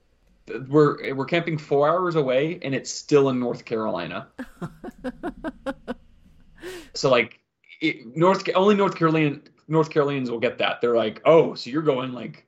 we're 0.67 1.13
we're 1.15 1.25
camping 1.25 1.57
four 1.57 1.87
hours 1.89 2.15
away, 2.15 2.59
and 2.61 2.75
it's 2.75 2.91
still 2.91 3.29
in 3.29 3.39
North 3.39 3.63
Carolina. 3.65 4.27
So 6.93 7.09
like, 7.09 7.39
it, 7.81 8.15
North 8.15 8.47
only 8.55 8.75
North 8.75 8.95
Carolina 8.95 9.39
North 9.67 9.89
Carolinians 9.89 10.29
will 10.31 10.39
get 10.39 10.57
that. 10.59 10.81
They're 10.81 10.95
like, 10.95 11.21
oh, 11.25 11.53
so 11.55 11.69
you're 11.69 11.81
going 11.81 12.11
like 12.13 12.45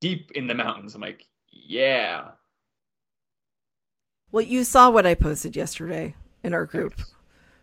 deep 0.00 0.30
in 0.32 0.46
the 0.46 0.54
mountains. 0.54 0.94
I'm 0.94 1.00
like, 1.00 1.26
yeah. 1.50 2.28
Well, 4.30 4.42
you 4.44 4.64
saw 4.64 4.90
what 4.90 5.06
I 5.06 5.14
posted 5.14 5.56
yesterday 5.56 6.14
in 6.42 6.54
our 6.54 6.64
group 6.66 6.94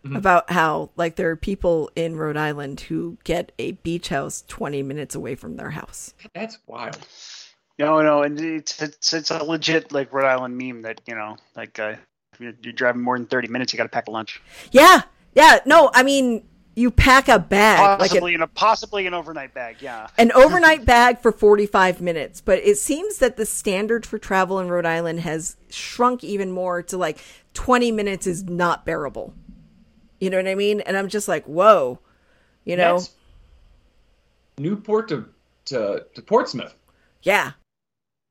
Mhm. 0.04 0.16
about 0.16 0.50
how 0.50 0.90
like 0.96 1.16
there 1.16 1.28
are 1.28 1.36
people 1.36 1.90
in 1.94 2.16
Rhode 2.16 2.36
Island 2.38 2.80
who 2.80 3.18
get 3.24 3.52
a 3.58 3.72
beach 3.72 4.08
house 4.08 4.44
20 4.48 4.82
minutes 4.82 5.14
away 5.14 5.34
from 5.34 5.56
their 5.56 5.70
house. 5.70 6.14
That's 6.34 6.58
wild. 6.66 6.96
no, 7.78 8.00
no, 8.02 8.22
and 8.22 8.40
it's 8.40 8.80
it's 8.80 9.12
it's 9.12 9.30
a 9.30 9.42
legit 9.44 9.92
like 9.92 10.10
Rhode 10.12 10.24
Island 10.26 10.56
meme 10.56 10.82
that 10.82 11.02
you 11.06 11.14
know 11.14 11.36
like 11.54 11.78
uh, 11.78 11.96
you're, 12.38 12.54
you're 12.62 12.72
driving 12.72 13.02
more 13.02 13.18
than 13.18 13.26
30 13.26 13.48
minutes, 13.48 13.72
you 13.74 13.76
got 13.76 13.82
to 13.82 13.88
pack 13.90 14.08
a 14.08 14.10
lunch, 14.10 14.40
Yeah. 14.72 15.02
Yeah, 15.34 15.60
no, 15.64 15.90
I 15.94 16.02
mean, 16.02 16.44
you 16.74 16.90
pack 16.90 17.28
a 17.28 17.38
bag 17.38 18.00
like 18.00 18.10
possibly 18.10 18.34
an, 18.34 18.40
in 18.40 18.42
a 18.42 18.46
possibly 18.46 19.06
an 19.06 19.14
overnight 19.14 19.54
bag. 19.54 19.76
Yeah. 19.80 20.08
an 20.18 20.32
overnight 20.32 20.84
bag 20.84 21.20
for 21.20 21.32
45 21.32 22.00
minutes, 22.00 22.40
but 22.40 22.58
it 22.60 22.78
seems 22.78 23.18
that 23.18 23.36
the 23.36 23.46
standard 23.46 24.06
for 24.06 24.18
travel 24.18 24.58
in 24.58 24.68
Rhode 24.68 24.86
Island 24.86 25.20
has 25.20 25.56
shrunk 25.68 26.24
even 26.24 26.50
more 26.50 26.82
to 26.84 26.96
like 26.96 27.18
20 27.54 27.92
minutes 27.92 28.26
is 28.26 28.44
not 28.44 28.84
bearable. 28.84 29.34
You 30.20 30.30
know 30.30 30.36
what 30.36 30.46
I 30.48 30.54
mean? 30.54 30.80
And 30.80 30.96
I'm 30.96 31.08
just 31.08 31.28
like, 31.28 31.44
"Whoa." 31.46 31.98
You 32.64 32.76
know? 32.76 32.98
That's 32.98 33.10
Newport 34.58 35.08
to 35.08 35.26
to, 35.66 36.04
to 36.14 36.22
Portsmouth. 36.22 36.74
Yeah. 37.22 37.52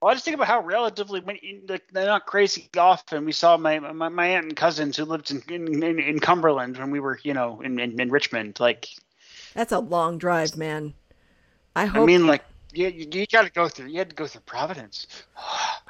Well, 0.01 0.11
I 0.11 0.13
just 0.13 0.23
think 0.23 0.35
about 0.35 0.47
how 0.47 0.61
relatively 0.61 1.19
when 1.19 1.37
like, 1.67 1.83
they're 1.91 2.05
not 2.05 2.25
crazy 2.25 2.69
often. 2.77 3.25
We 3.25 3.33
saw 3.33 3.57
my, 3.57 3.79
my 3.79 4.07
my 4.07 4.27
aunt 4.27 4.45
and 4.45 4.55
cousins 4.55 4.95
who 4.95 5.03
lived 5.03 5.29
in 5.31 5.41
in, 5.49 5.99
in, 5.99 6.19
Cumberland 6.19 6.77
when 6.77 6.89
we 6.89 7.01
were 7.01 7.19
you 7.23 7.33
know 7.33 7.59
in, 7.61 7.79
in, 7.79 7.99
in 7.99 8.09
Richmond. 8.09 8.59
Like 8.59 8.87
That's 9.53 9.73
a 9.73 9.79
long 9.79 10.17
drive, 10.17 10.55
man. 10.55 10.93
I 11.75 11.87
I 11.87 12.05
mean, 12.05 12.27
like 12.27 12.43
you 12.71 12.87
you, 12.87 13.07
you 13.11 13.27
got 13.27 13.43
to 13.43 13.51
go 13.51 13.67
through. 13.67 13.87
You 13.87 13.97
had 13.97 14.11
to 14.11 14.15
go 14.15 14.25
through 14.25 14.41
Providence. 14.41 15.05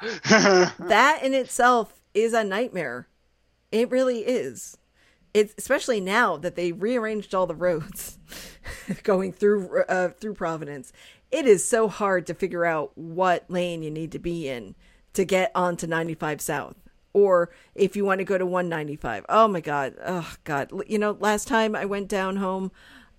that 0.00 1.20
in 1.22 1.32
itself 1.32 2.00
is 2.12 2.32
a 2.32 2.42
nightmare. 2.42 3.06
It 3.70 3.90
really 3.90 4.20
is. 4.20 4.76
It's 5.32 5.54
especially 5.56 6.00
now 6.00 6.36
that 6.36 6.56
they 6.56 6.72
rearranged 6.72 7.32
all 7.32 7.46
the 7.46 7.54
roads 7.54 8.18
going 9.04 9.32
through 9.32 9.84
uh, 9.88 10.08
through 10.08 10.34
Providence. 10.34 10.92
It 11.30 11.46
is 11.46 11.64
so 11.66 11.88
hard 11.88 12.26
to 12.26 12.34
figure 12.34 12.64
out 12.64 12.92
what 12.96 13.44
lane 13.48 13.82
you 13.82 13.90
need 13.90 14.12
to 14.12 14.18
be 14.18 14.48
in 14.48 14.74
to 15.12 15.24
get 15.24 15.52
onto 15.54 15.86
95 15.86 16.40
South 16.40 16.76
or 17.12 17.50
if 17.74 17.96
you 17.96 18.04
want 18.04 18.18
to 18.18 18.24
go 18.24 18.38
to 18.38 18.46
195. 18.46 19.26
Oh 19.28 19.48
my 19.48 19.60
god. 19.60 19.94
Oh 20.04 20.34
god. 20.44 20.70
You 20.86 20.98
know, 20.98 21.16
last 21.20 21.48
time 21.48 21.74
I 21.74 21.84
went 21.84 22.08
down 22.08 22.36
home, 22.36 22.70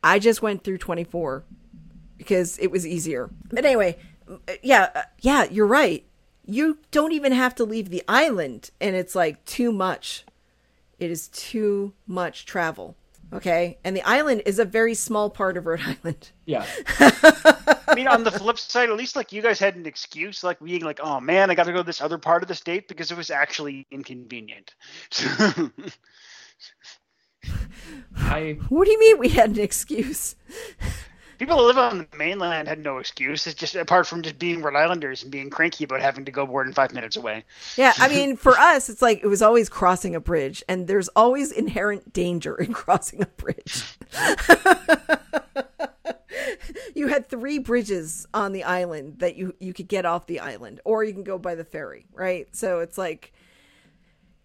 I 0.03 0.19
just 0.19 0.41
went 0.41 0.63
through 0.63 0.79
24 0.79 1.43
because 2.17 2.57
it 2.59 2.71
was 2.71 2.85
easier. 2.87 3.29
But 3.49 3.65
anyway, 3.65 3.97
yeah, 4.61 4.89
uh, 4.95 5.01
yeah, 5.19 5.45
you're 5.45 5.67
right. 5.67 6.05
You 6.45 6.77
don't 6.91 7.11
even 7.11 7.31
have 7.31 7.55
to 7.55 7.63
leave 7.63 7.89
the 7.89 8.03
island, 8.07 8.71
and 8.79 8.95
it's 8.95 9.15
like 9.15 9.43
too 9.45 9.71
much. 9.71 10.25
It 10.99 11.11
is 11.11 11.27
too 11.29 11.93
much 12.07 12.45
travel. 12.45 12.95
Okay, 13.33 13.77
and 13.83 13.95
the 13.95 14.01
island 14.01 14.43
is 14.45 14.59
a 14.59 14.65
very 14.65 14.93
small 14.93 15.29
part 15.29 15.55
of 15.55 15.65
Rhode 15.65 15.81
Island. 16.03 16.31
Yeah. 16.45 16.65
I 17.91 17.95
mean, 17.95 18.07
on 18.07 18.23
the 18.23 18.31
flip 18.31 18.57
side, 18.57 18.89
at 18.89 18.95
least 18.95 19.15
like 19.17 19.31
you 19.33 19.41
guys 19.41 19.59
had 19.59 19.75
an 19.75 19.85
excuse, 19.85 20.43
like 20.43 20.59
being 20.63 20.83
like, 20.83 20.99
"Oh 21.03 21.19
man, 21.19 21.51
I 21.51 21.55
got 21.55 21.65
to 21.65 21.71
go 21.71 21.79
to 21.79 21.83
this 21.83 22.01
other 22.01 22.17
part 22.17 22.41
of 22.41 22.47
the 22.47 22.55
state 22.55 22.87
because 22.87 23.11
it 23.11 23.17
was 23.17 23.29
actually 23.29 23.85
inconvenient." 23.91 24.73
I 28.15 28.57
What 28.69 28.85
do 28.85 28.91
you 28.91 28.99
mean 28.99 29.19
we 29.19 29.29
had 29.29 29.49
an 29.51 29.59
excuse? 29.59 30.35
People 31.37 31.57
who 31.57 31.65
live 31.65 31.77
on 31.79 31.97
the 31.97 32.17
mainland 32.17 32.67
had 32.67 32.83
no 32.83 32.99
excuse. 32.99 33.47
It's 33.47 33.59
just 33.59 33.73
apart 33.75 34.05
from 34.05 34.21
just 34.21 34.37
being 34.37 34.61
Rhode 34.61 34.75
Islanders 34.75 35.23
and 35.23 35.31
being 35.31 35.49
cranky 35.49 35.83
about 35.83 35.99
having 35.99 36.23
to 36.25 36.31
go 36.31 36.45
more 36.45 36.63
than 36.63 36.71
five 36.71 36.93
minutes 36.93 37.15
away. 37.15 37.43
Yeah, 37.77 37.93
I 37.97 38.09
mean, 38.09 38.37
for 38.37 38.55
us, 38.59 38.89
it's 38.89 39.01
like 39.01 39.21
it 39.23 39.27
was 39.27 39.41
always 39.41 39.67
crossing 39.67 40.13
a 40.13 40.19
bridge, 40.19 40.63
and 40.69 40.87
there's 40.87 41.07
always 41.09 41.51
inherent 41.51 42.13
danger 42.13 42.55
in 42.55 42.73
crossing 42.81 43.23
a 43.23 43.25
bridge. 43.25 43.83
you 46.95 47.07
had 47.07 47.27
three 47.27 47.59
bridges 47.59 48.25
on 48.33 48.51
the 48.51 48.63
island 48.63 49.19
that 49.19 49.35
you 49.35 49.55
you 49.59 49.73
could 49.73 49.87
get 49.87 50.05
off 50.05 50.27
the 50.27 50.39
island, 50.39 50.79
or 50.85 51.03
you 51.03 51.13
can 51.13 51.23
go 51.23 51.37
by 51.37 51.55
the 51.55 51.63
ferry, 51.63 52.05
right? 52.13 52.53
So 52.55 52.79
it's 52.79 52.97
like, 52.97 53.33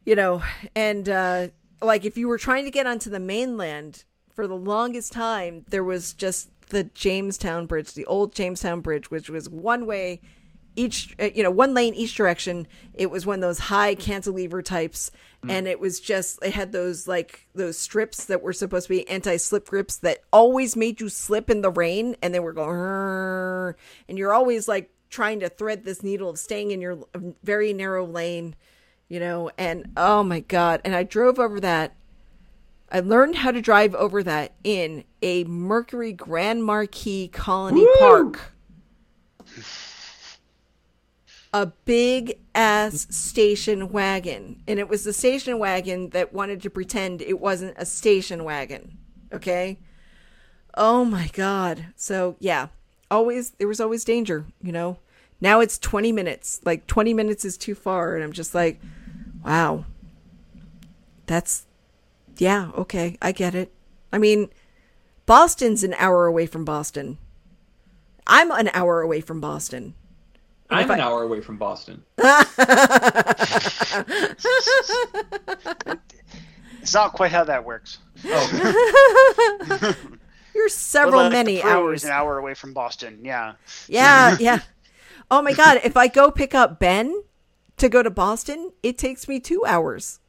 you 0.05 0.15
know, 0.15 0.43
and 0.75 1.09
uh, 1.09 1.49
like 1.83 2.05
if 2.05 2.17
you 2.17 2.29
were 2.29 2.39
trying 2.39 2.65
to 2.65 2.71
get 2.71 2.87
onto 2.87 3.11
the 3.11 3.21
mainland 3.21 4.05
for 4.35 4.47
the 4.47 4.57
longest 4.57 5.13
time, 5.13 5.65
there 5.69 5.85
was 5.85 6.13
just 6.13 6.51
the 6.69 6.85
Jamestown 6.85 7.67
Bridge, 7.67 7.93
the 7.95 8.07
old 8.07 8.35
Jamestown 8.35 8.81
Bridge, 8.81 9.11
which 9.11 9.31
was 9.31 9.49
one 9.49 9.87
way 9.87 10.21
each 10.77 11.17
uh, 11.21 11.29
you 11.35 11.43
know 11.43 11.51
one 11.51 11.75
lane 11.75 11.95
each 11.95 12.15
direction 12.15 12.67
it 12.95 13.11
was 13.11 13.27
one 13.27 13.37
of 13.37 13.41
those 13.41 13.59
high 13.59 13.95
cantilever 13.95 14.63
types 14.63 15.11
and 15.49 15.69
it 15.69 15.79
was 15.79 16.01
just 16.01 16.43
it 16.45 16.53
had 16.53 16.73
those 16.73 17.07
like 17.07 17.47
those 17.55 17.79
strips 17.79 18.25
that 18.25 18.43
were 18.43 18.53
supposed 18.53 18.87
to 18.87 18.93
be 18.93 19.09
anti-slip 19.09 19.67
grips 19.69 19.97
that 19.99 20.19
always 20.33 20.77
made 20.77 21.01
you 21.01 21.09
slip 21.09 21.49
in 21.49 21.61
the 21.61 21.71
rain 21.71 22.17
and 22.23 22.35
they 22.35 22.41
were 22.41 22.53
going 22.53 23.75
and 24.09 24.19
you're 24.19 24.35
always 24.35 24.69
like 24.69 24.91
trying 25.09 25.41
to 25.41 25.49
thread 25.49 25.85
this 25.85 26.03
needle 26.03 26.29
of 26.29 26.39
staying 26.39 26.71
in 26.71 26.81
your 26.81 26.99
very 27.43 27.73
narrow 27.73 28.05
lane 28.05 28.55
you 29.09 29.21
know 29.21 29.51
and 29.57 29.91
oh 29.97 30.23
my 30.23 30.41
god 30.41 30.81
and 30.85 30.95
i 30.95 31.03
drove 31.03 31.39
over 31.39 31.61
that 31.61 31.95
I 32.91 33.01
learned 33.01 33.35
how 33.35 33.51
to 33.51 33.61
drive 33.61 33.97
over 33.97 34.23
that 34.23 34.53
in 34.63 35.03
a 35.21 35.43
Mercury 35.45 36.13
Grand 36.13 36.65
Marquis 36.65 37.29
Colony 37.29 37.81
Woo! 37.81 37.95
Park. 37.99 38.53
A 41.57 41.73
big 41.87 42.39
ass 42.55 43.07
station 43.09 43.89
wagon. 43.91 44.63
And 44.69 44.79
it 44.79 44.91
was 44.91 45.05
the 45.05 45.15
station 45.15 45.59
wagon 45.59 46.11
that 46.11 46.35
wanted 46.35 46.61
to 46.61 46.69
pretend 46.69 47.23
it 47.23 47.41
wasn't 47.41 47.79
a 47.79 47.87
station 47.87 48.45
wagon. 48.45 48.99
Okay? 49.33 49.79
Oh 50.75 51.07
my 51.07 51.31
god. 51.33 51.87
So, 51.97 52.37
yeah. 52.41 52.69
Always 53.11 53.53
there 53.53 53.69
was 53.69 53.81
always 53.81 54.05
danger, 54.05 54.45
you 54.61 54.71
know. 54.71 54.99
Now 55.41 55.61
it's 55.61 55.79
20 55.79 56.13
minutes. 56.13 56.61
Like 56.63 56.87
20 56.87 57.15
minutes 57.15 57.43
is 57.43 57.57
too 57.57 57.75
far 57.75 58.15
and 58.15 58.23
I'm 58.23 58.33
just 58.33 58.55
like, 58.55 58.79
wow. 59.43 59.87
That's 61.25 61.65
yeah, 62.37 62.71
okay, 62.77 63.17
I 63.23 63.33
get 63.33 63.55
it. 63.55 63.73
I 64.13 64.19
mean, 64.19 64.51
Boston's 65.25 65.83
an 65.83 65.95
hour 65.95 66.27
away 66.27 66.45
from 66.45 66.67
Boston. 66.67 67.17
I'm 68.27 68.51
an 68.51 68.69
hour 68.75 69.01
away 69.01 69.23
from 69.23 69.41
Boston. 69.41 69.95
And 70.71 70.81
I'm 70.81 70.91
an 70.91 71.01
I- 71.01 71.05
hour 71.05 71.23
away 71.23 71.41
from 71.41 71.57
Boston. 71.59 72.03
It's 76.83 76.95
not 76.95 77.13
quite 77.15 77.33
how 77.33 77.43
that 77.45 77.65
works. 77.65 77.99
Oh, 78.25 79.95
You're 80.55 80.69
several 80.69 81.15
Well, 81.17 81.25
like, 81.25 81.33
many 81.33 81.61
Peru 81.61 81.71
hours. 81.71 82.03
is 82.03 82.05
an 82.05 82.13
hour 82.13 82.39
away 82.39 82.55
from 82.55 82.73
Boston. 82.73 83.19
Yeah. 83.25 83.55
Yeah, 83.89 84.37
yeah. 84.39 84.61
Oh 85.31 85.43
my 85.43 85.53
god, 85.53 85.81
if 85.83 85.97
I 85.97 86.07
go 86.07 86.31
pick 86.31 86.55
up 86.55 86.79
Ben 86.79 87.23
to 87.79 87.89
go 87.89 88.03
to 88.05 88.11
Boston, 88.11 88.71
it 88.85 88.97
takes 88.99 89.27
me 89.27 89.41
2 89.41 89.65
hours. 89.67 90.21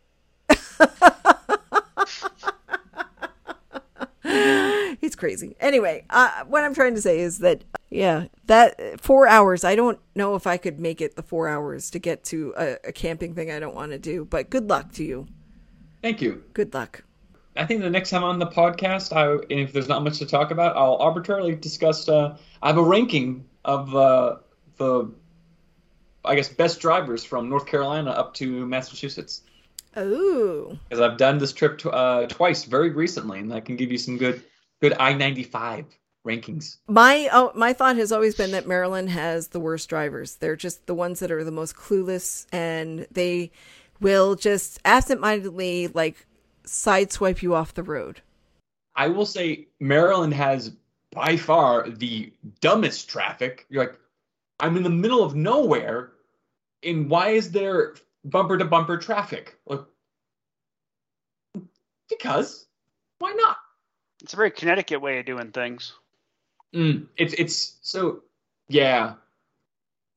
it's 5.02 5.16
crazy. 5.16 5.56
Anyway, 5.60 6.04
uh, 6.10 6.44
what 6.48 6.64
I'm 6.64 6.74
trying 6.74 6.96
to 6.96 7.02
say 7.02 7.20
is 7.20 7.38
that 7.40 7.64
yeah, 7.90 8.26
that 8.46 9.00
4 9.02 9.28
hours, 9.28 9.64
I 9.64 9.76
don't 9.76 10.00
know 10.16 10.36
if 10.36 10.46
I 10.48 10.58
could 10.58 10.80
make 10.80 11.02
it 11.02 11.16
the 11.16 11.24
4 11.24 11.48
hours 11.48 11.90
to 11.92 12.00
get 12.00 12.24
to 12.26 12.54
a, 12.58 12.78
a 12.90 12.92
camping 12.92 13.34
thing 13.34 13.52
I 13.52 13.60
don't 13.60 13.76
want 13.76 13.92
to 13.94 14.00
do, 14.00 14.26
but 14.26 14.50
good 14.50 14.70
luck 14.70 14.92
to 14.94 15.04
you. 15.04 15.28
thank 16.02 16.22
you. 16.22 16.44
Good 16.54 16.74
luck. 16.74 17.04
I 17.56 17.66
think 17.66 17.82
the 17.82 17.90
next 17.90 18.12
time 18.12 18.24
on 18.24 18.38
the 18.38 18.46
podcast, 18.48 19.12
I 19.16 19.44
if 19.50 19.74
there's 19.74 19.88
not 19.88 20.04
much 20.04 20.20
to 20.20 20.26
talk 20.28 20.52
about, 20.52 20.78
I'll 20.78 20.98
arbitrarily 20.98 21.56
discuss. 21.56 22.08
Uh, 22.08 22.38
I 22.62 22.68
have 22.68 22.78
a 22.78 22.84
ranking 22.84 23.46
of 23.66 23.96
uh, 23.96 24.36
the, 24.78 25.12
I 26.24 26.36
guess, 26.36 26.50
best 26.50 26.80
drivers 26.80 27.24
from 27.24 27.50
North 27.50 27.66
Carolina 27.66 28.12
up 28.12 28.36
to 28.36 28.66
Massachusetts 28.68 29.42
Oh. 29.96 30.78
because 30.88 31.02
I've 31.02 31.18
done 31.18 31.40
this 31.40 31.52
trip 31.52 31.80
tw- 31.80 31.88
uh, 31.88 32.28
twice 32.28 32.66
very 32.66 32.92
recently, 32.92 33.40
and 33.40 33.52
I 33.52 33.60
can 33.62 33.76
give 33.76 33.92
you 33.92 33.98
some 33.98 34.18
good, 34.20 34.44
good 34.80 34.94
I-95 35.00 35.86
rankings. 36.26 36.78
My 36.88 37.30
oh, 37.32 37.52
my 37.56 37.74
thought 37.74 37.96
has 37.98 38.12
always 38.12 38.36
been 38.36 38.52
that 38.52 38.68
Maryland 38.68 39.10
has 39.10 39.50
the 39.50 39.60
worst 39.60 39.90
drivers. 39.90 40.36
They're 40.36 40.56
just 40.56 40.86
the 40.86 40.96
ones 40.96 41.20
that 41.20 41.32
are 41.32 41.44
the 41.44 41.52
most 41.52 41.76
clueless, 41.76 42.46
and 42.52 43.08
they 43.12 43.52
will 44.00 44.36
just 44.36 44.80
absentmindedly 44.84 45.88
like 45.90 46.26
sideswipe 46.66 47.42
you 47.42 47.56
off 47.56 47.74
the 47.74 47.84
road. 47.84 48.22
I 48.96 49.08
will 49.08 49.26
say 49.26 49.68
Maryland 49.80 50.34
has 50.34 50.74
by 51.12 51.38
far 51.38 51.90
the 51.90 52.34
dumbest 52.62 53.10
traffic. 53.10 53.66
You're 53.70 53.86
like, 53.86 53.98
I'm 54.60 54.76
in 54.78 54.84
the 54.84 54.90
middle 54.90 55.24
of 55.24 55.36
nowhere, 55.36 56.12
and 56.84 57.10
why 57.10 57.30
is 57.30 57.52
there 57.52 57.96
bumper 58.26 58.58
to 58.58 58.66
bumper 58.66 58.98
traffic? 58.98 59.58
Like, 59.66 59.82
because 62.10 62.66
why 63.20 63.34
not? 63.34 63.58
It's 64.22 64.34
a 64.34 64.38
very 64.38 64.52
Connecticut 64.52 65.02
way 65.02 65.20
of 65.20 65.26
doing 65.26 65.52
things. 65.52 65.94
Mm, 66.76 67.08
it's 67.18 67.34
it's 67.34 67.78
so 67.82 68.24
yeah. 68.70 69.14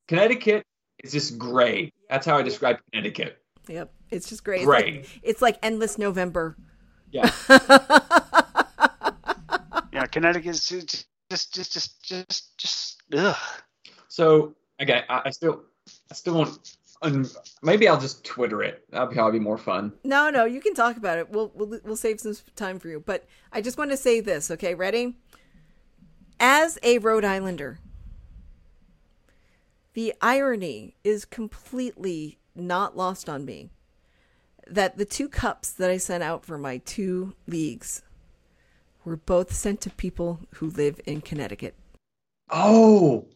Connecticut 0.09 0.65
is 1.05 1.13
just 1.13 1.39
gray. 1.39 1.93
That's 2.09 2.27
how 2.27 2.37
I 2.37 2.43
describe 2.43 2.79
Connecticut. 2.91 3.39
Yep, 3.69 3.93
it's 4.11 4.29
just 4.29 4.43
great. 4.43 4.63
It's 4.63 4.67
Gray. 4.67 4.93
like, 4.99 5.21
it's 5.23 5.43
like 5.43 5.59
endless 5.63 5.99
November. 5.99 6.57
Yeah. 7.13 7.31
Yeah, 9.93 10.07
Connecticut 10.07 10.47
is 10.55 10.67
just 10.67 11.07
just 11.31 11.55
just 11.55 11.73
just 11.75 12.03
just 12.03 12.59
just 12.59 13.03
ugh. 13.15 13.37
So 14.09 14.55
again, 14.79 15.05
I, 15.11 15.23
I 15.27 15.31
still 15.31 15.63
I 16.11 16.15
still 16.15 16.35
want. 16.39 16.77
Um, 17.03 17.27
maybe 17.63 17.89
I'll 17.89 18.01
just 18.01 18.25
Twitter 18.25 18.63
it. 18.63 18.85
That'll 18.91 19.09
probably 19.09 19.39
be 19.39 19.45
more 19.45 19.59
fun. 19.59 19.93
No, 20.05 20.29
no, 20.31 20.45
you 20.45 20.61
can 20.61 20.75
talk 20.75 20.97
about 20.97 21.19
it. 21.19 21.31
We'll 21.31 21.51
we'll 21.55 21.81
we'll 21.85 21.97
save 21.97 22.21
some 22.21 22.35
time 22.57 22.79
for 22.79 22.89
you. 22.89 23.01
But 23.01 23.27
I 23.53 23.61
just 23.61 23.77
want 23.77 23.91
to 23.91 23.97
say 23.99 24.21
this, 24.21 24.51
okay? 24.51 24.75
Ready? 24.75 25.17
As 26.43 26.79
a 26.83 26.97
Rhode 26.97 27.25
Islander, 27.25 27.79
the 29.93 30.15
irony 30.23 30.95
is 31.05 31.27
completely 31.27 32.39
not 32.55 32.97
lost 32.97 33.29
on 33.29 33.45
me 33.45 33.69
that 34.67 34.97
the 34.97 35.05
two 35.05 35.29
cups 35.29 35.71
that 35.73 35.91
I 35.91 35.99
sent 35.99 36.23
out 36.23 36.47
for 36.47 36.57
my 36.57 36.79
two 36.79 37.35
leagues 37.47 38.03
were 39.05 39.17
both 39.17 39.53
sent 39.53 39.83
to 39.83 39.91
people 39.91 40.41
who 40.55 40.71
live 40.71 40.99
in 41.05 41.21
Connecticut. 41.21 41.75
Oh, 42.49 43.27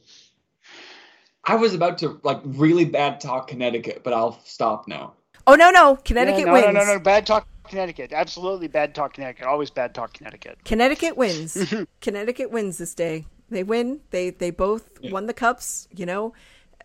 I 1.45 1.57
was 1.57 1.75
about 1.75 1.99
to 1.99 2.19
like 2.23 2.41
really 2.43 2.87
bad 2.87 3.21
talk 3.21 3.49
Connecticut, 3.49 4.01
but 4.03 4.15
I'll 4.15 4.41
stop 4.45 4.89
now. 4.89 5.13
Oh 5.47 5.57
no, 5.57 5.71
no, 5.71 5.97
Connecticut 5.97 6.41
Yeah, 6.41 6.45
no, 6.47 6.53
wins. 6.55 6.67
no, 6.67 6.73
no, 6.73 6.95
no, 6.95 6.99
bad 7.01 7.27
talk 7.27 7.47
Connecticut. 7.69 8.13
Absolutely 8.13 8.69
bad 8.69 8.95
talk 8.95 9.15
Connecticut. 9.15 9.47
Always 9.47 9.71
bad 9.71 9.95
talk 9.95 10.13
Connecticut. 10.15 10.59
Connecticut 10.65 11.17
wins. 11.17 11.75
Connecticut 12.01 12.51
wins 12.51 12.79
this 12.79 12.95
day. 12.95 13.27
They 13.51 13.63
win. 13.63 14.01
They 14.11 14.31
they 14.31 14.51
both 14.51 14.91
Yeah. 15.01 15.13
won 15.13 15.27
the 15.27 15.35
cups. 15.35 15.89
You 15.95 16.07
know, 16.07 16.33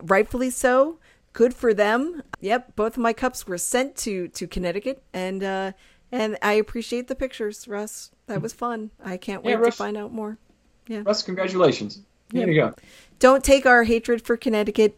rightfully 0.02 0.50
so. 0.50 1.00
Good 1.34 1.54
for 1.54 1.74
them. 1.74 2.24
Yep, 2.42 2.76
both 2.76 2.94
of 2.94 3.04
my 3.04 3.14
cups 3.14 3.48
were 3.48 3.58
sent 3.58 3.96
to 3.98 4.28
to 4.30 4.48
Connecticut, 4.48 5.04
and 5.14 5.44
uh 5.44 5.72
and 6.12 6.38
I 6.42 6.54
appreciate 6.54 7.08
the 7.08 7.16
pictures, 7.16 7.68
Russ. 7.68 8.12
That 8.28 8.42
was 8.42 8.52
fun. 8.54 8.90
I 9.04 9.18
can't 9.18 9.44
wait 9.44 9.52
Yeah, 9.52 9.60
to 9.66 9.72
find 9.72 9.96
out 9.96 10.12
more. 10.12 10.38
Yeah. 10.88 11.04
Russ, 11.06 11.22
congratulations. 11.22 12.02
There 12.30 12.50
you 12.50 12.62
go. 12.62 12.74
Don't 13.20 13.44
take 13.44 13.66
our 13.66 13.84
hatred 13.84 14.24
for 14.24 14.36
Connecticut, 14.38 14.98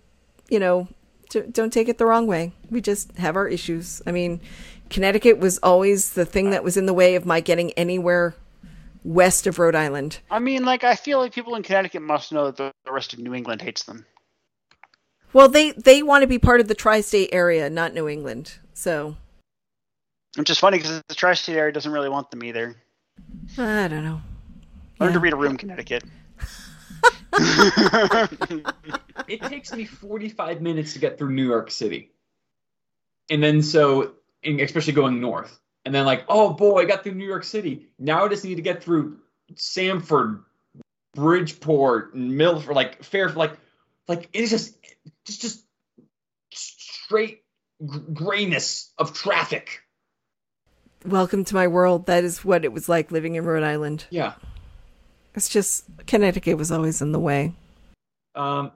you 0.49 0.59
know, 0.59 0.87
don't 1.51 1.71
take 1.71 1.87
it 1.89 1.97
the 1.97 2.05
wrong 2.05 2.27
way. 2.27 2.51
We 2.69 2.81
just 2.81 3.17
have 3.17 3.35
our 3.37 3.47
issues. 3.47 4.01
I 4.05 4.11
mean, 4.11 4.41
Connecticut 4.91 5.39
was 5.39 5.57
always 5.63 6.13
the 6.13 6.25
thing 6.25 6.51
that 6.51 6.63
was 6.63 6.77
in 6.77 6.85
the 6.85 6.93
way 6.93 7.15
of 7.15 7.25
my 7.25 7.39
getting 7.39 7.71
anywhere 7.73 8.35
west 9.03 9.47
of 9.47 9.57
Rhode 9.57 9.73
Island. 9.75 10.19
I 10.29 10.37
mean, 10.39 10.63
like, 10.63 10.83
I 10.83 10.95
feel 10.95 11.17
like 11.17 11.33
people 11.33 11.55
in 11.55 11.63
Connecticut 11.63 12.03
must 12.03 12.31
know 12.31 12.45
that 12.45 12.57
the- 12.57 12.71
the 12.85 12.91
rest 12.91 13.13
of 13.13 13.19
New 13.19 13.33
England 13.33 13.61
hates 13.63 13.83
them. 13.83 14.05
Well, 15.33 15.47
they 15.47 15.71
they 15.71 16.03
want 16.03 16.21
to 16.23 16.27
be 16.27 16.37
part 16.37 16.59
of 16.59 16.67
the 16.67 16.75
tri-state 16.75 17.29
area, 17.31 17.69
not 17.69 17.93
New 17.93 18.07
England. 18.09 18.59
So 18.73 19.15
Which 20.35 20.49
is 20.49 20.59
funny 20.59 20.77
because 20.77 21.01
the 21.07 21.15
tri-state 21.15 21.55
area 21.57 21.71
doesn't 21.73 21.91
really 21.91 22.09
want 22.09 22.29
them 22.31 22.43
either. 22.43 22.75
I 23.57 23.87
don't 23.87 24.03
know. 24.03 24.21
Learn 24.99 25.09
Yeah. 25.09 25.13
to 25.13 25.19
read 25.19 25.33
a 25.33 25.37
room, 25.37 25.57
Connecticut. 25.57 26.03
It 29.27 29.41
takes 29.43 29.71
me 29.73 29.85
45 29.85 30.61
minutes 30.61 30.93
to 30.93 30.99
get 30.99 31.17
through 31.17 31.31
New 31.31 31.45
York 31.47 31.71
City. 31.71 32.11
And 33.29 33.41
then 33.41 33.61
so, 33.61 34.01
and 34.01 34.11
especially 34.43 34.93
going 34.93 35.19
north. 35.19 35.59
And 35.85 35.93
then 35.93 36.05
like, 36.05 36.25
oh 36.27 36.53
boy, 36.53 36.81
I 36.81 36.85
got 36.85 37.03
through 37.03 37.15
New 37.15 37.25
York 37.25 37.43
City. 37.43 37.87
Now 37.97 38.25
I 38.25 38.27
just 38.27 38.45
need 38.45 38.55
to 38.55 38.61
get 38.61 38.83
through 38.83 39.17
Stamford, 39.55 40.43
Bridgeport, 41.15 42.13
and 42.13 42.37
Milford, 42.37 42.75
like 42.75 43.03
Fair, 43.03 43.29
like, 43.29 43.57
like 44.07 44.29
it's 44.33 44.49
just, 44.49 44.77
just, 45.25 45.41
just 45.41 45.65
straight 46.51 47.43
grayness 48.13 48.91
of 48.97 49.13
traffic. 49.13 49.81
Welcome 51.05 51.43
to 51.45 51.55
my 51.55 51.67
world. 51.67 52.05
That 52.05 52.23
is 52.23 52.45
what 52.45 52.63
it 52.63 52.71
was 52.71 52.87
like 52.87 53.11
living 53.11 53.35
in 53.35 53.43
Rhode 53.43 53.63
Island. 53.63 54.05
Yeah. 54.11 54.33
It's 55.33 55.49
just 55.49 55.85
Connecticut 56.05 56.57
was 56.57 56.71
always 56.71 57.01
in 57.01 57.11
the 57.11 57.19
way. 57.19 57.53
Um, 58.35 58.71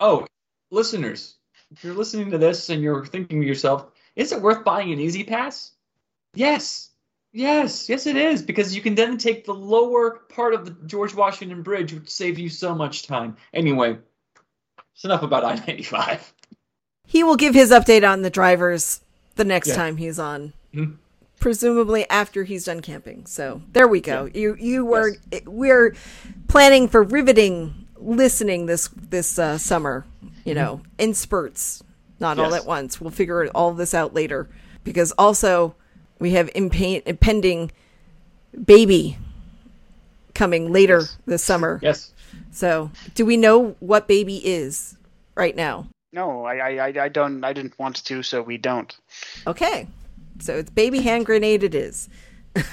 oh, 0.00 0.26
listeners, 0.70 1.36
if 1.70 1.84
you're 1.84 1.94
listening 1.94 2.32
to 2.32 2.38
this 2.38 2.70
and 2.70 2.82
you're 2.82 3.06
thinking 3.06 3.40
to 3.40 3.46
yourself, 3.46 3.86
is 4.20 4.32
it 4.32 4.42
worth 4.42 4.64
buying 4.64 4.92
an 4.92 5.00
E-ZPass? 5.00 5.70
Yes. 6.34 6.90
Yes, 7.32 7.88
yes, 7.88 8.06
it 8.06 8.16
is 8.16 8.42
because 8.42 8.74
you 8.74 8.82
can 8.82 8.94
then 8.94 9.16
take 9.16 9.44
the 9.44 9.54
lower 9.54 10.18
part 10.28 10.52
of 10.52 10.64
the 10.64 10.72
George 10.86 11.14
Washington 11.14 11.62
Bridge, 11.62 11.92
which 11.92 12.10
saves 12.10 12.38
you 12.40 12.48
so 12.48 12.74
much 12.74 13.06
time. 13.06 13.36
Anyway, 13.54 13.96
it's 14.94 15.04
enough 15.04 15.22
about 15.22 15.44
I 15.44 15.54
95. 15.54 16.34
He 17.06 17.22
will 17.24 17.36
give 17.36 17.54
his 17.54 17.70
update 17.70 18.08
on 18.08 18.22
the 18.22 18.30
drivers 18.30 19.00
the 19.36 19.44
next 19.44 19.68
Yeah. 19.68 19.74
time 19.76 19.96
he's 19.96 20.18
on. 20.18 20.52
Mhm. 20.74 20.96
Presumably 21.38 22.08
after 22.10 22.44
he's 22.44 22.64
done 22.64 22.80
camping. 22.80 23.24
So 23.26 23.62
there 23.72 23.88
we 23.88 24.00
go. 24.00 24.28
You 24.34 24.56
you 24.60 24.84
were 24.84 25.14
we're 25.46 25.94
planning 26.48 26.88
for 26.88 27.02
riveting 27.02 27.86
listening 27.96 28.66
this 28.66 28.88
this 28.88 29.38
uh, 29.38 29.56
summer. 29.56 30.04
You 30.44 30.54
know, 30.54 30.82
in 30.98 31.14
spurts, 31.14 31.82
not 32.20 32.38
all 32.38 32.46
Mm-hmm. 32.46 32.54
At 32.54 32.66
once. 32.66 33.00
We'll 33.00 33.10
figure 33.10 33.46
all 33.48 33.72
this 33.72 33.94
out 33.94 34.14
later 34.14 34.48
because 34.84 35.12
also 35.12 35.74
we 36.18 36.32
have 36.32 36.48
impa- 36.52 37.02
impending 37.06 37.72
baby 38.64 39.16
coming 40.34 40.72
later 40.72 41.00
Yes. 41.00 41.18
this 41.26 41.44
summer. 41.44 41.80
Yes. 41.82 42.12
So, 42.52 42.90
do 43.14 43.26
we 43.26 43.36
know 43.36 43.74
what 43.80 44.06
baby 44.06 44.36
is 44.46 44.96
right 45.34 45.56
now? 45.56 45.86
no, 46.12 46.44
I, 46.44 46.56
I, 46.56 46.88
I- 46.88 47.04
I 47.04 47.08
don't. 47.08 47.44
I 47.44 47.52
didn't 47.52 47.78
want 47.78 48.04
to, 48.04 48.22
so 48.22 48.42
we 48.42 48.58
don't. 48.58 48.96
Okay. 49.46 49.86
So 50.40 50.56
it's 50.56 50.70
baby 50.70 51.00
hand 51.02 51.26
grenade 51.26 51.62
it 51.62 51.74
is. 51.74 52.08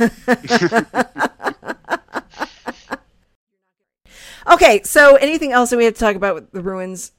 okay, 4.52 4.82
so 4.84 5.15
anything 5.18 5.52
else 5.52 5.69
that 5.69 5.78
we 5.78 5.86
have 5.86 5.94
to 5.94 5.99
talk 5.99 6.15
about 6.15 6.36
with 6.36 6.52
the 6.52 6.61
Bruins? 6.61 7.11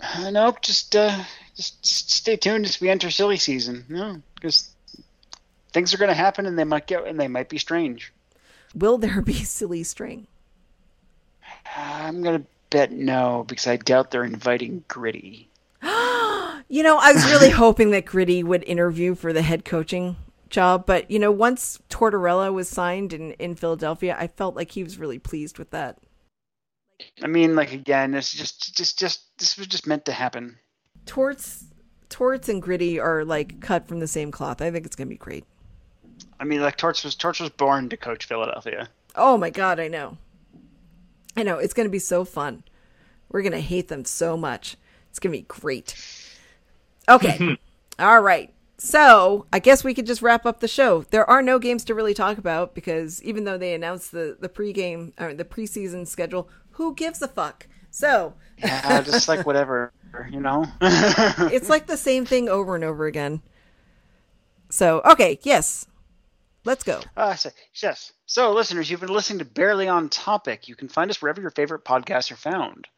Uh, 0.00 0.30
nope, 0.30 0.60
just 0.62 0.94
uh, 0.94 1.24
just 1.56 1.84
stay 1.84 2.36
tuned 2.36 2.66
as 2.66 2.80
we 2.80 2.90
enter 2.90 3.10
silly 3.10 3.38
season. 3.38 3.84
No, 3.88 4.20
because 4.34 4.70
things 5.72 5.94
are 5.94 5.98
going 5.98 6.08
to 6.08 6.14
happen, 6.14 6.46
and 6.46 6.58
they 6.58 6.64
might 6.64 6.86
get, 6.86 7.06
and 7.06 7.18
they 7.18 7.28
might 7.28 7.48
be 7.48 7.58
strange. 7.58 8.12
Will 8.74 8.98
there 8.98 9.22
be 9.22 9.34
silly 9.44 9.82
string? 9.82 10.26
I'm 11.76 12.22
going 12.22 12.40
to 12.40 12.46
bet 12.70 12.92
no, 12.92 13.44
because 13.46 13.66
I 13.66 13.76
doubt 13.76 14.10
they're 14.10 14.24
inviting 14.24 14.84
Gritty. 14.88 15.48
You 16.68 16.82
know, 16.82 16.98
I 17.00 17.12
was 17.12 17.24
really 17.26 17.50
hoping 17.62 17.92
that 17.92 18.06
Gritty 18.06 18.42
would 18.42 18.64
interview 18.64 19.14
for 19.14 19.32
the 19.32 19.42
head 19.42 19.64
coaching 19.64 20.16
job, 20.50 20.84
but 20.84 21.08
you 21.08 21.18
know, 21.20 21.30
once 21.30 21.78
Tortorella 21.88 22.52
was 22.52 22.68
signed 22.68 23.12
in, 23.12 23.32
in 23.34 23.54
Philadelphia, 23.54 24.16
I 24.18 24.26
felt 24.26 24.56
like 24.56 24.72
he 24.72 24.82
was 24.82 24.98
really 24.98 25.20
pleased 25.20 25.60
with 25.60 25.70
that. 25.70 25.98
I 27.22 27.26
mean, 27.26 27.54
like 27.54 27.72
again, 27.72 28.14
it's 28.14 28.32
just, 28.32 28.76
just, 28.76 28.98
just 28.98 29.38
this 29.38 29.56
was 29.56 29.66
just 29.66 29.86
meant 29.86 30.04
to 30.06 30.12
happen. 30.12 30.58
Torts 31.04 31.64
Torts 32.08 32.48
and 32.48 32.62
Gritty 32.62 32.98
are 32.98 33.24
like 33.24 33.60
cut 33.60 33.86
from 33.86 34.00
the 34.00 34.06
same 34.06 34.30
cloth. 34.30 34.62
I 34.62 34.70
think 34.70 34.86
it's 34.86 34.96
gonna 34.96 35.10
be 35.10 35.16
great. 35.16 35.44
I 36.38 36.44
mean, 36.44 36.60
like 36.60 36.76
Torts 36.76 37.04
was 37.04 37.14
Torts 37.14 37.40
was 37.40 37.50
born 37.50 37.88
to 37.88 37.96
coach 37.96 38.26
Philadelphia. 38.26 38.88
Oh 39.14 39.36
my 39.36 39.50
god, 39.50 39.80
I 39.80 39.88
know. 39.88 40.18
I 41.36 41.42
know, 41.42 41.58
it's 41.58 41.74
gonna 41.74 41.88
be 41.88 41.98
so 41.98 42.24
fun. 42.24 42.64
We're 43.28 43.42
gonna 43.42 43.60
hate 43.60 43.88
them 43.88 44.04
so 44.04 44.36
much. 44.36 44.76
It's 45.10 45.18
gonna 45.18 45.32
be 45.32 45.42
great. 45.42 45.94
Okay. 47.08 47.58
All 47.98 48.20
right. 48.20 48.52
So 48.78 49.46
I 49.52 49.58
guess 49.58 49.84
we 49.84 49.94
could 49.94 50.06
just 50.06 50.22
wrap 50.22 50.44
up 50.44 50.60
the 50.60 50.68
show. 50.68 51.02
There 51.10 51.28
are 51.28 51.40
no 51.40 51.58
games 51.58 51.84
to 51.84 51.94
really 51.94 52.14
talk 52.14 52.36
about 52.38 52.74
because 52.74 53.22
even 53.22 53.44
though 53.44 53.58
they 53.58 53.74
announced 53.74 54.12
the 54.12 54.36
the 54.38 54.48
pregame 54.48 55.12
or 55.18 55.34
the 55.34 55.44
preseason 55.44 56.06
schedule, 56.06 56.48
who 56.76 56.94
gives 56.94 57.22
a 57.22 57.28
fuck? 57.28 57.66
So 57.90 58.34
Yeah, 58.58 59.02
just 59.02 59.28
like 59.28 59.46
whatever, 59.46 59.92
you 60.30 60.40
know. 60.40 60.66
it's 60.80 61.68
like 61.68 61.86
the 61.86 61.96
same 61.96 62.24
thing 62.24 62.48
over 62.48 62.74
and 62.74 62.84
over 62.84 63.06
again. 63.06 63.42
So 64.68 65.00
okay, 65.04 65.38
yes, 65.42 65.86
let's 66.64 66.84
go. 66.84 67.00
Uh, 67.16 67.34
so, 67.34 67.50
yes. 67.82 68.12
So, 68.26 68.52
listeners, 68.52 68.90
you've 68.90 69.00
been 69.00 69.08
listening 69.08 69.38
to 69.38 69.44
Barely 69.44 69.88
on 69.88 70.08
Topic. 70.08 70.68
You 70.68 70.74
can 70.74 70.88
find 70.88 71.10
us 71.10 71.22
wherever 71.22 71.40
your 71.40 71.50
favorite 71.50 71.84
podcasts 71.84 72.30
are 72.30 72.36
found. 72.36 72.88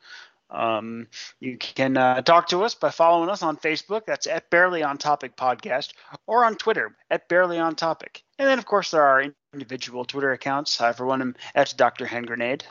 Um, 0.51 1.09
you 1.41 1.59
can 1.59 1.97
uh, 1.97 2.23
talk 2.23 2.49
to 2.49 2.65
us 2.65 2.75
by 2.75 2.91
following 2.91 3.29
us 3.29 3.43
on 3.43 3.59
Facebook. 3.59 4.07
That's 4.07 4.27
at 4.27 4.49
Barely 4.51 4.83
on 4.83 4.97
Topic 4.97 5.37
Podcast, 5.37 5.93
or 6.27 6.45
on 6.45 6.57
Twitter 6.57 6.97
at 7.11 7.29
Barely 7.29 7.59
on 7.59 7.75
Topic. 7.75 8.23
And 8.39 8.49
then, 8.49 8.59
of 8.59 8.65
course, 8.65 8.91
there 8.91 9.03
are 9.03 9.27
individual 9.53 10.05
Twitter 10.05 10.33
accounts. 10.33 10.81
I, 10.81 10.93
for 10.93 11.07
one, 11.07 11.21
am 11.21 11.37
at 11.55 11.75
Dr. 11.77 12.07
Hand 12.07 12.27
Grenade. 12.27 12.65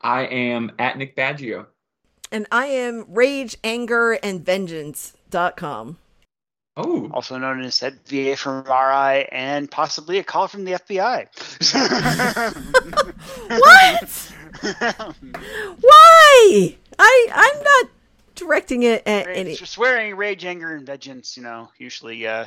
I 0.00 0.22
am 0.26 0.72
at 0.78 0.96
Nick 0.96 1.16
Baggio. 1.16 1.66
And 2.30 2.46
I 2.52 2.66
am 2.66 3.06
rage, 3.08 3.56
anger, 3.64 4.12
and 4.12 4.44
vengeance.com. 4.44 5.98
Oh, 6.76 7.10
also 7.12 7.38
known 7.38 7.62
as 7.62 7.82
at 7.82 8.06
VA 8.06 8.36
from 8.36 8.62
RI, 8.64 9.26
and 9.32 9.68
possibly 9.68 10.18
a 10.18 10.22
call 10.22 10.46
from 10.46 10.64
the 10.64 10.72
FBI. 10.72 11.26
What? 13.48 14.32
Why? 15.80 16.76
I 16.98 17.28
I'm 17.34 17.62
not 17.62 17.90
directing 18.34 18.84
it 18.84 19.02
at 19.06 19.26
any. 19.26 19.50
Rage, 19.50 19.68
swearing, 19.68 20.14
rage, 20.14 20.44
anger, 20.44 20.74
and 20.74 20.86
vengeance. 20.86 21.36
You 21.36 21.42
know, 21.42 21.68
usually, 21.78 22.26
uh, 22.26 22.46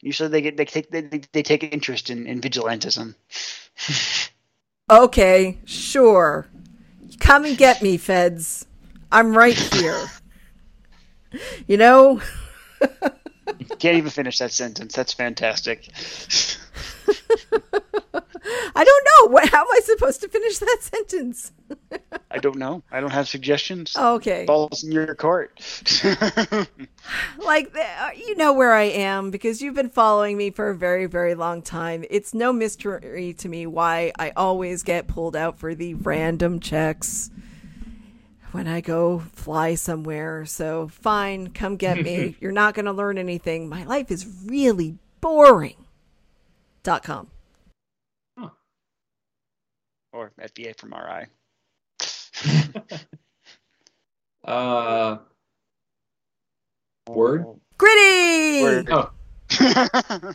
usually 0.00 0.28
they 0.28 0.40
get 0.40 0.56
they 0.56 0.64
take 0.64 0.90
they, 0.90 1.00
they, 1.00 1.20
they 1.32 1.42
take 1.42 1.64
interest 1.64 2.10
in, 2.10 2.26
in 2.26 2.40
vigilantism. 2.40 3.14
Okay, 4.90 5.58
sure. 5.66 6.48
Come 7.20 7.44
and 7.44 7.56
get 7.56 7.82
me, 7.82 7.96
feds. 7.96 8.66
I'm 9.10 9.36
right 9.36 9.58
here. 9.58 10.06
You 11.66 11.76
know, 11.76 12.20
Can't 13.78 13.96
even 13.96 14.10
finish 14.10 14.38
that 14.38 14.52
sentence. 14.52 14.94
That's 14.94 15.12
fantastic. 15.12 15.88
I 18.78 18.84
don't 18.84 19.04
know. 19.04 19.32
What, 19.32 19.48
how 19.48 19.62
am 19.62 19.66
I 19.72 19.80
supposed 19.80 20.20
to 20.20 20.28
finish 20.28 20.58
that 20.58 20.78
sentence? 20.82 21.50
I 22.30 22.38
don't 22.38 22.56
know. 22.56 22.84
I 22.92 23.00
don't 23.00 23.10
have 23.10 23.28
suggestions. 23.28 23.96
Okay. 23.96 24.44
Balls 24.44 24.84
in 24.84 24.92
your 24.92 25.16
court. 25.16 25.50
like 27.44 27.76
uh, 27.76 28.10
you 28.14 28.36
know 28.36 28.52
where 28.52 28.72
I 28.72 28.84
am 28.84 29.32
because 29.32 29.60
you've 29.60 29.74
been 29.74 29.90
following 29.90 30.36
me 30.36 30.50
for 30.50 30.70
a 30.70 30.76
very 30.76 31.06
very 31.06 31.34
long 31.34 31.60
time. 31.60 32.04
It's 32.08 32.32
no 32.32 32.52
mystery 32.52 33.34
to 33.38 33.48
me 33.48 33.66
why 33.66 34.12
I 34.16 34.30
always 34.36 34.84
get 34.84 35.08
pulled 35.08 35.34
out 35.34 35.58
for 35.58 35.74
the 35.74 35.94
random 35.94 36.60
checks 36.60 37.32
when 38.52 38.68
I 38.68 38.80
go 38.80 39.18
fly 39.18 39.74
somewhere. 39.74 40.46
So 40.46 40.86
fine, 40.86 41.48
come 41.48 41.76
get 41.76 42.00
me. 42.00 42.36
You're 42.40 42.52
not 42.52 42.74
going 42.74 42.86
to 42.86 42.92
learn 42.92 43.18
anything. 43.18 43.68
My 43.68 43.82
life 43.82 44.12
is 44.12 44.24
really 44.46 44.98
boring. 45.20 45.84
Dot 46.84 47.02
com. 47.02 47.28
Or 50.12 50.32
FBA 50.40 50.76
from 50.76 50.94
RI. 50.94 51.26
uh, 54.44 55.18
word. 57.08 57.44
Gritty. 57.76 58.62
Word. 58.62 58.88
Oh, 59.50 60.34